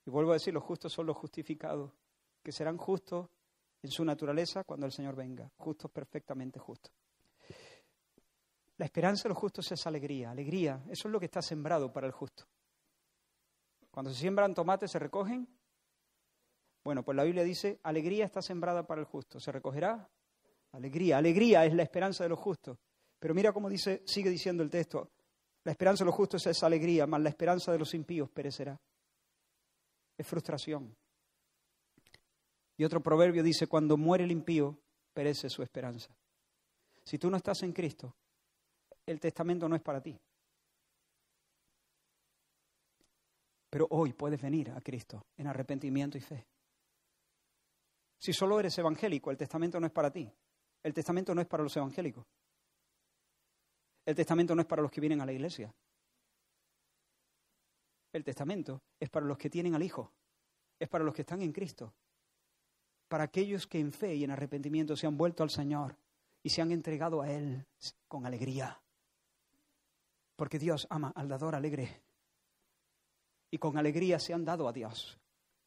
Y 0.05 0.09
vuelvo 0.09 0.31
a 0.31 0.33
decir, 0.33 0.53
los 0.53 0.63
justos 0.63 0.91
son 0.91 1.05
los 1.05 1.15
justificados, 1.15 1.91
que 2.43 2.51
serán 2.51 2.77
justos 2.77 3.29
en 3.83 3.91
su 3.91 4.03
naturaleza 4.03 4.63
cuando 4.63 4.85
el 4.85 4.91
Señor 4.91 5.15
venga, 5.15 5.51
justos, 5.57 5.91
perfectamente 5.91 6.59
justos. 6.59 6.91
La 8.77 8.85
esperanza 8.85 9.23
de 9.23 9.29
los 9.29 9.37
justos 9.37 9.71
es 9.71 9.85
alegría, 9.85 10.31
alegría, 10.31 10.83
eso 10.89 11.07
es 11.07 11.11
lo 11.11 11.19
que 11.19 11.25
está 11.25 11.41
sembrado 11.41 11.91
para 11.91 12.07
el 12.07 12.13
justo. 12.13 12.45
Cuando 13.91 14.11
se 14.11 14.19
siembran 14.19 14.55
tomates, 14.55 14.89
¿se 14.89 14.97
recogen? 14.97 15.47
Bueno, 16.83 17.03
pues 17.03 17.15
la 17.15 17.23
Biblia 17.23 17.43
dice, 17.43 17.79
alegría 17.83 18.25
está 18.25 18.41
sembrada 18.41 18.87
para 18.87 19.01
el 19.01 19.05
justo, 19.05 19.39
¿se 19.39 19.51
recogerá? 19.51 20.09
Alegría, 20.71 21.17
alegría 21.17 21.65
es 21.65 21.73
la 21.73 21.83
esperanza 21.83 22.23
de 22.23 22.29
los 22.29 22.39
justos. 22.39 22.79
Pero 23.19 23.33
mira 23.35 23.53
cómo 23.53 23.69
dice, 23.69 24.01
sigue 24.05 24.29
diciendo 24.29 24.63
el 24.63 24.69
texto, 24.69 25.11
la 25.63 25.71
esperanza 25.71 26.03
de 26.03 26.07
los 26.07 26.15
justos 26.15 26.45
es 26.47 26.63
alegría, 26.63 27.05
mas 27.05 27.21
la 27.21 27.29
esperanza 27.29 27.71
de 27.71 27.79
los 27.79 27.93
impíos 27.93 28.29
perecerá. 28.29 28.79
Es 30.17 30.27
frustración. 30.27 30.95
Y 32.77 32.83
otro 32.83 33.01
proverbio 33.01 33.43
dice, 33.43 33.67
cuando 33.67 33.97
muere 33.97 34.23
el 34.23 34.31
impío, 34.31 34.77
perece 35.13 35.49
su 35.49 35.61
esperanza. 35.61 36.15
Si 37.03 37.19
tú 37.19 37.29
no 37.29 37.37
estás 37.37 37.61
en 37.63 37.73
Cristo, 37.73 38.15
el 39.05 39.19
testamento 39.19 39.69
no 39.69 39.75
es 39.75 39.81
para 39.81 40.01
ti. 40.01 40.19
Pero 43.69 43.87
hoy 43.89 44.13
puedes 44.13 44.41
venir 44.41 44.71
a 44.71 44.81
Cristo 44.81 45.25
en 45.37 45.47
arrepentimiento 45.47 46.17
y 46.17 46.21
fe. 46.21 46.45
Si 48.17 48.31
solo 48.31 48.59
eres 48.59 48.77
evangélico, 48.77 49.31
el 49.31 49.37
testamento 49.37 49.79
no 49.79 49.87
es 49.87 49.91
para 49.91 50.11
ti. 50.11 50.31
El 50.81 50.93
testamento 50.93 51.35
no 51.35 51.41
es 51.41 51.47
para 51.47 51.63
los 51.63 51.75
evangélicos. 51.75 52.25
El 54.05 54.15
testamento 54.15 54.55
no 54.55 54.61
es 54.61 54.67
para 54.67 54.81
los 54.81 54.91
que 54.91 55.01
vienen 55.01 55.21
a 55.21 55.25
la 55.25 55.33
iglesia. 55.33 55.73
El 58.11 58.23
testamento 58.23 58.81
es 58.99 59.09
para 59.09 59.25
los 59.25 59.37
que 59.37 59.49
tienen 59.49 59.75
al 59.75 59.83
Hijo. 59.83 60.11
Es 60.79 60.87
para 60.87 61.03
los 61.03 61.13
que 61.13 61.21
están 61.21 61.41
en 61.41 61.51
Cristo 61.51 61.93
para 63.13 63.25
aquellos 63.25 63.67
que 63.67 63.77
en 63.77 63.91
fe 63.91 64.15
y 64.15 64.23
en 64.23 64.31
arrepentimiento 64.31 64.95
se 64.95 65.05
han 65.05 65.15
vuelto 65.15 65.43
al 65.43 65.51
Señor 65.51 65.95
y 66.41 66.49
se 66.49 66.63
han 66.63 66.71
entregado 66.71 67.21
a 67.21 67.29
Él 67.29 67.63
con 68.07 68.25
alegría. 68.25 68.81
Porque 70.35 70.57
Dios 70.57 70.87
ama 70.89 71.13
al 71.15 71.29
dador 71.29 71.53
alegre. 71.53 72.01
Y 73.51 73.59
con 73.59 73.77
alegría 73.77 74.17
se 74.17 74.33
han 74.33 74.43
dado 74.43 74.67
a 74.67 74.73
Dios, 74.73 75.19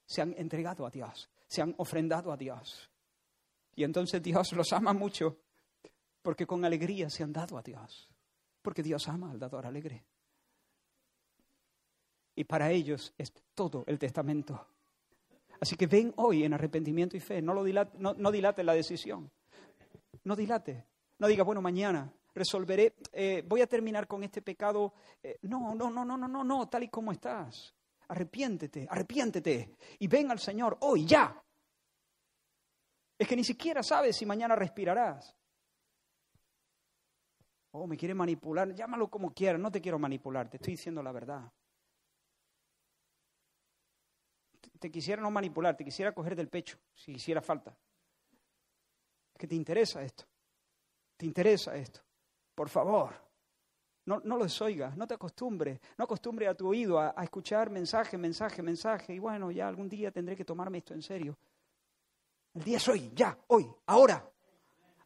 se 0.06 0.22
han 0.22 0.34
entregado 0.36 0.84
a 0.84 0.90
Dios, 0.90 1.30
se 1.46 1.62
han 1.62 1.72
ofrendado 1.78 2.32
a 2.32 2.36
Dios. 2.36 2.90
Y 3.76 3.84
entonces 3.84 4.20
Dios 4.20 4.52
los 4.54 4.72
ama 4.72 4.92
mucho 4.92 5.38
porque 6.22 6.48
con 6.48 6.64
alegría 6.64 7.08
se 7.10 7.22
han 7.22 7.32
dado 7.32 7.58
a 7.58 7.62
Dios. 7.62 8.08
Porque 8.60 8.82
Dios 8.82 9.06
ama 9.06 9.30
al 9.30 9.38
dador 9.38 9.66
alegre. 9.66 10.04
Y 12.34 12.42
para 12.42 12.72
ellos 12.72 13.14
es 13.16 13.32
todo 13.54 13.84
el 13.86 14.00
testamento 14.00 14.66
Así 15.60 15.76
que 15.76 15.86
ven 15.86 16.12
hoy 16.16 16.44
en 16.44 16.54
arrepentimiento 16.54 17.16
y 17.16 17.20
fe. 17.20 17.40
No, 17.42 17.54
lo 17.54 17.64
dilate, 17.64 17.96
no, 17.98 18.30
dilate 18.30 18.62
la 18.62 18.74
decisión. 18.74 19.30
No 20.24 20.36
dilate. 20.36 20.86
No 21.18 21.26
diga, 21.26 21.44
bueno, 21.44 21.62
mañana 21.62 22.12
resolveré, 22.34 22.94
eh, 23.12 23.42
voy 23.46 23.62
a 23.62 23.66
terminar 23.66 24.06
con 24.06 24.22
este 24.22 24.42
pecado. 24.42 24.92
Eh, 25.22 25.38
no, 25.42 25.74
no, 25.74 25.90
no, 25.90 26.04
no, 26.04 26.16
no, 26.16 26.28
no, 26.28 26.44
no, 26.44 26.68
tal 26.68 26.82
y 26.82 26.88
como 26.88 27.12
estás. 27.12 27.74
Arrepiéntete, 28.08 28.86
arrepiéntete. 28.88 29.76
Y 29.98 30.06
ven 30.06 30.30
al 30.30 30.38
Señor 30.38 30.76
hoy, 30.80 31.06
ya. 31.06 31.42
Es 33.18 33.26
que 33.26 33.36
ni 33.36 33.44
siquiera 33.44 33.82
sabes 33.82 34.16
si 34.16 34.26
mañana 34.26 34.54
respirarás. 34.54 35.34
Oh, 37.72 37.86
me 37.86 37.96
quiere 37.96 38.14
manipular. 38.14 38.74
Llámalo 38.74 39.08
como 39.08 39.32
quieras. 39.32 39.60
No 39.60 39.70
te 39.70 39.80
quiero 39.80 39.98
manipular, 39.98 40.48
te 40.48 40.56
estoy 40.56 40.74
diciendo 40.74 41.02
la 41.02 41.12
verdad. 41.12 41.50
Te 44.86 44.92
quisiera 44.92 45.20
no 45.20 45.32
manipular, 45.32 45.76
te 45.76 45.84
quisiera 45.84 46.12
coger 46.12 46.36
del 46.36 46.46
pecho, 46.46 46.78
si 46.94 47.10
hiciera 47.10 47.42
falta. 47.42 47.76
Es 49.32 49.36
que 49.36 49.48
te 49.48 49.56
interesa 49.56 50.00
esto. 50.00 50.22
Te 51.16 51.26
interesa 51.26 51.74
esto. 51.74 51.98
Por 52.54 52.68
favor. 52.68 53.12
No, 54.04 54.20
no 54.22 54.36
lo 54.36 54.44
desoigas, 54.44 54.96
no 54.96 55.04
te 55.04 55.14
acostumbres, 55.14 55.80
no 55.98 56.04
acostumbre 56.04 56.46
a 56.46 56.54
tu 56.54 56.68
oído 56.68 57.00
a, 57.00 57.12
escuchar 57.20 57.68
mensaje, 57.68 58.16
mensaje, 58.16 58.62
mensaje, 58.62 59.12
y 59.12 59.18
bueno, 59.18 59.50
ya 59.50 59.66
algún 59.66 59.88
día 59.88 60.12
tendré 60.12 60.36
que 60.36 60.44
tomarme 60.44 60.78
esto 60.78 60.94
en 60.94 61.02
serio. 61.02 61.36
El 62.54 62.62
día 62.62 62.76
es 62.76 62.86
hoy, 62.86 63.10
ya, 63.12 63.36
hoy, 63.48 63.68
ahora, 63.86 64.24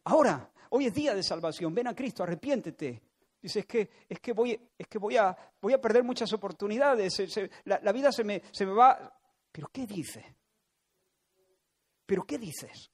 ahora. 0.04 0.52
Hoy 0.68 0.84
es 0.84 0.94
día 0.94 1.14
de 1.14 1.22
salvación. 1.22 1.74
Ven 1.74 1.86
a 1.86 1.94
Cristo, 1.94 2.22
arrepiéntete. 2.22 3.02
Dice, 3.40 3.60
es 3.60 3.66
que, 3.66 3.90
es 4.06 4.20
que, 4.20 4.34
voy, 4.34 4.60
es 4.76 4.86
que 4.86 4.98
voy, 4.98 5.16
a, 5.16 5.34
voy 5.58 5.72
a 5.72 5.80
perder 5.80 6.04
muchas 6.04 6.30
oportunidades, 6.34 7.18
la, 7.64 7.80
la 7.82 7.92
vida 7.92 8.12
se 8.12 8.24
me, 8.24 8.42
se 8.50 8.66
me 8.66 8.74
va. 8.74 9.16
¿Pero 9.52 9.68
qué 9.72 9.86
dices? 9.86 10.24
¿Pero 12.06 12.24
qué 12.24 12.38
dices? 12.38 12.90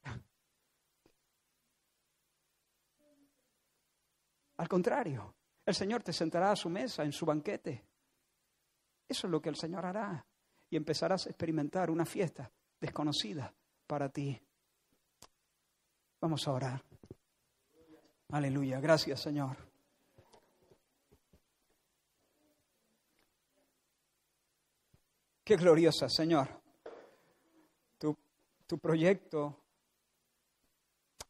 Al 4.58 4.68
contrario, 4.68 5.34
el 5.64 5.74
Señor 5.74 6.02
te 6.02 6.12
sentará 6.12 6.50
a 6.50 6.56
su 6.56 6.70
mesa, 6.70 7.04
en 7.04 7.12
su 7.12 7.26
banquete. 7.26 7.84
Eso 9.08 9.26
es 9.26 9.30
lo 9.30 9.40
que 9.40 9.50
el 9.50 9.56
Señor 9.56 9.84
hará. 9.84 10.26
Y 10.70 10.76
empezarás 10.76 11.26
a 11.26 11.30
experimentar 11.30 11.90
una 11.90 12.04
fiesta 12.04 12.50
desconocida 12.80 13.54
para 13.86 14.08
ti. 14.08 14.40
Vamos 16.20 16.46
a 16.48 16.52
orar. 16.52 16.84
Aleluya. 18.30 18.80
Gracias, 18.80 19.20
Señor. 19.20 19.65
Qué 25.46 25.54
gloriosa, 25.54 26.08
Señor. 26.08 26.48
Tu, 28.66 28.78
proyecto, 28.80 29.62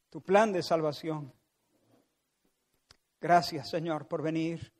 tu 0.08 0.22
plan 0.22 0.54
de 0.54 0.62
salvación. 0.62 1.30
Gracias, 3.20 3.68
Señor, 3.68 4.08
por 4.08 4.22
venir. 4.22 4.72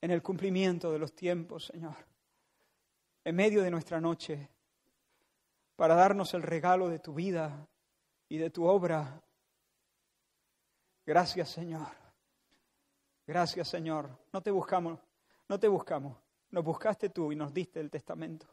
En 0.00 0.10
el 0.10 0.22
cumplimiento 0.22 0.90
de 0.90 0.98
los 0.98 1.14
tiempos, 1.14 1.66
Señor. 1.66 1.96
En 3.24 3.36
medio 3.36 3.62
de 3.62 3.70
nuestra 3.70 4.00
noche. 4.00 4.48
Para 5.76 5.96
darnos 5.96 6.32
el 6.32 6.42
regalo 6.42 6.88
de 6.88 6.98
tu 6.98 7.12
vida 7.12 7.68
y 8.26 8.38
de 8.38 8.48
tu 8.48 8.64
obra. 8.64 9.22
Gracias, 11.04 11.50
Señor. 11.50 12.07
Gracias, 13.28 13.68
Señor. 13.68 14.08
No 14.32 14.40
te 14.40 14.50
buscamos, 14.50 14.98
no 15.50 15.60
te 15.60 15.68
buscamos. 15.68 16.16
Nos 16.50 16.64
buscaste 16.64 17.10
tú 17.10 17.30
y 17.30 17.36
nos 17.36 17.52
diste 17.52 17.78
el 17.78 17.90
testamento. 17.90 18.46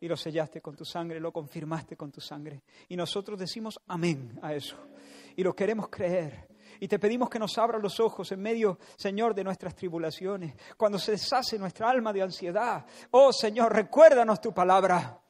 Y 0.00 0.08
lo 0.08 0.16
sellaste 0.16 0.60
con 0.60 0.74
tu 0.74 0.84
sangre, 0.84 1.20
lo 1.20 1.32
confirmaste 1.32 1.96
con 1.96 2.10
tu 2.10 2.20
sangre. 2.20 2.64
Y 2.88 2.96
nosotros 2.96 3.38
decimos 3.38 3.78
amén 3.86 4.36
a 4.42 4.52
eso. 4.52 4.76
Y 5.36 5.44
lo 5.44 5.54
queremos 5.54 5.90
creer. 5.90 6.48
Y 6.80 6.88
te 6.88 6.98
pedimos 6.98 7.30
que 7.30 7.38
nos 7.38 7.56
abra 7.56 7.78
los 7.78 8.00
ojos 8.00 8.32
en 8.32 8.42
medio, 8.42 8.80
Señor, 8.96 9.32
de 9.32 9.44
nuestras 9.44 9.76
tribulaciones. 9.76 10.56
Cuando 10.76 10.98
se 10.98 11.12
deshace 11.12 11.56
nuestra 11.56 11.88
alma 11.88 12.12
de 12.12 12.22
ansiedad. 12.22 12.84
Oh, 13.12 13.32
Señor, 13.32 13.72
recuérdanos 13.72 14.40
tu 14.40 14.52
palabra. 14.52 15.22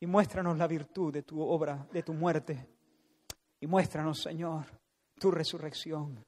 Y 0.00 0.06
muéstranos 0.06 0.58
la 0.58 0.66
virtud 0.66 1.14
de 1.14 1.22
tu 1.22 1.40
obra, 1.40 1.88
de 1.90 2.02
tu 2.02 2.12
muerte. 2.12 2.68
Y 3.58 3.66
muéstranos, 3.66 4.20
Señor, 4.20 4.66
tu 5.18 5.30
resurrección. 5.30 6.26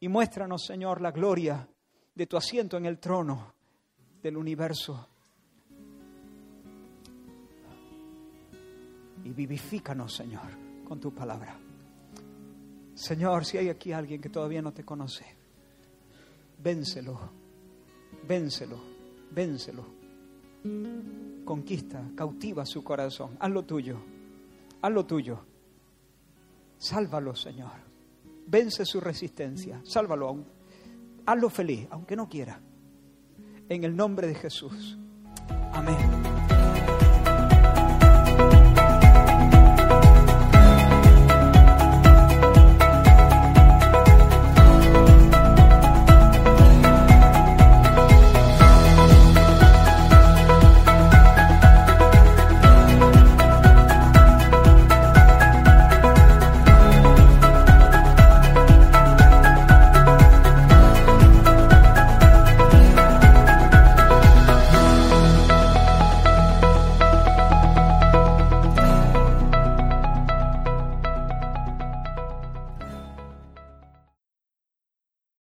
Y 0.00 0.08
muéstranos, 0.08 0.64
Señor, 0.64 1.00
la 1.00 1.10
gloria 1.10 1.68
de 2.14 2.26
tu 2.26 2.36
asiento 2.36 2.76
en 2.76 2.86
el 2.86 2.98
trono 2.98 3.54
del 4.22 4.36
universo. 4.36 5.08
Y 9.24 9.30
vivifícanos, 9.30 10.14
Señor, 10.14 10.48
con 10.86 11.00
tu 11.00 11.12
palabra. 11.12 11.58
Señor, 12.94 13.44
si 13.44 13.58
hay 13.58 13.68
aquí 13.68 13.92
alguien 13.92 14.20
que 14.20 14.28
todavía 14.28 14.62
no 14.62 14.72
te 14.72 14.84
conoce, 14.84 15.24
vénselo, 16.58 17.18
vénselo, 18.26 18.80
vénselo. 19.30 19.84
Conquista, 21.44 22.02
cautiva 22.14 22.64
su 22.64 22.82
corazón. 22.82 23.36
Haz 23.40 23.50
lo 23.50 23.64
tuyo, 23.64 23.98
haz 24.80 24.92
lo 24.92 25.04
tuyo. 25.04 25.44
Sálvalo, 26.78 27.34
Señor. 27.34 27.83
Vence 28.46 28.84
su 28.84 29.00
resistencia. 29.00 29.80
Sálvalo 29.84 30.28
aún. 30.28 30.46
Hazlo 31.26 31.48
feliz, 31.50 31.86
aunque 31.90 32.16
no 32.16 32.28
quiera. 32.28 32.60
En 33.68 33.84
el 33.84 33.96
nombre 33.96 34.26
de 34.26 34.34
Jesús. 34.34 34.98
Amén. 35.72 36.23